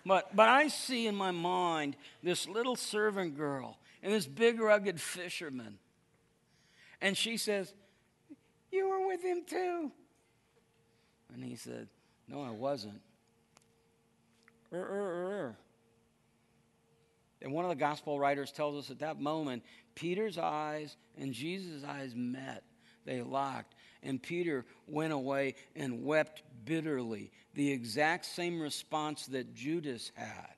But, 0.05 0.35
but 0.35 0.49
I 0.49 0.67
see 0.67 1.07
in 1.07 1.15
my 1.15 1.31
mind 1.31 1.95
this 2.23 2.47
little 2.47 2.75
servant 2.75 3.37
girl 3.37 3.77
and 4.03 4.13
this 4.13 4.27
big 4.27 4.59
rugged 4.59 4.99
fisherman. 4.99 5.77
And 7.01 7.17
she 7.17 7.37
says, 7.37 7.73
You 8.71 8.89
were 8.89 9.07
with 9.07 9.23
him 9.23 9.43
too. 9.47 9.91
And 11.33 11.43
he 11.43 11.55
said, 11.55 11.87
No, 12.27 12.41
I 12.41 12.51
wasn't. 12.51 13.01
And 14.71 15.53
one 17.51 17.65
of 17.65 17.69
the 17.69 17.75
gospel 17.75 18.19
writers 18.19 18.51
tells 18.51 18.85
us 18.85 18.91
at 18.91 18.99
that 18.99 19.19
moment, 19.19 19.63
Peter's 19.95 20.37
eyes 20.37 20.95
and 21.17 21.33
Jesus' 21.33 21.83
eyes 21.83 22.13
met. 22.15 22.63
They 23.05 23.21
locked. 23.21 23.75
And 24.03 24.21
Peter 24.21 24.65
went 24.87 25.13
away 25.13 25.55
and 25.75 26.05
wept 26.05 26.43
bitterly. 26.65 27.31
The 27.53 27.71
exact 27.71 28.25
same 28.25 28.61
response 28.61 29.25
that 29.27 29.53
Judas 29.53 30.11
had, 30.15 30.55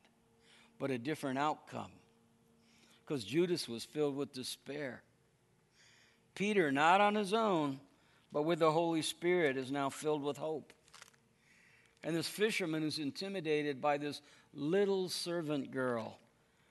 but 0.80 0.92
a 0.92 0.98
different 0.98 1.40
outcome. 1.40 1.92
Because 3.06 3.24
Judas 3.24 3.68
was 3.68 3.84
filled 3.84 4.16
with 4.16 4.34
despair. 4.34 5.04
Peter, 6.36 6.72
not 6.72 7.02
on 7.02 7.16
his 7.16 7.34
own, 7.34 7.80
but 8.32 8.44
with 8.44 8.60
the 8.60 8.72
Holy 8.72 9.02
Spirit, 9.02 9.58
is 9.58 9.72
now 9.72 9.90
filled 9.90 10.24
with 10.24 10.38
hope. 10.38 10.74
And 12.04 12.16
this 12.16 12.28
fisherman 12.28 12.84
is 12.84 13.00
intimidated 13.00 13.82
by 13.82 13.98
this 13.98 14.22
little 14.54 15.10
servant 15.10 15.72
girl. 15.72 16.18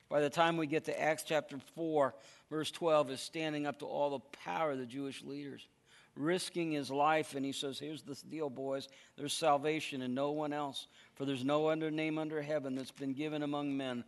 By 0.09 0.21
the 0.21 0.29
time 0.29 0.59
we 0.59 0.67
get 0.67 0.85
to 0.85 1.01
Acts 1.01 1.23
chapter 1.23 1.57
4, 1.75 2.15
verse 2.51 2.71
12, 2.71 3.13
is 3.13 3.21
standing 3.21 3.67
up 3.67 3.79
to 3.79 3.87
all 3.87 4.11
the 4.11 4.39
power 4.45 4.73
of 4.73 4.79
the 4.79 4.85
Jewish 4.85 5.23
leaders, 5.23 5.67
risking 6.15 6.73
his 6.73 6.91
life. 6.91 7.35
And 7.35 7.47
he 7.47 7.53
says, 7.53 7.79
Here's 7.79 8.03
the 8.03 8.15
deal, 8.29 8.51
boys. 8.51 8.89
There's 9.17 9.33
salvation 9.33 10.03
in 10.03 10.13
no 10.13 10.33
one 10.33 10.53
else, 10.53 10.87
for 11.15 11.25
there's 11.25 11.45
no 11.45 11.69
other 11.69 11.91
name 11.91 12.19
under 12.19 12.43
heaven 12.43 12.75
that's 12.75 12.91
been 12.91 13.15
given 13.15 13.43
among 13.43 13.75
men 13.75 14.05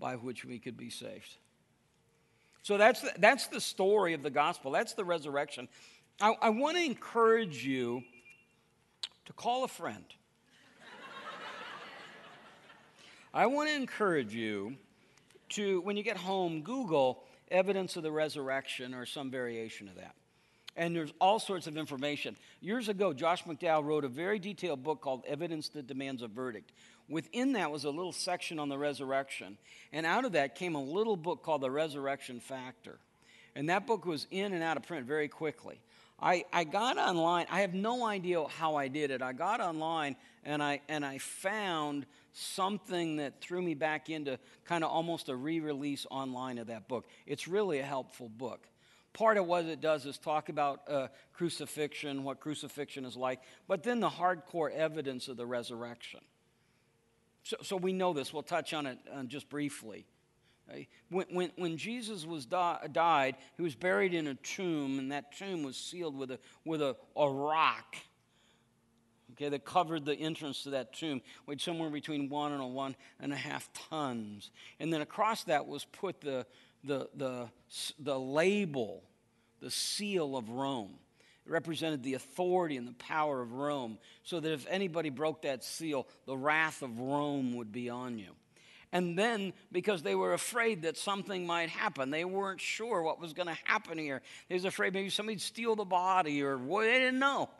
by 0.00 0.16
which 0.16 0.44
we 0.44 0.58
could 0.58 0.76
be 0.76 0.90
saved. 0.90 1.36
So 2.62 2.76
that's 2.76 3.02
the, 3.02 3.12
that's 3.18 3.46
the 3.46 3.60
story 3.60 4.14
of 4.14 4.24
the 4.24 4.30
gospel. 4.30 4.72
That's 4.72 4.94
the 4.94 5.04
resurrection. 5.04 5.68
I, 6.20 6.34
I 6.42 6.50
want 6.50 6.76
to 6.78 6.82
encourage 6.82 7.64
you 7.64 8.02
to 9.26 9.32
call 9.34 9.62
a 9.62 9.68
friend 9.68 10.04
I 13.36 13.46
want 13.46 13.68
to 13.68 13.74
encourage 13.74 14.32
you 14.32 14.76
to, 15.50 15.80
when 15.80 15.96
you 15.96 16.04
get 16.04 16.16
home, 16.16 16.62
Google 16.62 17.24
evidence 17.50 17.96
of 17.96 18.04
the 18.04 18.12
resurrection 18.12 18.94
or 18.94 19.06
some 19.06 19.28
variation 19.28 19.88
of 19.88 19.96
that. 19.96 20.14
And 20.76 20.94
there's 20.94 21.12
all 21.20 21.40
sorts 21.40 21.66
of 21.66 21.76
information. 21.76 22.36
Years 22.60 22.88
ago, 22.88 23.12
Josh 23.12 23.42
McDowell 23.42 23.84
wrote 23.84 24.04
a 24.04 24.08
very 24.08 24.38
detailed 24.38 24.84
book 24.84 25.00
called 25.00 25.24
Evidence 25.26 25.68
That 25.70 25.88
Demands 25.88 26.22
a 26.22 26.28
Verdict. 26.28 26.70
Within 27.08 27.54
that 27.54 27.72
was 27.72 27.82
a 27.82 27.90
little 27.90 28.12
section 28.12 28.60
on 28.60 28.68
the 28.68 28.78
resurrection. 28.78 29.58
And 29.92 30.06
out 30.06 30.24
of 30.24 30.32
that 30.32 30.54
came 30.54 30.76
a 30.76 30.82
little 30.82 31.16
book 31.16 31.42
called 31.42 31.62
The 31.62 31.72
Resurrection 31.72 32.38
Factor. 32.38 32.98
And 33.56 33.68
that 33.68 33.84
book 33.84 34.06
was 34.06 34.28
in 34.30 34.52
and 34.52 34.62
out 34.62 34.76
of 34.76 34.84
print 34.84 35.06
very 35.06 35.26
quickly. 35.26 35.80
I, 36.20 36.44
I 36.52 36.64
got 36.64 36.96
online, 36.96 37.46
I 37.50 37.62
have 37.62 37.74
no 37.74 38.06
idea 38.06 38.44
how 38.44 38.76
I 38.76 38.88
did 38.88 39.10
it. 39.10 39.20
I 39.20 39.32
got 39.32 39.60
online 39.60 40.16
and 40.44 40.62
I, 40.62 40.80
and 40.88 41.04
I 41.04 41.18
found 41.18 42.06
something 42.32 43.16
that 43.16 43.40
threw 43.40 43.60
me 43.60 43.74
back 43.74 44.10
into 44.10 44.38
kind 44.64 44.84
of 44.84 44.90
almost 44.90 45.28
a 45.28 45.36
re 45.36 45.60
release 45.60 46.06
online 46.10 46.58
of 46.58 46.68
that 46.68 46.88
book. 46.88 47.06
It's 47.26 47.48
really 47.48 47.78
a 47.78 47.84
helpful 47.84 48.28
book. 48.28 48.66
Part 49.12 49.36
of 49.36 49.46
what 49.46 49.66
it 49.66 49.80
does 49.80 50.06
is 50.06 50.18
talk 50.18 50.48
about 50.48 50.80
uh, 50.88 51.08
crucifixion, 51.32 52.24
what 52.24 52.40
crucifixion 52.40 53.04
is 53.04 53.16
like, 53.16 53.40
but 53.68 53.82
then 53.84 54.00
the 54.00 54.08
hardcore 54.08 54.72
evidence 54.72 55.28
of 55.28 55.36
the 55.36 55.46
resurrection. 55.46 56.20
So, 57.44 57.56
so 57.62 57.76
we 57.76 57.92
know 57.92 58.12
this. 58.12 58.32
We'll 58.32 58.42
touch 58.42 58.74
on 58.74 58.86
it 58.86 58.98
uh, 59.12 59.22
just 59.24 59.48
briefly. 59.48 60.06
When, 61.10 61.26
when, 61.30 61.52
when, 61.56 61.76
Jesus 61.76 62.24
was 62.24 62.46
di- 62.46 62.88
died, 62.90 63.36
he 63.56 63.62
was 63.62 63.74
buried 63.74 64.14
in 64.14 64.26
a 64.26 64.34
tomb, 64.34 64.98
and 64.98 65.12
that 65.12 65.36
tomb 65.36 65.62
was 65.62 65.76
sealed 65.76 66.16
with 66.16 66.30
a, 66.30 66.38
with 66.64 66.80
a, 66.80 66.96
a 67.16 67.30
rock 67.30 67.96
okay, 69.32 69.48
that 69.48 69.64
covered 69.64 70.04
the 70.04 70.14
entrance 70.14 70.62
to 70.62 70.70
that 70.70 70.92
tomb, 70.92 71.20
weighed 71.46 71.60
somewhere 71.60 71.90
between 71.90 72.28
one 72.28 72.52
and 72.52 72.62
a 72.62 72.66
one 72.66 72.96
and 73.20 73.32
a 73.32 73.36
half 73.36 73.68
tons. 73.90 74.50
And 74.80 74.92
then 74.92 75.00
across 75.00 75.44
that 75.44 75.66
was 75.66 75.84
put 75.84 76.20
the, 76.20 76.46
the, 76.82 77.08
the, 77.14 77.48
the 77.98 78.18
label, 78.18 79.02
the 79.60 79.70
seal 79.70 80.36
of 80.36 80.48
Rome. 80.48 80.94
It 81.46 81.52
represented 81.52 82.02
the 82.02 82.14
authority 82.14 82.76
and 82.76 82.88
the 82.88 82.92
power 82.92 83.42
of 83.42 83.52
Rome, 83.52 83.98
so 84.22 84.40
that 84.40 84.50
if 84.50 84.66
anybody 84.68 85.10
broke 85.10 85.42
that 85.42 85.62
seal, 85.62 86.06
the 86.26 86.36
wrath 86.36 86.82
of 86.82 86.98
Rome 86.98 87.56
would 87.56 87.70
be 87.70 87.90
on 87.90 88.18
you. 88.18 88.30
And 88.94 89.18
then, 89.18 89.52
because 89.70 90.02
they 90.02 90.14
were 90.14 90.32
afraid 90.32 90.82
that 90.82 90.96
something 90.96 91.46
might 91.46 91.68
happen, 91.68 92.10
they 92.10 92.24
weren't 92.24 92.60
sure 92.60 93.02
what 93.02 93.20
was 93.20 93.34
going 93.34 93.48
to 93.48 93.58
happen 93.64 93.98
here. 93.98 94.22
They 94.48 94.54
was 94.54 94.64
afraid 94.64 94.94
maybe 94.94 95.10
somebody'd 95.10 95.42
steal 95.42 95.76
the 95.76 95.84
body 95.84 96.42
or 96.42 96.56
well, 96.56 96.86
they 96.86 97.00
didn't 97.00 97.18
know 97.18 97.50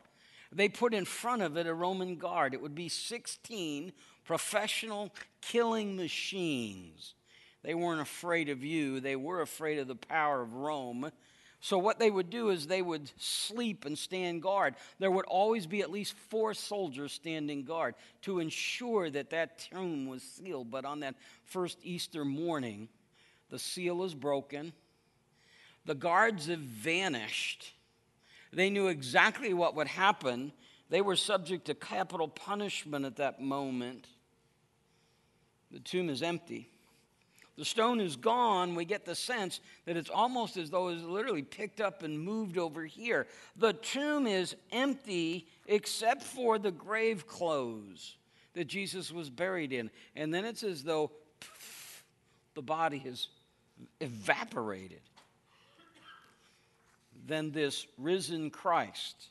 they 0.55 0.69
put 0.69 0.93
in 0.93 1.05
front 1.05 1.41
of 1.41 1.57
it 1.57 1.67
a 1.67 1.73
Roman 1.73 2.15
guard. 2.15 2.53
It 2.53 2.61
would 2.61 2.75
be 2.75 2.89
16 2.89 3.91
professional 4.23 5.13
killing 5.41 5.95
machines. 5.95 7.13
They 7.63 7.75
weren't 7.75 8.01
afraid 8.01 8.49
of 8.49 8.63
you, 8.63 8.99
they 8.99 9.15
were 9.15 9.41
afraid 9.41 9.79
of 9.79 9.87
the 9.87 9.95
power 9.95 10.41
of 10.41 10.53
Rome. 10.53 11.11
So, 11.65 11.79
what 11.79 11.97
they 11.97 12.11
would 12.11 12.29
do 12.29 12.49
is 12.49 12.67
they 12.67 12.83
would 12.83 13.09
sleep 13.17 13.85
and 13.85 13.97
stand 13.97 14.43
guard. 14.43 14.75
There 14.99 15.09
would 15.09 15.25
always 15.25 15.65
be 15.65 15.81
at 15.81 15.89
least 15.89 16.13
four 16.29 16.53
soldiers 16.53 17.11
standing 17.11 17.63
guard 17.63 17.95
to 18.21 18.37
ensure 18.37 19.09
that 19.09 19.31
that 19.31 19.57
tomb 19.71 20.05
was 20.05 20.21
sealed. 20.21 20.69
But 20.69 20.85
on 20.85 20.99
that 20.99 21.15
first 21.43 21.79
Easter 21.81 22.23
morning, 22.23 22.87
the 23.49 23.57
seal 23.57 24.03
is 24.03 24.13
broken, 24.13 24.73
the 25.85 25.95
guards 25.95 26.45
have 26.49 26.59
vanished, 26.59 27.73
they 28.53 28.69
knew 28.69 28.87
exactly 28.87 29.51
what 29.51 29.73
would 29.75 29.87
happen. 29.87 30.51
They 30.91 31.01
were 31.01 31.15
subject 31.15 31.65
to 31.65 31.73
capital 31.73 32.27
punishment 32.27 33.05
at 33.05 33.15
that 33.15 33.41
moment. 33.41 34.05
The 35.71 35.79
tomb 35.79 36.11
is 36.11 36.21
empty. 36.21 36.69
The 37.57 37.65
stone 37.65 38.01
is 38.01 38.17
gone. 38.17 38.75
We 38.75 38.83
get 38.83 39.05
the 39.05 39.15
sense 39.15 39.61
that 39.85 39.95
it's 39.95 40.09
almost 40.09 40.57
as 40.57 40.69
though 40.69 40.89
it 40.89 40.95
was 40.95 41.03
literally 41.03 41.41
picked 41.41 41.79
up 41.79 42.03
and 42.03 42.19
moved 42.19 42.57
over 42.57 42.83
here. 42.83 43.27
The 43.55 43.73
tomb 43.73 44.27
is 44.27 44.55
empty 44.71 45.47
except 45.65 46.21
for 46.21 46.59
the 46.59 46.71
grave 46.71 47.27
clothes 47.27 48.17
that 48.55 48.65
Jesus 48.65 49.11
was 49.11 49.29
buried 49.29 49.71
in. 49.71 49.89
And 50.15 50.33
then 50.33 50.43
it's 50.43 50.63
as 50.63 50.83
though 50.83 51.11
pff, 51.39 52.01
the 52.55 52.61
body 52.61 52.97
has 52.99 53.27
evaporated 54.01 55.01
Then 57.27 57.51
this 57.51 57.87
risen 57.97 58.49
Christ. 58.49 59.29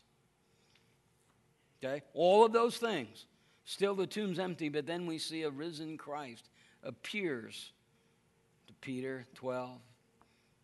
Okay? 1.83 2.03
All 2.15 2.45
of 2.45 2.53
those 2.53 2.79
things. 2.79 3.27
Still 3.67 3.95
the 3.95 4.07
tomb's 4.07 4.39
empty, 4.39 4.69
but 4.69 4.87
then 4.87 5.07
we 5.07 5.19
see 5.19 5.43
a 5.43 5.51
risen 5.51 5.97
Christ 5.97 6.49
appears 6.83 7.73
Peter 8.85 9.25
12, 9.37 9.71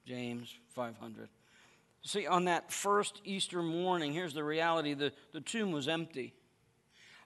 James 0.05 0.55
500. 0.75 1.31
See, 2.03 2.27
on 2.27 2.45
that 2.45 2.71
first 2.71 3.23
Easter 3.25 3.62
morning, 3.62 4.12
here's 4.12 4.35
the 4.35 4.45
reality 4.45 4.93
the, 4.93 5.12
the 5.33 5.41
tomb 5.41 5.73
was 5.73 5.89
empty. 5.89 6.35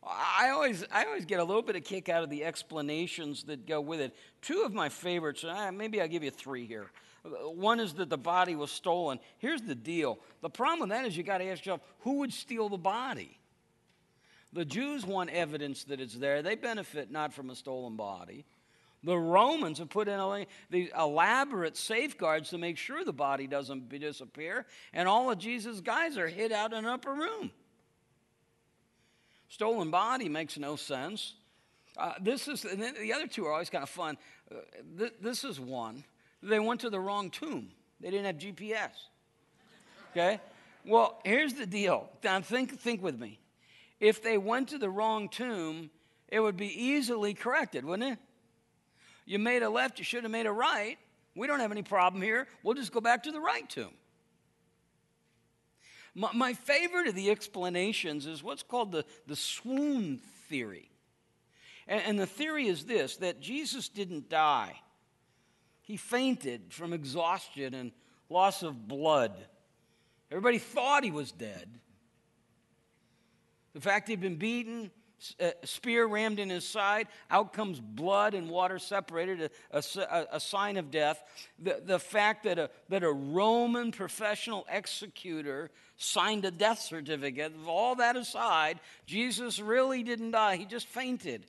I 0.05 0.51
always, 0.51 0.84
I 0.92 1.05
always 1.07 1.24
get 1.24 1.40
a 1.40 1.45
little 1.45 1.62
bit 1.62 1.74
of 1.74 1.82
kick 1.82 2.09
out 2.09 2.22
of 2.22 2.30
the 2.30 2.45
explanations 2.45 3.42
that 3.45 3.66
go 3.66 3.80
with 3.80 4.01
it. 4.01 4.14
Two 4.40 4.62
of 4.64 4.72
my 4.72 4.88
favorites, 4.88 5.45
maybe 5.72 6.01
I'll 6.01 6.07
give 6.07 6.22
you 6.22 6.30
three 6.30 6.64
here. 6.64 6.92
One 7.24 7.80
is 7.80 7.95
that 7.95 8.09
the 8.09 8.18
body 8.18 8.55
was 8.55 8.70
stolen. 8.70 9.18
Here's 9.38 9.62
the 9.62 9.74
deal 9.74 10.20
the 10.42 10.51
problem 10.51 10.88
with 10.88 10.90
that 10.90 11.07
is 11.07 11.16
you 11.16 11.24
got 11.24 11.38
to 11.38 11.45
ask 11.47 11.62
yourself 11.66 11.80
who 12.01 12.18
would 12.18 12.32
steal 12.32 12.68
the 12.68 12.78
body? 12.78 13.40
The 14.53 14.64
Jews 14.64 15.05
want 15.05 15.30
evidence 15.30 15.82
that 15.84 16.01
it's 16.01 16.14
there. 16.14 16.40
They 16.40 16.55
benefit 16.55 17.11
not 17.11 17.32
from 17.32 17.51
a 17.51 17.57
stolen 17.57 17.97
body. 17.97 18.45
The 19.05 19.18
Romans 19.18 19.78
have 19.78 19.90
put 19.90 20.09
in 20.09 20.46
these 20.70 20.88
elaborate 20.98 21.76
safeguards 21.76 22.50
to 22.50 22.59
make 22.59 22.78
sure 22.78 23.05
the 23.05 23.12
body 23.12 23.46
doesn't 23.46 23.88
disappear, 23.90 24.64
and 24.94 25.07
all 25.07 25.30
of 25.30 25.38
Jesus' 25.38 25.80
guys 25.80 26.16
are 26.16 26.26
hid 26.26 26.52
out 26.52 26.72
in 26.72 26.78
an 26.78 26.86
upper 26.86 27.12
room. 27.12 27.50
Stolen 29.48 29.90
body 29.90 30.28
makes 30.28 30.59
no 30.59 30.74
sense. 30.76 31.34
Uh, 31.96 32.14
this 32.20 32.48
is 32.48 32.62
the 32.62 33.12
other 33.14 33.26
two 33.26 33.44
are 33.44 33.52
always 33.52 33.70
kind 33.70 33.82
of 33.82 33.90
fun. 33.90 34.16
Uh, 34.50 34.57
th- 34.98 35.14
this 35.20 35.44
is 35.44 35.61
one. 35.61 36.02
They 36.42 36.59
went 36.59 36.80
to 36.80 36.90
the 36.90 36.98
wrong 36.98 37.30
tomb. 37.30 37.68
They 38.00 38.11
didn't 38.11 38.26
have 38.26 38.38
GPS. 38.38 38.90
Okay. 40.11 40.40
Well, 40.86 41.20
here's 41.24 41.55
the 41.55 41.66
deal. 41.66 42.09
Now 42.24 42.40
think 42.40 42.80
think 42.80 43.02
with 43.02 43.18
me. 43.18 43.38
If 44.00 44.22
they 44.22 44.38
went 44.38 44.70
to 44.70 44.78
the 44.78 44.90
wrong 44.90 45.28
tomb, 45.28 45.90
it 46.28 46.40
would 46.40 46.57
be 46.57 46.66
easily 46.66 47.34
corrected, 47.34 47.84
wouldn't 47.84 48.14
it? 48.14 48.18
You 49.25 49.39
made 49.39 49.62
a 49.62 49.70
left, 49.70 49.99
you 49.99 50.05
should 50.05 50.22
have 50.25 50.33
made 50.33 50.47
a 50.47 50.53
right. 50.53 50.99
We 51.35 51.47
don't 51.47 51.61
have 51.61 51.72
any 51.72 51.83
problem 51.83 52.22
here. 52.22 52.47
We'll 52.62 52.75
just 52.75 52.93
go 52.93 53.01
back 53.01 53.25
to 53.25 53.33
the 53.33 53.41
right 53.41 53.68
tomb. 53.68 53.93
My, 56.14 56.31
my 56.33 56.53
favorite 56.53 57.09
of 57.09 57.14
the 57.14 57.31
explanations 57.31 58.27
is 58.27 58.43
what's 58.43 58.62
called 58.62 58.93
the, 58.93 59.05
the 59.27 59.35
swoon 59.35 60.20
theory. 60.49 60.91
And, 61.89 62.03
and 62.07 62.18
the 62.18 62.27
theory 62.27 62.66
is 62.66 62.85
this 62.85 63.16
that 63.16 63.41
Jesus 63.41 63.89
didn't 63.89 64.29
die, 64.29 64.81
he 65.83 65.97
fainted 65.97 66.72
from 66.72 66.93
exhaustion 66.93 67.75
and 67.75 67.93
loss 68.29 68.62
of 68.62 68.89
blood. 68.89 69.33
Everybody 70.31 70.59
thought 70.59 71.05
he 71.05 71.11
was 71.11 71.33
dead. 71.33 71.81
The 73.75 73.81
fact 73.81 74.09
he'd 74.09 74.20
been 74.20 74.37
beaten, 74.37 74.91
Uh, 75.41 75.51
spear 75.64 76.07
rammed 76.07 76.39
in 76.39 76.51
his 76.51 76.66
side, 76.66 77.09
out 77.31 77.53
comes 77.53 77.81
blood 77.81 78.35
and 78.35 78.51
water 78.51 78.79
separated, 78.79 79.51
a, 79.70 79.83
a, 79.97 80.27
a, 80.33 80.41
sign 80.41 80.77
of 80.77 80.91
death. 80.91 81.22
The, 81.59 81.83
the 81.85 81.99
fact 81.99 82.45
that 82.45 82.59
a, 82.59 82.70
that 82.89 83.03
a 83.03 83.12
Roman 83.12 83.93
professional 83.93 84.66
executor 84.70 85.70
signed 85.97 86.45
a 86.45 86.51
death 86.51 86.81
certificate, 86.81 87.53
all 87.66 87.97
that 87.97 88.16
aside, 88.16 88.81
Jesus 89.07 89.61
really 89.61 90.03
didn't 90.03 90.33
die, 90.33 90.57
he 90.57 90.64
just 90.64 90.89
fainted. 90.89 91.47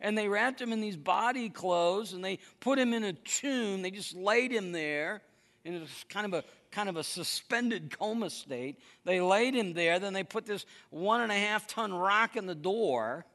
And 0.00 0.16
they 0.16 0.28
wrapped 0.28 0.60
him 0.60 0.72
in 0.72 0.80
these 0.80 0.96
body 0.96 1.50
clothes 1.50 2.12
and 2.12 2.24
they 2.24 2.38
put 2.60 2.78
him 2.78 2.94
in 2.94 3.04
a 3.04 3.12
tomb. 3.12 3.82
They 3.82 3.90
just 3.90 4.14
laid 4.14 4.50
him 4.50 4.72
there 4.72 5.20
in 5.64 5.86
kind 6.08 6.26
of 6.26 6.34
a 6.34 6.44
kind 6.70 6.88
of 6.88 6.96
a 6.96 7.04
suspended 7.04 7.96
coma 7.98 8.30
state. 8.30 8.78
They 9.04 9.20
laid 9.20 9.54
him 9.54 9.72
there, 9.72 9.98
then 9.98 10.12
they 10.12 10.24
put 10.24 10.46
this 10.46 10.64
one 10.90 11.20
and 11.20 11.32
a 11.32 11.36
half 11.36 11.66
ton 11.66 11.92
rock 11.92 12.36
in 12.36 12.46
the 12.46 12.54
door, 12.54 13.26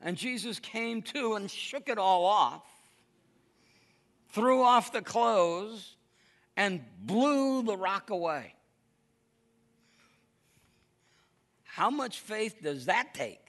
and 0.00 0.16
Jesus 0.16 0.58
came 0.58 1.02
to 1.02 1.34
and 1.34 1.50
shook 1.50 1.88
it 1.88 1.98
all 1.98 2.24
off, 2.24 2.64
threw 4.30 4.62
off 4.62 4.92
the 4.92 5.02
clothes, 5.02 5.96
and 6.56 6.84
blew 7.00 7.62
the 7.62 7.76
rock 7.76 8.10
away. 8.10 8.54
How 11.64 11.90
much 11.90 12.20
faith 12.20 12.62
does 12.62 12.86
that 12.86 13.14
take? 13.14 13.40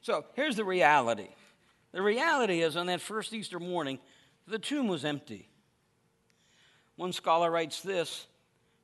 so 0.00 0.24
here's 0.34 0.54
the 0.54 0.64
reality. 0.64 1.28
The 1.92 2.02
reality 2.02 2.60
is, 2.60 2.76
on 2.76 2.86
that 2.86 3.00
first 3.00 3.32
Easter 3.32 3.58
morning, 3.58 3.98
the 4.46 4.58
tomb 4.58 4.88
was 4.88 5.04
empty. 5.04 5.48
One 6.96 7.12
scholar 7.12 7.50
writes 7.50 7.80
this 7.80 8.26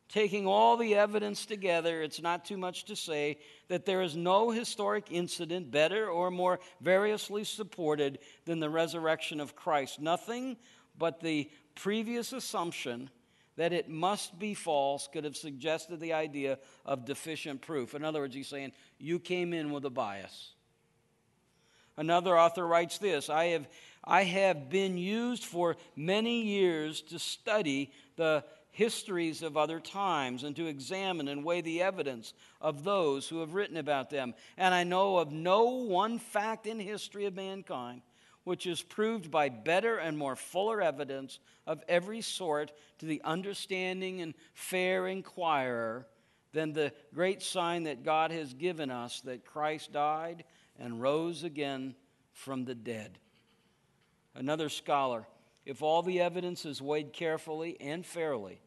Taking 0.08 0.46
all 0.46 0.76
the 0.76 0.94
evidence 0.94 1.46
together, 1.46 2.02
it's 2.02 2.22
not 2.22 2.44
too 2.44 2.56
much 2.56 2.84
to 2.84 2.96
say 2.96 3.38
that 3.68 3.84
there 3.84 4.02
is 4.02 4.16
no 4.16 4.50
historic 4.50 5.10
incident 5.10 5.70
better 5.70 6.08
or 6.08 6.30
more 6.30 6.60
variously 6.80 7.42
supported 7.42 8.18
than 8.44 8.60
the 8.60 8.70
resurrection 8.70 9.40
of 9.40 9.56
Christ. 9.56 10.00
Nothing 10.00 10.56
but 10.96 11.20
the 11.20 11.50
previous 11.74 12.32
assumption 12.32 13.10
that 13.56 13.72
it 13.72 13.88
must 13.88 14.38
be 14.38 14.54
false 14.54 15.08
could 15.12 15.24
have 15.24 15.36
suggested 15.36 16.00
the 16.00 16.12
idea 16.12 16.58
of 16.84 17.04
deficient 17.04 17.62
proof. 17.62 17.94
In 17.94 18.04
other 18.04 18.20
words, 18.20 18.34
he's 18.34 18.48
saying, 18.48 18.72
You 18.98 19.18
came 19.18 19.52
in 19.52 19.72
with 19.72 19.84
a 19.84 19.90
bias. 19.90 20.54
Another 21.96 22.38
author 22.38 22.66
writes 22.66 22.98
this 22.98 23.30
I 23.30 23.46
have 23.46 23.68
I 24.02 24.24
have 24.24 24.68
been 24.68 24.98
used 24.98 25.44
for 25.44 25.76
many 25.96 26.42
years 26.42 27.00
to 27.02 27.18
study 27.18 27.90
the 28.16 28.44
histories 28.70 29.42
of 29.42 29.56
other 29.56 29.78
times 29.78 30.42
and 30.42 30.56
to 30.56 30.66
examine 30.66 31.28
and 31.28 31.44
weigh 31.44 31.60
the 31.60 31.80
evidence 31.80 32.34
of 32.60 32.82
those 32.82 33.28
who 33.28 33.40
have 33.40 33.54
written 33.54 33.76
about 33.76 34.10
them. 34.10 34.34
And 34.56 34.74
I 34.74 34.82
know 34.82 35.18
of 35.18 35.30
no 35.30 35.64
one 35.64 36.18
fact 36.18 36.66
in 36.66 36.80
history 36.80 37.26
of 37.26 37.34
mankind 37.34 38.02
which 38.44 38.66
is 38.66 38.82
proved 38.82 39.30
by 39.30 39.48
better 39.48 39.96
and 39.96 40.16
more 40.16 40.36
fuller 40.36 40.80
evidence 40.80 41.40
of 41.66 41.82
every 41.88 42.20
sort 42.20 42.72
to 42.98 43.06
the 43.06 43.22
understanding 43.24 44.20
and 44.20 44.34
fair 44.52 45.06
inquirer 45.08 46.06
than 46.52 46.72
the 46.72 46.92
great 47.14 47.42
sign 47.42 47.84
that 47.84 48.04
God 48.04 48.30
has 48.30 48.54
given 48.54 48.90
us 48.90 49.20
that 49.22 49.44
Christ 49.44 49.92
died 49.92 50.44
and 50.78 51.00
rose 51.00 51.44
again 51.44 51.94
from 52.32 52.64
the 52.64 52.74
dead. 52.74 53.18
Another 54.34 54.68
scholar, 54.68 55.26
if 55.64 55.82
all 55.82 56.02
the 56.02 56.20
evidence 56.20 56.64
is 56.64 56.82
weighed 56.82 57.12
carefully 57.12 57.76
and 57.80 58.04
fairly, 58.04 58.60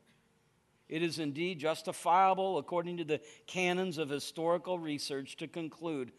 it 0.88 1.04
is 1.04 1.20
indeed 1.20 1.60
justifiable, 1.60 2.58
according 2.58 2.98
to 2.98 3.04
the 3.04 3.22
canons 3.46 3.98
of 3.98 4.10
historical 4.10 4.80
research, 4.80 5.36
to 5.38 5.48
conclude 5.48 6.14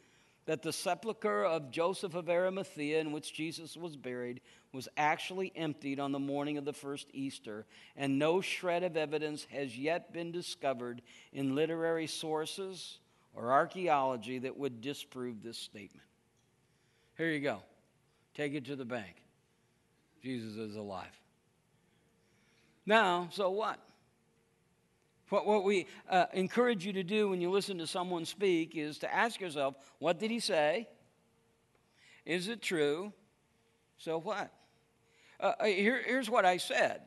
that 0.45 0.62
the 0.62 0.72
sepulchre 0.72 1.45
of 1.45 1.70
Joseph 1.70 2.14
of 2.14 2.28
Arimathea, 2.28 3.01
in 3.01 3.12
which 3.12 3.34
Jesus 3.34 3.76
was 3.76 3.97
buried, 3.97 4.41
was 4.72 4.89
actually 4.97 5.53
emptied 5.57 6.01
on 6.01 6.12
the 6.12 6.18
morning 6.18 6.59
of 6.59 6.64
the 6.64 6.72
first 6.72 7.09
Easter, 7.12 7.66
and 7.97 8.18
no 8.18 8.41
shred 8.41 8.82
of 8.82 8.97
evidence 8.97 9.47
has 9.51 9.76
yet 9.76 10.12
been 10.12 10.32
discovered 10.32 11.03
in 11.32 11.55
literary 11.55 12.07
sources 12.07 12.99
or 13.39 13.53
archaeology 13.53 14.41
that 14.41 14.59
would 14.59 14.80
disprove 14.80 15.43
this 15.43 15.57
statement. 15.57 16.05
Here 17.16 17.30
you 17.30 17.39
go. 17.39 17.62
Take 18.34 18.55
it 18.55 18.64
to 18.66 18.76
the 18.76 18.84
bank. 18.84 19.14
Jesus 20.22 20.57
is 20.57 20.74
alive. 20.74 21.07
Now, 22.84 23.28
so 23.30 23.51
what? 23.51 23.78
What, 25.28 25.47
what 25.47 25.62
we 25.62 25.86
uh, 26.11 26.26
encourage 26.32 26.84
you 26.84 26.95
to 26.95 27.05
do 27.05 27.28
when 27.28 27.41
you 27.41 27.51
listen 27.51 27.78
to 27.78 27.86
someone 27.86 28.24
speak 28.24 28.76
is 28.76 28.99
to 28.99 29.14
ask 29.14 29.41
yourself, 29.41 29.76
what 30.01 30.18
did 30.18 30.30
he 30.30 30.41
say? 30.41 30.89
Is 32.26 32.49
it 32.49 32.61
true? 32.61 33.12
So 33.99 34.18
what? 34.18 34.53
Uh, 35.39 35.53
uh 35.61 35.64
here, 35.64 36.03
here's 36.05 36.28
what 36.28 36.45
I 36.45 36.57
said 36.57 37.03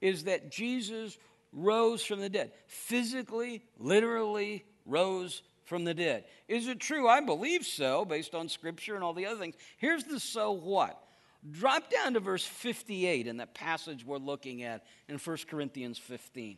is 0.00 0.24
that 0.24 0.50
Jesus 0.50 1.18
rose 1.52 2.02
from 2.02 2.20
the 2.20 2.30
dead. 2.30 2.52
Physically, 2.66 3.62
literally 3.78 4.64
rose 4.86 5.42
from 5.64 5.84
the 5.84 5.94
dead. 5.94 6.24
Is 6.48 6.68
it 6.68 6.80
true? 6.80 7.08
I 7.08 7.20
believe 7.20 7.64
so, 7.64 8.04
based 8.04 8.34
on 8.34 8.48
scripture 8.48 8.94
and 8.94 9.04
all 9.04 9.14
the 9.14 9.26
other 9.26 9.38
things. 9.38 9.54
Here's 9.78 10.04
the 10.04 10.20
so 10.20 10.52
what. 10.52 11.02
Drop 11.50 11.90
down 11.90 12.14
to 12.14 12.20
verse 12.20 12.44
58 12.44 13.26
in 13.26 13.38
that 13.38 13.54
passage 13.54 14.04
we're 14.04 14.18
looking 14.18 14.62
at 14.62 14.84
in 15.08 15.18
1 15.18 15.36
Corinthians 15.48 15.98
15. 15.98 16.56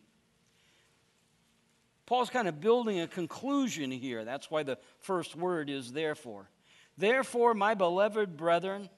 Paul's 2.06 2.28
kind 2.28 2.48
of 2.48 2.60
building 2.60 3.00
a 3.00 3.06
conclusion 3.06 3.90
here. 3.90 4.24
That's 4.24 4.50
why 4.50 4.62
the 4.62 4.78
first 5.00 5.34
word 5.34 5.70
is 5.70 5.92
therefore. 5.92 6.50
Therefore, 6.98 7.54
my 7.54 7.74
beloved 7.74 8.36
brethren, 8.36 8.90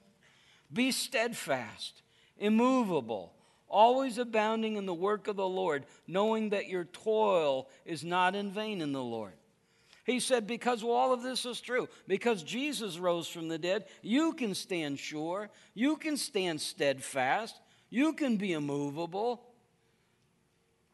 be 0.71 0.91
steadfast, 0.91 2.01
immovable, 2.37 3.33
always 3.69 4.17
abounding 4.17 4.77
in 4.77 4.85
the 4.85 4.93
work 4.93 5.27
of 5.27 5.35
the 5.35 5.47
Lord, 5.47 5.85
knowing 6.07 6.49
that 6.49 6.67
your 6.67 6.85
toil 6.85 7.69
is 7.85 8.03
not 8.03 8.35
in 8.35 8.51
vain 8.51 8.81
in 8.81 8.91
the 8.91 9.03
Lord. 9.03 9.33
He 10.07 10.21
said, 10.21 10.47
Because 10.47 10.83
all 10.83 11.11
of 11.11 11.21
this 11.21 11.45
is 11.45 11.59
true, 11.59 11.89
because 12.07 12.41
Jesus 12.41 12.97
rose 12.97 13.27
from 13.27 13.49
the 13.49 13.57
dead, 13.57 13.85
you 14.01 14.33
can 14.33 14.55
stand 14.55 14.99
sure, 14.99 15.49
you 15.73 15.97
can 15.97 16.15
stand 16.15 16.61
steadfast, 16.61 17.59
you 17.89 18.13
can 18.13 18.37
be 18.37 18.53
immovable. 18.53 19.43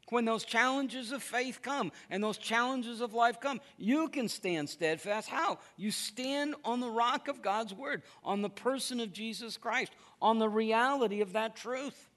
When 0.09 0.25
those 0.25 0.45
challenges 0.45 1.11
of 1.11 1.23
faith 1.23 1.61
come 1.61 1.91
and 2.09 2.23
those 2.23 2.37
challenges 2.37 3.01
of 3.01 3.13
life 3.13 3.39
come, 3.39 3.61
you 3.77 4.09
can 4.09 4.27
stand 4.27 4.69
steadfast. 4.69 5.29
How? 5.29 5.59
You 5.77 5.91
stand 5.91 6.55
on 6.65 6.81
the 6.81 6.89
rock 6.89 7.27
of 7.27 7.41
God's 7.41 7.73
word, 7.73 8.03
on 8.23 8.41
the 8.41 8.49
person 8.49 8.99
of 8.99 9.13
Jesus 9.13 9.57
Christ, 9.57 9.91
on 10.21 10.39
the 10.39 10.49
reality 10.49 11.21
of 11.21 11.33
that 11.33 11.55
truth. 11.55 12.09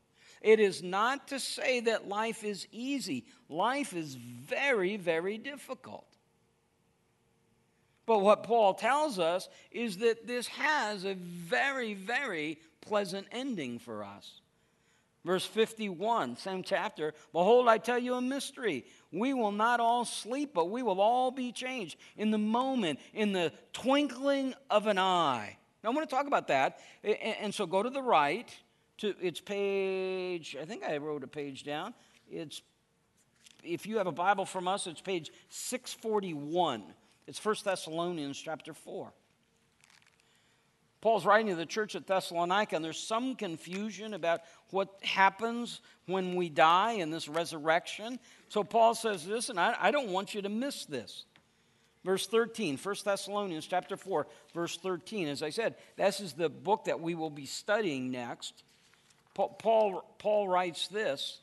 It 0.42 0.60
is 0.60 0.82
not 0.82 1.28
to 1.28 1.40
say 1.40 1.80
that 1.80 2.08
life 2.08 2.44
is 2.44 2.66
easy, 2.70 3.24
life 3.48 3.94
is 3.94 4.14
very, 4.14 4.96
very 4.96 5.38
difficult. 5.38 6.06
But 8.06 8.20
what 8.20 8.44
Paul 8.44 8.74
tells 8.74 9.18
us 9.18 9.48
is 9.72 9.98
that 9.98 10.26
this 10.26 10.46
has 10.46 11.04
a 11.04 11.14
very, 11.14 11.94
very 11.94 12.58
pleasant 12.80 13.26
ending 13.32 13.80
for 13.80 14.04
us. 14.04 14.40
Verse 15.24 15.44
51, 15.44 16.36
same 16.36 16.62
chapter. 16.62 17.12
Behold, 17.32 17.66
I 17.66 17.78
tell 17.78 17.98
you 17.98 18.14
a 18.14 18.20
mystery. 18.20 18.84
We 19.10 19.34
will 19.34 19.50
not 19.50 19.80
all 19.80 20.04
sleep, 20.04 20.52
but 20.54 20.70
we 20.70 20.84
will 20.84 21.00
all 21.00 21.32
be 21.32 21.50
changed 21.50 21.98
in 22.16 22.30
the 22.30 22.38
moment, 22.38 23.00
in 23.12 23.32
the 23.32 23.52
twinkling 23.72 24.54
of 24.70 24.86
an 24.86 24.98
eye. 24.98 25.58
Now, 25.82 25.90
I 25.90 25.94
want 25.94 26.08
to 26.08 26.14
talk 26.14 26.28
about 26.28 26.46
that. 26.46 26.78
And 27.02 27.52
so 27.52 27.66
go 27.66 27.82
to 27.82 27.90
the 27.90 28.02
right. 28.02 28.48
To, 28.98 29.14
it's 29.20 29.40
page, 29.40 30.56
I 30.60 30.64
think 30.64 30.82
I 30.84 30.96
wrote 30.96 31.22
a 31.22 31.28
page 31.28 31.64
down. 31.64 31.94
It's, 32.30 32.62
if 33.62 33.86
you 33.86 33.98
have 33.98 34.06
a 34.06 34.12
Bible 34.12 34.46
from 34.46 34.68
us, 34.68 34.86
it's 34.86 35.00
page 35.00 35.30
641. 35.50 36.82
It's 37.26 37.44
1 37.44 37.56
Thessalonians 37.64 38.38
chapter 38.38 38.72
4. 38.72 39.12
Paul's 41.06 41.26
writing 41.26 41.48
to 41.48 41.54
the 41.54 41.66
church 41.66 41.94
at 41.94 42.06
Thessalonica, 42.06 42.74
and 42.74 42.84
there's 42.84 42.98
some 42.98 43.36
confusion 43.36 44.14
about 44.14 44.40
what 44.70 44.88
happens 45.02 45.80
when 46.06 46.34
we 46.34 46.48
die 46.48 46.92
in 46.94 47.10
this 47.10 47.28
resurrection. 47.28 48.18
So 48.48 48.64
Paul 48.64 48.94
says, 48.94 49.26
Listen, 49.26 49.58
I, 49.58 49.76
I 49.78 49.90
don't 49.90 50.08
want 50.08 50.34
you 50.34 50.42
to 50.42 50.48
miss 50.48 50.84
this. 50.84 51.24
Verse 52.04 52.26
13, 52.26 52.76
1 52.76 52.94
Thessalonians 53.04 53.66
chapter 53.66 53.96
4, 53.96 54.26
verse 54.54 54.76
13. 54.78 55.28
As 55.28 55.42
I 55.42 55.50
said, 55.50 55.74
this 55.96 56.20
is 56.20 56.32
the 56.32 56.48
book 56.48 56.84
that 56.84 57.00
we 57.00 57.14
will 57.14 57.30
be 57.30 57.46
studying 57.46 58.10
next. 58.10 58.62
Paul, 59.36 60.16
Paul, 60.18 60.48
writes 60.48 60.88
this 60.88 61.40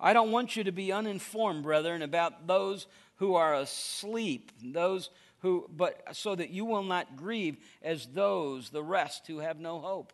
I 0.00 0.12
don't 0.12 0.32
want 0.32 0.56
you 0.56 0.64
to 0.64 0.72
be 0.72 0.92
uninformed, 0.92 1.62
brethren, 1.62 2.02
about 2.02 2.46
those 2.46 2.86
who 3.16 3.36
are 3.36 3.54
asleep, 3.54 4.50
those 4.62 5.10
who, 5.38 5.68
but 5.74 6.02
so 6.12 6.34
that 6.34 6.50
you 6.50 6.64
will 6.64 6.82
not 6.82 7.16
grieve 7.16 7.56
as 7.82 8.06
those, 8.06 8.70
the 8.70 8.82
rest, 8.82 9.26
who 9.26 9.38
have 9.38 9.60
no 9.60 9.78
hope. 9.78 10.12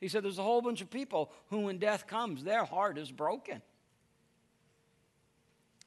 He 0.00 0.08
said, 0.08 0.22
There's 0.22 0.38
a 0.38 0.42
whole 0.42 0.60
bunch 0.60 0.82
of 0.82 0.90
people 0.90 1.32
who, 1.48 1.60
when 1.60 1.78
death 1.78 2.06
comes, 2.06 2.44
their 2.44 2.64
heart 2.64 2.98
is 2.98 3.10
broken. 3.10 3.62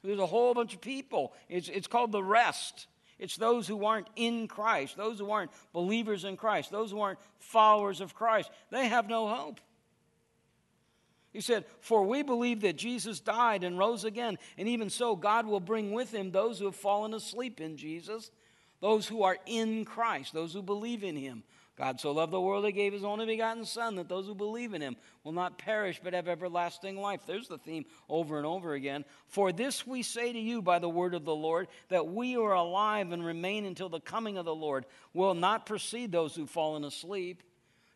There's 0.02 0.18
a 0.18 0.26
whole 0.26 0.54
bunch 0.54 0.74
of 0.74 0.80
people. 0.80 1.32
It's, 1.48 1.68
it's 1.68 1.86
called 1.86 2.12
the 2.12 2.22
rest. 2.22 2.86
It's 3.18 3.36
those 3.36 3.66
who 3.66 3.84
aren't 3.84 4.08
in 4.14 4.46
Christ, 4.46 4.96
those 4.96 5.18
who 5.18 5.30
aren't 5.30 5.50
believers 5.72 6.24
in 6.24 6.36
Christ, 6.36 6.70
those 6.70 6.90
who 6.90 7.00
aren't 7.00 7.18
followers 7.38 8.00
of 8.00 8.14
Christ. 8.14 8.50
They 8.70 8.88
have 8.88 9.08
no 9.08 9.28
hope. 9.28 9.60
He 11.36 11.42
said, 11.42 11.64
For 11.80 12.02
we 12.02 12.22
believe 12.22 12.62
that 12.62 12.76
Jesus 12.76 13.20
died 13.20 13.62
and 13.62 13.78
rose 13.78 14.04
again, 14.04 14.38
and 14.58 14.66
even 14.68 14.90
so, 14.90 15.14
God 15.14 15.46
will 15.46 15.60
bring 15.60 15.92
with 15.92 16.12
him 16.12 16.30
those 16.30 16.58
who 16.58 16.64
have 16.64 16.74
fallen 16.74 17.14
asleep 17.14 17.60
in 17.60 17.76
Jesus 17.76 18.30
those 18.80 19.06
who 19.08 19.22
are 19.22 19.38
in 19.46 19.84
Christ, 19.84 20.32
those 20.32 20.52
who 20.52 20.62
believe 20.62 21.02
in 21.02 21.16
him. 21.16 21.42
God 21.76 22.00
so 22.00 22.12
loved 22.12 22.32
the 22.32 22.40
world 22.40 22.64
he 22.64 22.72
gave 22.72 22.94
his 22.94 23.04
only 23.04 23.26
begotten 23.26 23.66
Son 23.66 23.96
that 23.96 24.08
those 24.08 24.26
who 24.26 24.34
believe 24.34 24.72
in 24.72 24.80
him 24.80 24.96
will 25.24 25.32
not 25.32 25.58
perish 25.58 26.00
but 26.02 26.14
have 26.14 26.26
everlasting 26.26 26.96
life. 26.96 27.20
There's 27.26 27.48
the 27.48 27.58
theme 27.58 27.84
over 28.08 28.38
and 28.38 28.46
over 28.46 28.72
again. 28.72 29.04
For 29.28 29.52
this 29.52 29.86
we 29.86 30.02
say 30.02 30.32
to 30.32 30.38
you 30.38 30.62
by 30.62 30.78
the 30.78 30.88
word 30.88 31.12
of 31.12 31.26
the 31.26 31.34
Lord, 31.34 31.68
that 31.90 32.06
we 32.06 32.32
who 32.32 32.44
are 32.44 32.54
alive 32.54 33.12
and 33.12 33.24
remain 33.24 33.66
until 33.66 33.90
the 33.90 34.00
coming 34.00 34.38
of 34.38 34.46
the 34.46 34.54
Lord 34.54 34.86
will 35.12 35.34
not 35.34 35.66
precede 35.66 36.12
those 36.12 36.34
who've 36.34 36.48
fallen 36.48 36.82
asleep. 36.82 37.42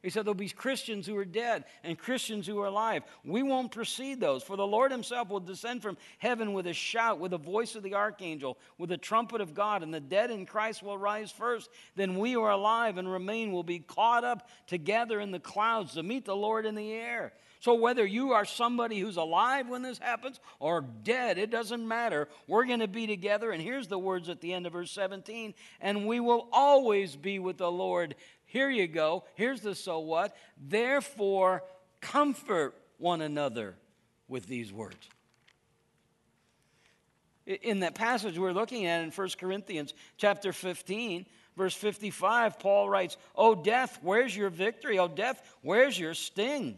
He 0.02 0.08
said 0.08 0.24
there'll 0.24 0.34
be 0.34 0.48
Christians 0.48 1.06
who 1.06 1.16
are 1.18 1.26
dead 1.26 1.64
and 1.84 1.98
Christians 1.98 2.46
who 2.46 2.58
are 2.60 2.66
alive. 2.66 3.02
We 3.22 3.42
won't 3.42 3.70
precede 3.70 4.18
those, 4.18 4.42
for 4.42 4.56
the 4.56 4.66
Lord 4.66 4.90
himself 4.90 5.28
will 5.28 5.40
descend 5.40 5.82
from 5.82 5.98
heaven 6.18 6.54
with 6.54 6.66
a 6.66 6.72
shout, 6.72 7.18
with 7.18 7.32
the 7.32 7.38
voice 7.38 7.74
of 7.74 7.82
the 7.82 7.94
archangel, 7.94 8.58
with 8.78 8.88
the 8.88 8.96
trumpet 8.96 9.42
of 9.42 9.52
God, 9.52 9.82
and 9.82 9.92
the 9.92 10.00
dead 10.00 10.30
in 10.30 10.46
Christ 10.46 10.82
will 10.82 10.96
rise 10.96 11.30
first. 11.30 11.68
Then 11.96 12.18
we 12.18 12.32
who 12.32 12.42
are 12.42 12.50
alive 12.50 12.96
and 12.96 13.10
remain 13.10 13.52
will 13.52 13.62
be 13.62 13.80
caught 13.80 14.24
up 14.24 14.48
together 14.66 15.20
in 15.20 15.32
the 15.32 15.40
clouds 15.40 15.94
to 15.94 16.02
meet 16.02 16.24
the 16.24 16.36
Lord 16.36 16.64
in 16.64 16.74
the 16.74 16.92
air. 16.92 17.34
So, 17.60 17.74
whether 17.74 18.06
you 18.06 18.32
are 18.32 18.46
somebody 18.46 18.98
who's 18.98 19.18
alive 19.18 19.68
when 19.68 19.82
this 19.82 19.98
happens 19.98 20.40
or 20.60 20.80
dead, 20.80 21.36
it 21.36 21.50
doesn't 21.50 21.86
matter. 21.86 22.26
We're 22.46 22.64
going 22.64 22.80
to 22.80 22.88
be 22.88 23.06
together. 23.06 23.50
And 23.50 23.62
here's 23.62 23.86
the 23.86 23.98
words 23.98 24.30
at 24.30 24.40
the 24.40 24.54
end 24.54 24.66
of 24.66 24.72
verse 24.72 24.90
17 24.90 25.52
and 25.82 26.06
we 26.06 26.20
will 26.20 26.48
always 26.52 27.16
be 27.16 27.38
with 27.38 27.58
the 27.58 27.70
Lord. 27.70 28.14
Here 28.50 28.68
you 28.68 28.88
go. 28.88 29.22
Here's 29.36 29.60
the 29.60 29.76
so 29.76 30.00
what. 30.00 30.36
Therefore, 30.60 31.62
comfort 32.00 32.74
one 32.98 33.20
another 33.20 33.76
with 34.26 34.46
these 34.48 34.72
words. 34.72 35.08
In 37.46 37.80
that 37.80 37.94
passage 37.94 38.36
we're 38.36 38.50
looking 38.50 38.86
at 38.86 39.04
in 39.04 39.12
1 39.12 39.28
Corinthians 39.38 39.94
chapter 40.16 40.52
15, 40.52 41.26
verse 41.56 41.74
55, 41.74 42.58
Paul 42.58 42.88
writes, 42.88 43.16
Oh, 43.36 43.54
death, 43.54 44.00
where's 44.02 44.36
your 44.36 44.50
victory? 44.50 44.98
Oh, 44.98 45.06
death, 45.06 45.40
where's 45.62 45.96
your 45.96 46.14
sting? 46.14 46.76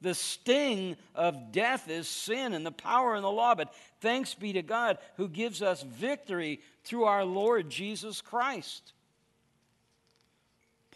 The 0.00 0.14
sting 0.14 0.96
of 1.16 1.50
death 1.50 1.90
is 1.90 2.06
sin 2.06 2.52
and 2.52 2.64
the 2.64 2.70
power 2.70 3.16
and 3.16 3.24
the 3.24 3.28
law, 3.28 3.56
but 3.56 3.74
thanks 4.00 4.34
be 4.34 4.52
to 4.52 4.62
God 4.62 4.98
who 5.16 5.28
gives 5.28 5.62
us 5.62 5.82
victory 5.82 6.60
through 6.84 7.04
our 7.04 7.24
Lord 7.24 7.70
Jesus 7.70 8.20
Christ. 8.20 8.92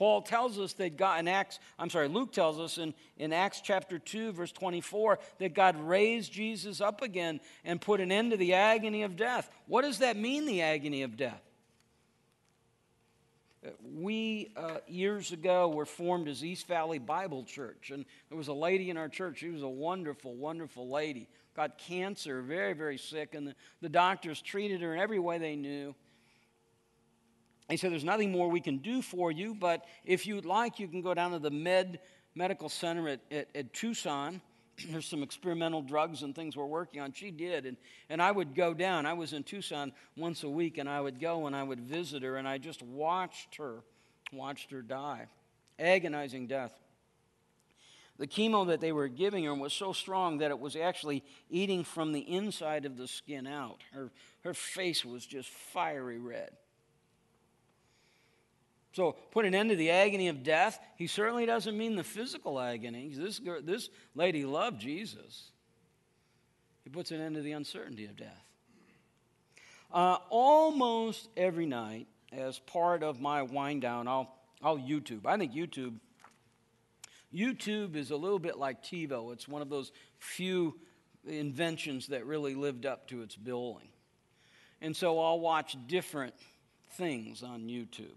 Paul 0.00 0.22
tells 0.22 0.58
us 0.58 0.72
that 0.74 0.96
God 0.96 1.20
in 1.20 1.28
Acts, 1.28 1.58
I'm 1.78 1.90
sorry, 1.90 2.08
Luke 2.08 2.32
tells 2.32 2.58
us 2.58 2.78
in, 2.78 2.94
in 3.18 3.34
Acts 3.34 3.60
chapter 3.60 3.98
2, 3.98 4.32
verse 4.32 4.50
24, 4.50 5.18
that 5.40 5.52
God 5.52 5.76
raised 5.78 6.32
Jesus 6.32 6.80
up 6.80 7.02
again 7.02 7.38
and 7.66 7.78
put 7.78 8.00
an 8.00 8.10
end 8.10 8.30
to 8.30 8.38
the 8.38 8.54
agony 8.54 9.02
of 9.02 9.14
death. 9.14 9.50
What 9.66 9.82
does 9.82 9.98
that 9.98 10.16
mean, 10.16 10.46
the 10.46 10.62
agony 10.62 11.02
of 11.02 11.18
death? 11.18 11.42
We, 13.94 14.52
uh, 14.56 14.78
years 14.88 15.32
ago, 15.32 15.68
were 15.68 15.84
formed 15.84 16.28
as 16.28 16.42
East 16.42 16.66
Valley 16.66 16.98
Bible 16.98 17.44
Church, 17.44 17.90
and 17.90 18.06
there 18.30 18.38
was 18.38 18.48
a 18.48 18.54
lady 18.54 18.88
in 18.88 18.96
our 18.96 19.10
church. 19.10 19.40
She 19.40 19.50
was 19.50 19.60
a 19.60 19.68
wonderful, 19.68 20.34
wonderful 20.34 20.88
lady. 20.88 21.28
Got 21.54 21.76
cancer, 21.76 22.40
very, 22.40 22.72
very 22.72 22.96
sick, 22.96 23.34
and 23.34 23.48
the, 23.48 23.54
the 23.82 23.90
doctors 23.90 24.40
treated 24.40 24.80
her 24.80 24.94
in 24.94 24.98
every 24.98 25.18
way 25.18 25.36
they 25.36 25.56
knew. 25.56 25.94
He 27.70 27.76
said, 27.76 27.92
There's 27.92 28.04
nothing 28.04 28.32
more 28.32 28.48
we 28.48 28.60
can 28.60 28.78
do 28.78 29.00
for 29.00 29.30
you, 29.30 29.54
but 29.54 29.84
if 30.04 30.26
you'd 30.26 30.44
like, 30.44 30.78
you 30.78 30.88
can 30.88 31.02
go 31.02 31.14
down 31.14 31.30
to 31.32 31.38
the 31.38 31.50
Med 31.50 32.00
Medical 32.34 32.68
Center 32.68 33.08
at, 33.08 33.20
at, 33.30 33.48
at 33.54 33.72
Tucson. 33.72 34.40
There's 34.90 35.06
some 35.06 35.22
experimental 35.22 35.82
drugs 35.82 36.22
and 36.22 36.34
things 36.34 36.56
we're 36.56 36.66
working 36.66 37.00
on. 37.00 37.12
She 37.12 37.30
did. 37.30 37.66
And, 37.66 37.76
and 38.08 38.20
I 38.20 38.30
would 38.30 38.54
go 38.54 38.74
down. 38.74 39.06
I 39.06 39.12
was 39.12 39.32
in 39.32 39.44
Tucson 39.44 39.92
once 40.16 40.42
a 40.42 40.48
week, 40.48 40.78
and 40.78 40.88
I 40.88 41.00
would 41.00 41.20
go 41.20 41.46
and 41.46 41.54
I 41.54 41.62
would 41.62 41.80
visit 41.80 42.22
her, 42.22 42.36
and 42.36 42.48
I 42.48 42.58
just 42.58 42.82
watched 42.82 43.56
her, 43.56 43.82
watched 44.32 44.70
her 44.72 44.82
die. 44.82 45.26
Agonizing 45.78 46.46
death. 46.46 46.72
The 48.18 48.26
chemo 48.26 48.66
that 48.66 48.82
they 48.82 48.92
were 48.92 49.08
giving 49.08 49.44
her 49.44 49.54
was 49.54 49.72
so 49.72 49.94
strong 49.94 50.38
that 50.38 50.50
it 50.50 50.58
was 50.58 50.76
actually 50.76 51.24
eating 51.48 51.84
from 51.84 52.12
the 52.12 52.20
inside 52.20 52.84
of 52.84 52.98
the 52.98 53.08
skin 53.08 53.46
out. 53.46 53.80
Her, 53.92 54.10
her 54.44 54.52
face 54.52 55.06
was 55.06 55.24
just 55.24 55.48
fiery 55.48 56.18
red. 56.18 56.50
So, 58.92 59.12
put 59.30 59.44
an 59.44 59.54
end 59.54 59.70
to 59.70 59.76
the 59.76 59.90
agony 59.90 60.28
of 60.28 60.42
death. 60.42 60.80
He 60.96 61.06
certainly 61.06 61.46
doesn't 61.46 61.78
mean 61.78 61.94
the 61.94 62.02
physical 62.02 62.58
agony. 62.58 63.12
This, 63.14 63.38
girl, 63.38 63.60
this 63.62 63.88
lady 64.16 64.44
loved 64.44 64.80
Jesus. 64.80 65.52
He 66.82 66.90
puts 66.90 67.12
an 67.12 67.20
end 67.20 67.36
to 67.36 67.42
the 67.42 67.52
uncertainty 67.52 68.06
of 68.06 68.16
death. 68.16 68.44
Uh, 69.92 70.18
almost 70.28 71.28
every 71.36 71.66
night, 71.66 72.08
as 72.32 72.58
part 72.58 73.02
of 73.02 73.20
my 73.20 73.42
wind 73.42 73.82
down, 73.82 74.08
I'll, 74.08 74.34
I'll 74.62 74.78
YouTube. 74.78 75.24
I 75.24 75.36
think 75.36 75.52
YouTube, 75.52 75.94
YouTube 77.32 77.94
is 77.94 78.10
a 78.10 78.16
little 78.16 78.38
bit 78.38 78.58
like 78.58 78.82
TiVo. 78.82 79.32
It's 79.32 79.46
one 79.46 79.62
of 79.62 79.68
those 79.68 79.92
few 80.18 80.78
inventions 81.28 82.08
that 82.08 82.26
really 82.26 82.54
lived 82.54 82.86
up 82.86 83.06
to 83.08 83.22
its 83.22 83.36
billing. 83.36 83.88
And 84.80 84.96
so 84.96 85.20
I'll 85.20 85.40
watch 85.40 85.76
different 85.86 86.34
things 86.92 87.42
on 87.42 87.62
YouTube 87.62 88.16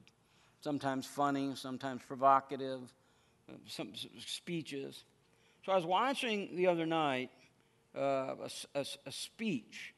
sometimes 0.64 1.06
funny, 1.06 1.52
sometimes 1.56 2.02
provocative, 2.08 2.80
some 3.68 3.92
speeches. 4.26 5.04
So 5.66 5.74
I 5.74 5.76
was 5.76 5.86
watching 5.86 6.56
the 6.56 6.68
other 6.68 6.86
night 6.86 7.32
uh, 7.96 8.36
a, 8.44 8.50
a, 8.74 8.86
a, 9.06 9.12
speech, 9.12 9.94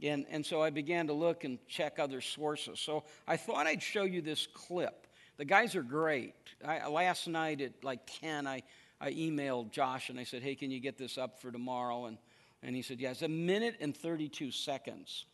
and, 0.00 0.24
and 0.30 0.46
so 0.46 0.62
I 0.62 0.70
began 0.70 1.08
to 1.08 1.12
look 1.12 1.42
and 1.42 1.58
check 1.66 1.98
other 1.98 2.20
sources. 2.20 2.78
So 2.78 3.04
I 3.26 3.36
thought 3.36 3.66
I'd 3.66 3.82
show 3.82 4.04
you 4.04 4.22
this 4.22 4.46
clip. 4.46 5.06
The 5.38 5.44
guys 5.44 5.74
are 5.74 5.82
great. 5.82 6.34
I, 6.64 6.86
last 6.86 7.26
night 7.26 7.60
at 7.60 7.84
like 7.84 8.00
10, 8.20 8.46
I, 8.46 8.62
I 9.00 9.10
emailed 9.10 9.72
Josh 9.72 10.08
and 10.08 10.18
I 10.18 10.24
said, 10.24 10.42
hey, 10.42 10.54
can 10.54 10.70
you 10.70 10.80
get 10.80 10.96
this 10.96 11.18
up 11.18 11.40
for 11.42 11.50
tomorrow? 11.50 12.06
And, 12.06 12.16
and 12.62 12.74
he 12.76 12.82
said, 12.82 13.00
yeah, 13.00 13.10
it's 13.10 13.22
a 13.22 13.28
minute 13.28 13.76
and 13.80 13.94
32 13.94 14.52
seconds. 14.52 15.26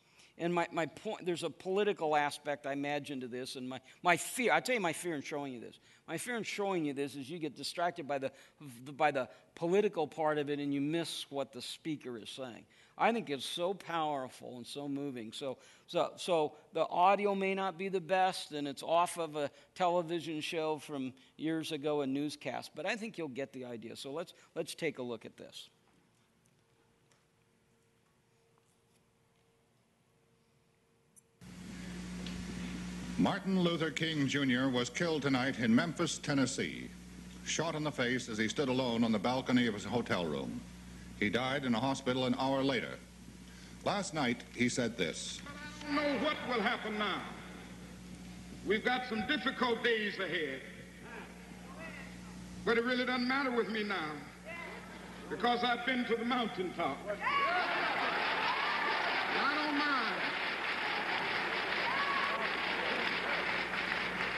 And 0.43 0.53
my, 0.53 0.67
my 0.73 0.87
point, 0.87 1.25
there's 1.25 1.45
a 1.45 1.51
political 1.51 2.17
aspect, 2.17 2.67
I 2.67 2.73
imagine, 2.73 3.21
to 3.21 3.29
this. 3.29 3.55
And 3.55 3.69
my, 3.69 3.81
my 4.03 4.17
fear, 4.17 4.53
i 4.53 4.59
tell 4.59 4.75
you 4.75 4.81
my 4.81 4.93
fear 4.93 5.15
in 5.15 5.23
showing 5.23 5.53
you 5.53 5.61
this. 5.61 5.79
My 6.09 6.19
fear 6.19 6.37
in 6.37 6.43
showing 6.43 6.85
you 6.85 6.93
this 6.93 7.15
is 7.15 7.31
you 7.31 7.39
get 7.39 7.57
distracted 7.57 8.09
by 8.09 8.19
the, 8.19 8.33
by 8.97 9.13
the 9.13 9.29
political 9.55 10.09
part 10.09 10.39
of 10.39 10.51
it 10.51 10.59
and 10.59 10.75
you 10.75 10.81
miss 10.81 11.27
what 11.31 11.53
the 11.53 11.63
speaker 11.63 12.19
is 12.19 12.29
saying. 12.29 12.65
I 12.99 13.13
think 13.13 13.31
it's 13.31 13.47
so 13.47 13.73
powerful 13.73 14.57
and 14.57 14.67
so 14.67 14.89
moving. 14.89 15.31
So, 15.31 15.59
so, 15.87 16.11
so 16.17 16.55
the 16.73 16.89
audio 16.89 17.37
may 17.37 17.55
not 17.55 17.79
be 17.79 17.89
the 17.89 18.01
best, 18.01 18.51
and 18.51 18.67
it's 18.67 18.83
off 18.83 19.19
of 19.19 19.37
a 19.37 19.49
television 19.77 20.41
show 20.41 20.79
from 20.79 21.13
years 21.37 21.71
ago, 21.71 22.01
a 22.01 22.07
newscast, 22.07 22.73
but 22.75 22.85
I 22.85 22.97
think 22.97 23.17
you'll 23.17 23.29
get 23.29 23.53
the 23.53 23.65
idea. 23.65 23.95
So 23.95 24.13
let's, 24.13 24.35
let's 24.57 24.75
take 24.75 24.99
a 24.99 25.03
look 25.03 25.25
at 25.25 25.37
this. 25.37 25.71
Martin 33.23 33.61
Luther 33.61 33.93
King 33.93 34.27
Jr. 34.27 34.67
was 34.69 34.91
killed 34.91 35.23
tonight 35.23 35.61
in 35.61 35.73
Memphis, 35.73 36.19
Tennessee, 36.19 36.91
shot 37.47 37.77
in 37.77 37.85
the 37.85 37.93
face 37.93 38.29
as 38.29 38.37
he 38.37 38.49
stood 38.49 38.69
alone 38.69 39.05
on 39.05 39.13
the 39.13 39.19
balcony 39.19 39.69
of 39.69 39.75
his 39.75 39.85
hotel 39.85 40.27
room. 40.27 40.61
He 41.21 41.31
died 41.31 41.65
in 41.65 41.73
a 41.73 41.79
hospital 41.79 42.27
an 42.27 42.35
hour 42.37 42.65
later. 42.65 42.99
Last 43.85 44.13
night, 44.13 44.43
he 44.57 44.69
said 44.69 44.99
this. 44.99 45.41
I 45.47 45.87
don't 45.87 45.95
know 45.95 46.25
what 46.25 46.35
will 46.49 46.61
happen 46.61 46.99
now. 46.99 47.23
We've 48.67 48.85
got 48.85 49.07
some 49.09 49.25
difficult 49.29 49.85
days 49.85 50.19
ahead. 50.19 50.61
But 52.65 52.77
it 52.77 52.83
really 52.83 53.07
doesn't 53.07 53.29
matter 53.29 53.53
with 53.53 53.69
me 53.69 53.85
now 53.85 54.11
because 55.31 55.63
I've 55.63 55.87
been 55.87 56.05
to 56.07 56.17
the 56.17 56.25
mountaintop. 56.25 56.99
I 59.39 59.55
don't 59.55 59.79
mind. 59.79 60.02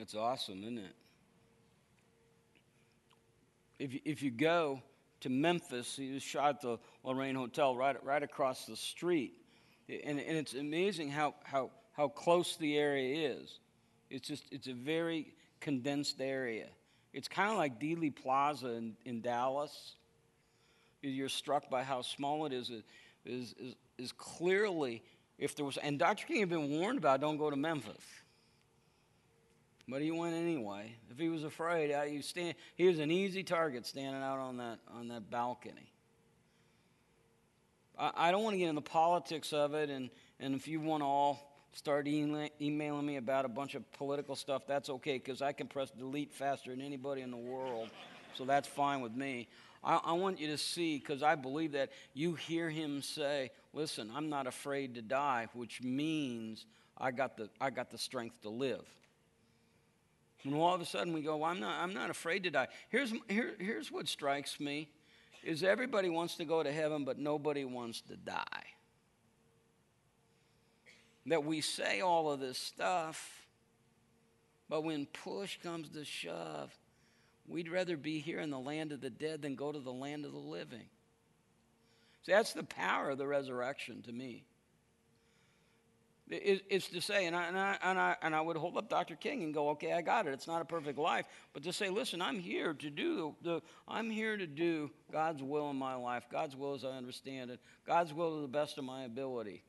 It's 0.00 0.14
awesome, 0.14 0.62
isn't 0.62 0.78
it? 0.78 0.94
If 3.78 3.92
you, 3.92 4.00
if 4.06 4.22
you 4.22 4.30
go 4.30 4.82
to 5.20 5.28
Memphis, 5.28 5.96
he 5.96 6.12
was 6.12 6.22
shot 6.22 6.56
at 6.56 6.60
the 6.62 6.78
Lorraine 7.04 7.34
Hotel 7.34 7.76
right, 7.76 8.02
right 8.02 8.22
across 8.22 8.64
the 8.64 8.76
street. 8.76 9.34
And, 9.88 10.18
and 10.18 10.38
it's 10.38 10.54
amazing 10.54 11.10
how, 11.10 11.34
how, 11.42 11.70
how 11.92 12.08
close 12.08 12.56
the 12.56 12.78
area 12.78 13.30
is. 13.30 13.58
It's 14.08 14.26
just, 14.26 14.44
it's 14.50 14.68
a 14.68 14.72
very 14.72 15.34
condensed 15.60 16.20
area. 16.20 16.68
It's 17.12 17.28
kind 17.28 17.50
of 17.50 17.58
like 17.58 17.78
Dealey 17.78 18.14
Plaza 18.14 18.68
in, 18.68 18.96
in 19.04 19.20
Dallas. 19.20 19.96
You're 21.02 21.28
struck 21.28 21.68
by 21.68 21.82
how 21.82 22.00
small 22.00 22.46
it 22.46 22.54
is. 22.54 22.70
It 22.70 22.84
is, 23.26 23.54
is, 23.58 23.74
is 23.98 24.12
clearly, 24.12 25.02
if 25.38 25.56
there 25.56 25.64
was, 25.66 25.76
and 25.76 25.98
Dr. 25.98 26.26
King 26.26 26.40
had 26.40 26.48
been 26.48 26.70
warned 26.70 26.98
about 26.98 27.20
don't 27.20 27.36
go 27.36 27.50
to 27.50 27.56
Memphis. 27.56 28.02
But 29.88 30.02
he 30.02 30.10
went 30.10 30.34
anyway. 30.34 30.94
If 31.10 31.18
he 31.18 31.28
was 31.28 31.44
afraid, 31.44 31.94
he, 32.08 32.22
stand, 32.22 32.54
he 32.76 32.86
was 32.86 32.98
an 32.98 33.10
easy 33.10 33.42
target 33.42 33.86
standing 33.86 34.22
out 34.22 34.38
on 34.38 34.58
that, 34.58 34.78
on 34.92 35.08
that 35.08 35.30
balcony. 35.30 35.92
I, 37.98 38.12
I 38.16 38.30
don't 38.30 38.42
want 38.42 38.54
to 38.54 38.58
get 38.58 38.68
into 38.68 38.80
the 38.80 38.88
politics 38.88 39.52
of 39.52 39.74
it, 39.74 39.90
and, 39.90 40.10
and 40.38 40.54
if 40.54 40.68
you 40.68 40.80
want 40.80 41.02
to 41.02 41.06
all 41.06 41.50
start 41.72 42.06
e- 42.08 42.50
emailing 42.60 43.06
me 43.06 43.16
about 43.16 43.44
a 43.44 43.48
bunch 43.48 43.74
of 43.74 43.90
political 43.92 44.36
stuff, 44.36 44.62
that's 44.66 44.90
okay 44.90 45.18
because 45.18 45.42
I 45.42 45.52
can 45.52 45.66
press 45.66 45.90
delete 45.90 46.32
faster 46.32 46.70
than 46.70 46.80
anybody 46.80 47.22
in 47.22 47.30
the 47.30 47.36
world. 47.36 47.90
So 48.34 48.44
that's 48.44 48.68
fine 48.68 49.00
with 49.00 49.14
me. 49.14 49.48
I, 49.82 50.00
I 50.04 50.12
want 50.12 50.38
you 50.38 50.48
to 50.48 50.58
see, 50.58 50.98
because 50.98 51.22
I 51.22 51.34
believe 51.34 51.72
that 51.72 51.90
you 52.14 52.34
hear 52.34 52.70
him 52.70 53.02
say, 53.02 53.50
Listen, 53.72 54.10
I'm 54.14 54.28
not 54.28 54.46
afraid 54.46 54.96
to 54.96 55.02
die, 55.02 55.46
which 55.54 55.80
means 55.80 56.66
I 56.98 57.12
got 57.12 57.36
the, 57.36 57.48
I 57.60 57.70
got 57.70 57.90
the 57.90 57.98
strength 57.98 58.40
to 58.42 58.48
live. 58.48 58.84
And 60.44 60.54
all 60.54 60.74
of 60.74 60.80
a 60.80 60.86
sudden 60.86 61.12
we 61.12 61.20
go, 61.20 61.38
well, 61.38 61.50
I'm, 61.50 61.60
not, 61.60 61.82
I'm 61.82 61.92
not 61.92 62.10
afraid 62.10 62.44
to 62.44 62.50
die. 62.50 62.68
Here's, 62.88 63.12
here, 63.28 63.54
here's 63.58 63.92
what 63.92 64.08
strikes 64.08 64.58
me 64.58 64.88
is 65.42 65.62
everybody 65.62 66.08
wants 66.08 66.36
to 66.36 66.44
go 66.44 66.62
to 66.62 66.70
heaven, 66.70 67.04
but 67.04 67.18
nobody 67.18 67.64
wants 67.64 68.02
to 68.02 68.16
die 68.16 68.66
that 71.26 71.44
we 71.44 71.60
say 71.60 72.00
all 72.00 72.30
of 72.30 72.40
this 72.40 72.58
stuff, 72.58 73.46
but 74.68 74.84
when 74.84 75.06
push 75.06 75.58
comes 75.62 75.88
to 75.90 76.04
shove, 76.04 76.76
we'd 77.46 77.68
rather 77.68 77.96
be 77.96 78.20
here 78.20 78.40
in 78.40 78.50
the 78.50 78.58
land 78.58 78.92
of 78.92 79.00
the 79.00 79.10
dead 79.10 79.42
than 79.42 79.54
go 79.54 79.72
to 79.72 79.78
the 79.78 79.92
land 79.92 80.24
of 80.24 80.32
the 80.32 80.38
living. 80.38 80.86
See, 82.24 82.32
that's 82.32 82.52
the 82.52 82.64
power 82.64 83.10
of 83.10 83.18
the 83.18 83.26
resurrection 83.26 84.02
to 84.02 84.12
me. 84.12 84.44
It's 86.32 86.86
to 86.88 87.00
say, 87.00 87.26
and 87.26 87.34
I, 87.34 87.44
and, 87.48 87.58
I, 87.58 87.76
and, 87.82 87.98
I, 87.98 88.16
and 88.22 88.36
I 88.36 88.40
would 88.40 88.56
hold 88.56 88.76
up 88.76 88.88
Dr. 88.88 89.16
King 89.16 89.42
and 89.42 89.52
go, 89.52 89.70
okay, 89.70 89.92
I 89.92 90.00
got 90.00 90.28
it. 90.28 90.32
It's 90.32 90.46
not 90.46 90.62
a 90.62 90.64
perfect 90.64 90.96
life. 90.96 91.26
But 91.52 91.64
to 91.64 91.72
say, 91.72 91.90
listen, 91.90 92.22
I'm 92.22 92.38
here 92.38 92.72
to 92.72 92.90
do 92.90 93.34
the, 93.42 93.60
I'm 93.88 94.10
here 94.10 94.36
to 94.36 94.46
do 94.46 94.92
God's 95.10 95.42
will 95.42 95.70
in 95.70 95.76
my 95.76 95.96
life. 95.96 96.26
God's 96.30 96.54
will 96.54 96.74
as 96.74 96.84
I 96.84 96.90
understand 96.90 97.50
it. 97.50 97.58
God's 97.84 98.14
will 98.14 98.36
to 98.36 98.42
the 98.42 98.48
best 98.48 98.78
of 98.78 98.84
my 98.84 99.02
ability. 99.02 99.64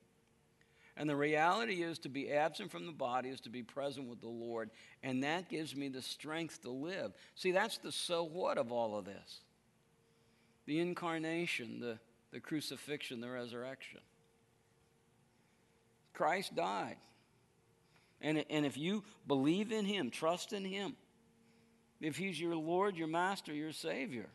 And 0.96 1.10
the 1.10 1.16
reality 1.16 1.82
is 1.82 1.98
to 2.00 2.10
be 2.10 2.32
absent 2.32 2.70
from 2.70 2.86
the 2.86 2.92
body 2.92 3.30
is 3.30 3.42
to 3.42 3.50
be 3.50 3.64
present 3.64 4.08
with 4.08 4.22
the 4.22 4.28
Lord. 4.28 4.70
And 5.02 5.24
that 5.24 5.50
gives 5.50 5.76
me 5.76 5.88
the 5.88 6.02
strength 6.02 6.62
to 6.62 6.70
live. 6.70 7.14
See, 7.34 7.52
that's 7.52 7.80
the 7.80 7.92
so 7.92 8.24
what 8.24 8.60
of 8.60 8.72
all 8.72 8.98
of 8.98 9.06
this 9.06 9.42
the 10.68 10.80
incarnation, 10.80 11.80
the, 11.80 11.98
the 12.32 12.40
crucifixion, 12.40 13.20
the 13.20 13.30
resurrection. 13.30 14.00
Christ 16.14 16.56
died. 16.56 16.98
And, 18.22 18.46
and 18.50 18.66
if 18.66 18.78
you 18.78 19.04
believe 19.28 19.72
in 19.72 19.86
Him, 19.86 20.12
trust 20.12 20.54
in 20.54 20.64
Him, 20.64 20.96
if 22.00 22.18
He's 22.18 22.40
your 22.40 22.56
Lord, 22.56 22.96
your 22.96 23.08
Master, 23.08 23.54
your 23.54 23.72
Savior, 23.72 24.28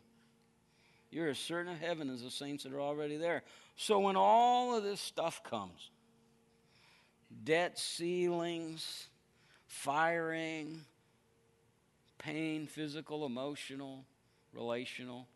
you're 1.09 1.29
as 1.29 1.39
certain 1.39 1.71
of 1.71 1.79
heaven 1.79 2.09
as 2.09 2.21
the 2.21 2.31
saints 2.31 2.63
that 2.63 2.73
are 2.73 2.81
already 2.81 3.17
there. 3.17 3.43
So 3.75 3.99
when 3.99 4.15
all 4.17 4.75
of 4.75 4.83
this 4.83 4.99
stuff 4.99 5.43
comes, 5.43 5.89
debt 7.43 7.79
ceilings, 7.79 9.07
firing, 9.67 10.81
pain, 12.17 12.67
physical, 12.67 13.25
emotional, 13.25 14.05
relational. 14.53 15.27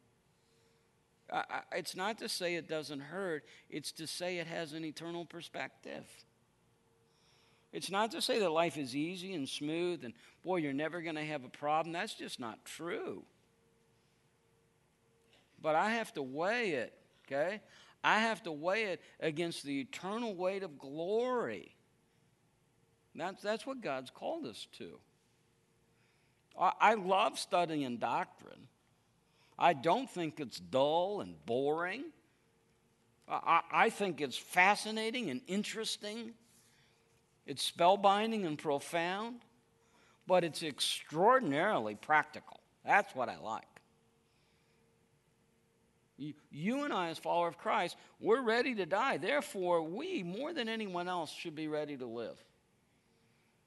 I, 1.31 1.61
it's 1.73 1.95
not 1.95 2.17
to 2.19 2.27
say 2.27 2.55
it 2.55 2.67
doesn't 2.67 2.99
hurt, 2.99 3.45
it's 3.69 3.91
to 3.93 4.07
say 4.07 4.39
it 4.39 4.47
has 4.47 4.73
an 4.73 4.83
eternal 4.83 5.25
perspective. 5.25 6.05
It's 7.71 7.89
not 7.89 8.11
to 8.11 8.21
say 8.21 8.39
that 8.39 8.51
life 8.51 8.77
is 8.77 8.95
easy 8.95 9.33
and 9.33 9.47
smooth 9.47 10.03
and, 10.03 10.13
boy, 10.43 10.57
you're 10.57 10.73
never 10.73 11.01
going 11.01 11.15
to 11.15 11.25
have 11.25 11.45
a 11.45 11.49
problem. 11.49 11.93
That's 11.93 12.13
just 12.13 12.39
not 12.39 12.63
true. 12.65 13.23
But 15.61 15.75
I 15.75 15.91
have 15.91 16.13
to 16.13 16.21
weigh 16.21 16.71
it, 16.71 16.93
okay? 17.27 17.61
I 18.03 18.19
have 18.19 18.43
to 18.43 18.51
weigh 18.51 18.85
it 18.85 19.01
against 19.19 19.63
the 19.63 19.79
eternal 19.79 20.35
weight 20.35 20.63
of 20.63 20.77
glory 20.77 21.75
that's, 23.15 23.41
that's 23.41 23.65
what 23.65 23.81
God's 23.81 24.09
called 24.09 24.45
us 24.45 24.67
to. 24.77 24.99
I, 26.59 26.71
I 26.79 26.93
love 26.95 27.37
studying 27.37 27.97
doctrine. 27.97 28.67
I 29.59 29.73
don't 29.73 30.09
think 30.09 30.39
it's 30.39 30.59
dull 30.59 31.21
and 31.21 31.35
boring. 31.45 32.05
I, 33.27 33.61
I 33.71 33.89
think 33.89 34.21
it's 34.21 34.37
fascinating 34.37 35.29
and 35.29 35.41
interesting. 35.47 36.33
It's 37.45 37.69
spellbinding 37.69 38.45
and 38.45 38.57
profound, 38.57 39.41
but 40.27 40.43
it's 40.43 40.63
extraordinarily 40.63 41.95
practical. 41.95 42.59
That's 42.85 43.13
what 43.15 43.29
I 43.29 43.37
like. 43.37 43.65
You, 46.51 46.83
and 46.83 46.93
I, 46.93 47.09
as 47.09 47.17
followers 47.17 47.55
of 47.55 47.57
Christ, 47.57 47.97
we're 48.19 48.43
ready 48.43 48.75
to 48.75 48.85
die. 48.85 49.17
Therefore, 49.17 49.81
we, 49.81 50.21
more 50.21 50.53
than 50.53 50.69
anyone 50.69 51.07
else, 51.07 51.31
should 51.31 51.55
be 51.55 51.67
ready 51.67 51.97
to 51.97 52.05
live. 52.05 52.37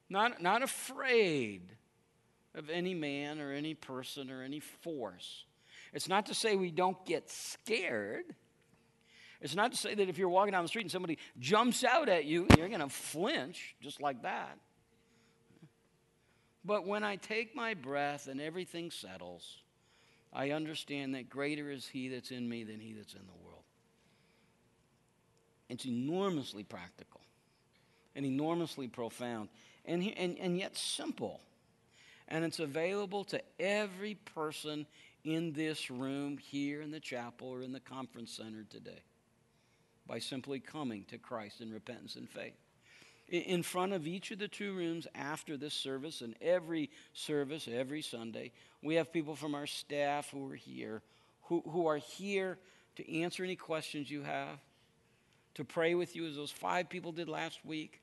Not, 0.08 0.40
not 0.40 0.62
afraid 0.62 1.62
of 2.54 2.70
any 2.70 2.94
man 2.94 3.40
or 3.40 3.50
any 3.52 3.74
person 3.74 4.30
or 4.30 4.42
any 4.42 4.60
force. 4.60 5.44
It's 5.92 6.08
not 6.08 6.26
to 6.26 6.34
say 6.34 6.54
we 6.54 6.70
don't 6.70 7.04
get 7.04 7.28
scared. 7.28 8.36
It's 9.44 9.54
not 9.54 9.72
to 9.72 9.76
say 9.76 9.94
that 9.94 10.08
if 10.08 10.16
you're 10.16 10.30
walking 10.30 10.52
down 10.52 10.64
the 10.64 10.68
street 10.68 10.86
and 10.86 10.90
somebody 10.90 11.18
jumps 11.38 11.84
out 11.84 12.08
at 12.08 12.24
you, 12.24 12.48
you're 12.56 12.70
going 12.70 12.80
to 12.80 12.88
flinch 12.88 13.76
just 13.78 14.00
like 14.00 14.22
that. 14.22 14.58
But 16.64 16.86
when 16.86 17.04
I 17.04 17.16
take 17.16 17.54
my 17.54 17.74
breath 17.74 18.26
and 18.26 18.40
everything 18.40 18.90
settles, 18.90 19.58
I 20.32 20.52
understand 20.52 21.14
that 21.14 21.28
greater 21.28 21.70
is 21.70 21.86
He 21.86 22.08
that's 22.08 22.30
in 22.30 22.48
me 22.48 22.64
than 22.64 22.80
He 22.80 22.94
that's 22.94 23.12
in 23.12 23.20
the 23.26 23.44
world. 23.44 23.64
It's 25.68 25.84
enormously 25.84 26.64
practical 26.64 27.20
and 28.16 28.24
enormously 28.24 28.88
profound 28.88 29.50
and, 29.84 30.02
and, 30.16 30.38
and 30.38 30.56
yet 30.56 30.74
simple. 30.74 31.38
And 32.28 32.46
it's 32.46 32.60
available 32.60 33.24
to 33.24 33.42
every 33.60 34.14
person 34.14 34.86
in 35.22 35.52
this 35.52 35.90
room, 35.90 36.38
here 36.38 36.80
in 36.80 36.90
the 36.90 37.00
chapel, 37.00 37.48
or 37.48 37.60
in 37.60 37.72
the 37.72 37.80
conference 37.80 38.32
center 38.32 38.64
today 38.70 39.02
by 40.06 40.18
simply 40.18 40.60
coming 40.60 41.04
to 41.08 41.18
Christ 41.18 41.60
in 41.60 41.72
repentance 41.72 42.16
and 42.16 42.28
faith. 42.28 42.54
In 43.28 43.62
front 43.62 43.94
of 43.94 44.06
each 44.06 44.30
of 44.32 44.38
the 44.38 44.48
two 44.48 44.74
rooms 44.74 45.06
after 45.14 45.56
this 45.56 45.72
service 45.72 46.20
and 46.20 46.34
every 46.42 46.90
service, 47.14 47.66
every 47.72 48.02
Sunday, 48.02 48.52
we 48.82 48.96
have 48.96 49.12
people 49.12 49.34
from 49.34 49.54
our 49.54 49.66
staff 49.66 50.30
who 50.30 50.50
are 50.50 50.56
here, 50.56 51.02
who, 51.44 51.62
who 51.70 51.86
are 51.86 51.96
here 51.96 52.58
to 52.96 53.20
answer 53.20 53.42
any 53.42 53.56
questions 53.56 54.10
you 54.10 54.22
have, 54.22 54.58
to 55.54 55.64
pray 55.64 55.94
with 55.94 56.14
you, 56.14 56.26
as 56.26 56.36
those 56.36 56.50
five 56.50 56.90
people 56.90 57.12
did 57.12 57.28
last 57.28 57.64
week, 57.64 58.02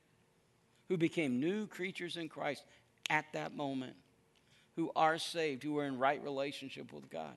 who 0.88 0.97
became 0.97 1.39
new 1.39 1.68
creatures 1.68 2.18
in 2.18 2.28
Christ 2.28 2.64
at 3.10 3.26
that 3.34 3.56
moment, 3.56 3.95
who 4.76 4.91
are 4.95 5.20
saved, 5.20 5.64
who 5.64 5.78
are 5.78 5.86
in 5.86 5.99
right 5.99 6.22
relationship 6.24 6.91
with 6.91 7.10
God. 7.10 7.36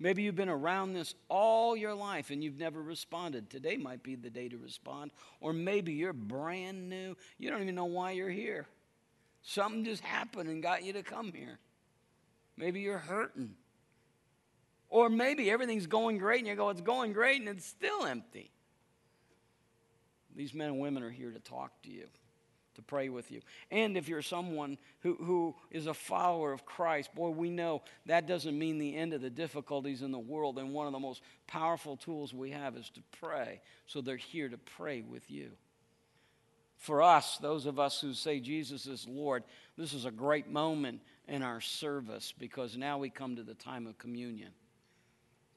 Maybe 0.00 0.22
you've 0.22 0.36
been 0.36 0.48
around 0.48 0.92
this 0.92 1.14
all 1.28 1.76
your 1.76 1.94
life 1.94 2.30
and 2.30 2.42
you've 2.42 2.58
never 2.58 2.80
responded. 2.80 3.50
Today 3.50 3.76
might 3.76 4.02
be 4.02 4.14
the 4.14 4.30
day 4.30 4.48
to 4.48 4.56
respond. 4.56 5.10
Or 5.40 5.52
maybe 5.52 5.92
you're 5.92 6.12
brand 6.12 6.88
new. 6.88 7.16
You 7.36 7.50
don't 7.50 7.62
even 7.62 7.74
know 7.74 7.86
why 7.86 8.12
you're 8.12 8.30
here. 8.30 8.68
Something 9.42 9.84
just 9.84 10.02
happened 10.04 10.48
and 10.48 10.62
got 10.62 10.84
you 10.84 10.92
to 10.92 11.02
come 11.02 11.32
here. 11.32 11.58
Maybe 12.56 12.80
you're 12.80 12.98
hurting. 12.98 13.54
Or 14.88 15.08
maybe 15.08 15.50
everything's 15.50 15.86
going 15.86 16.18
great 16.18 16.40
and 16.40 16.48
you 16.48 16.54
go, 16.54 16.70
it's 16.70 16.80
going 16.80 17.12
great 17.12 17.40
and 17.40 17.48
it's 17.48 17.66
still 17.66 18.06
empty. 18.06 18.50
These 20.34 20.54
men 20.54 20.68
and 20.68 20.78
women 20.78 21.02
are 21.02 21.10
here 21.10 21.32
to 21.32 21.40
talk 21.40 21.82
to 21.82 21.90
you 21.90 22.06
to 22.78 22.82
pray 22.82 23.08
with 23.08 23.30
you. 23.30 23.40
And 23.70 23.96
if 23.96 24.08
you're 24.08 24.22
someone 24.22 24.78
who, 25.00 25.16
who 25.16 25.54
is 25.70 25.86
a 25.86 25.94
follower 25.94 26.52
of 26.52 26.64
Christ, 26.64 27.14
boy, 27.14 27.30
we 27.30 27.50
know 27.50 27.82
that 28.06 28.26
doesn't 28.26 28.58
mean 28.58 28.78
the 28.78 28.96
end 28.96 29.12
of 29.12 29.20
the 29.20 29.30
difficulties 29.30 30.02
in 30.02 30.12
the 30.12 30.18
world. 30.18 30.58
And 30.58 30.72
one 30.72 30.86
of 30.86 30.92
the 30.92 30.98
most 30.98 31.22
powerful 31.46 31.96
tools 31.96 32.32
we 32.32 32.52
have 32.52 32.76
is 32.76 32.88
to 32.90 33.02
pray. 33.20 33.60
So 33.86 34.00
they're 34.00 34.16
here 34.16 34.48
to 34.48 34.58
pray 34.58 35.02
with 35.02 35.28
you. 35.30 35.50
For 36.76 37.02
us, 37.02 37.38
those 37.38 37.66
of 37.66 37.80
us 37.80 38.00
who 38.00 38.14
say 38.14 38.38
Jesus 38.38 38.86
is 38.86 39.06
Lord, 39.08 39.42
this 39.76 39.92
is 39.92 40.04
a 40.04 40.12
great 40.12 40.48
moment 40.48 41.00
in 41.26 41.42
our 41.42 41.60
service 41.60 42.32
because 42.38 42.76
now 42.76 42.98
we 42.98 43.10
come 43.10 43.34
to 43.36 43.42
the 43.42 43.54
time 43.54 43.88
of 43.88 43.98
communion. 43.98 44.50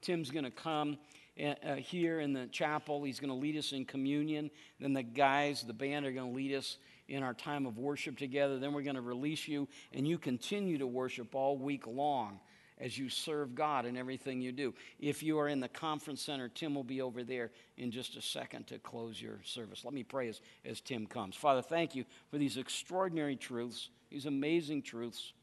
Tim's 0.01 0.31
going 0.31 0.45
to 0.45 0.51
come 0.51 0.97
uh, 1.39 1.75
here 1.75 2.19
in 2.19 2.33
the 2.33 2.47
chapel. 2.47 3.03
He's 3.03 3.19
going 3.19 3.29
to 3.29 3.35
lead 3.35 3.55
us 3.55 3.71
in 3.71 3.85
communion. 3.85 4.51
Then 4.79 4.93
the 4.93 5.03
guys, 5.03 5.63
the 5.63 5.73
band, 5.73 6.05
are 6.05 6.11
going 6.11 6.31
to 6.31 6.35
lead 6.35 6.55
us 6.55 6.77
in 7.07 7.23
our 7.23 7.33
time 7.33 7.65
of 7.65 7.77
worship 7.77 8.17
together. 8.17 8.59
Then 8.59 8.73
we're 8.73 8.83
going 8.83 8.95
to 8.95 9.01
release 9.01 9.47
you, 9.47 9.67
and 9.93 10.07
you 10.07 10.17
continue 10.17 10.77
to 10.77 10.87
worship 10.87 11.35
all 11.35 11.57
week 11.57 11.87
long 11.87 12.39
as 12.81 12.97
you 12.97 13.09
serve 13.09 13.53
God 13.53 13.85
in 13.85 13.95
everything 13.95 14.41
you 14.41 14.51
do. 14.51 14.73
If 14.99 15.21
you 15.21 15.39
are 15.39 15.47
in 15.47 15.59
the 15.59 15.69
conference 15.69 16.21
center, 16.21 16.49
Tim 16.49 16.73
will 16.73 16.83
be 16.83 17.01
over 17.01 17.23
there 17.23 17.51
in 17.77 17.91
just 17.91 18.17
a 18.17 18.21
second 18.21 18.67
to 18.67 18.79
close 18.79 19.21
your 19.21 19.39
service. 19.43 19.85
Let 19.85 19.93
me 19.93 20.03
pray 20.03 20.29
as, 20.29 20.41
as 20.65 20.81
Tim 20.81 21.05
comes. 21.05 21.35
Father, 21.35 21.61
thank 21.61 21.95
you 21.95 22.05
for 22.31 22.39
these 22.39 22.57
extraordinary 22.57 23.35
truths, 23.35 23.89
these 24.09 24.25
amazing 24.25 24.81
truths. 24.81 25.33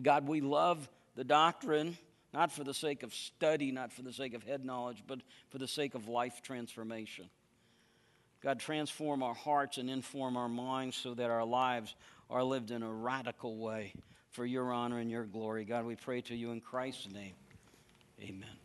God, 0.00 0.28
we 0.28 0.40
love 0.40 0.88
the 1.16 1.24
doctrine, 1.24 1.98
not 2.32 2.52
for 2.52 2.64
the 2.64 2.74
sake 2.74 3.02
of 3.02 3.12
study, 3.12 3.72
not 3.72 3.92
for 3.92 4.02
the 4.02 4.12
sake 4.12 4.34
of 4.34 4.42
head 4.44 4.64
knowledge, 4.64 5.02
but 5.06 5.20
for 5.50 5.58
the 5.58 5.68
sake 5.68 5.94
of 5.94 6.08
life 6.08 6.42
transformation. 6.42 7.28
God, 8.44 8.60
transform 8.60 9.22
our 9.22 9.32
hearts 9.32 9.78
and 9.78 9.88
inform 9.88 10.36
our 10.36 10.50
minds 10.50 10.96
so 10.96 11.14
that 11.14 11.30
our 11.30 11.46
lives 11.46 11.94
are 12.28 12.44
lived 12.44 12.70
in 12.70 12.82
a 12.82 12.92
radical 12.92 13.56
way 13.56 13.94
for 14.32 14.44
your 14.44 14.70
honor 14.70 14.98
and 14.98 15.10
your 15.10 15.24
glory. 15.24 15.64
God, 15.64 15.86
we 15.86 15.96
pray 15.96 16.20
to 16.22 16.36
you 16.36 16.50
in 16.50 16.60
Christ's 16.60 17.08
name. 17.10 17.32
Amen. 18.20 18.63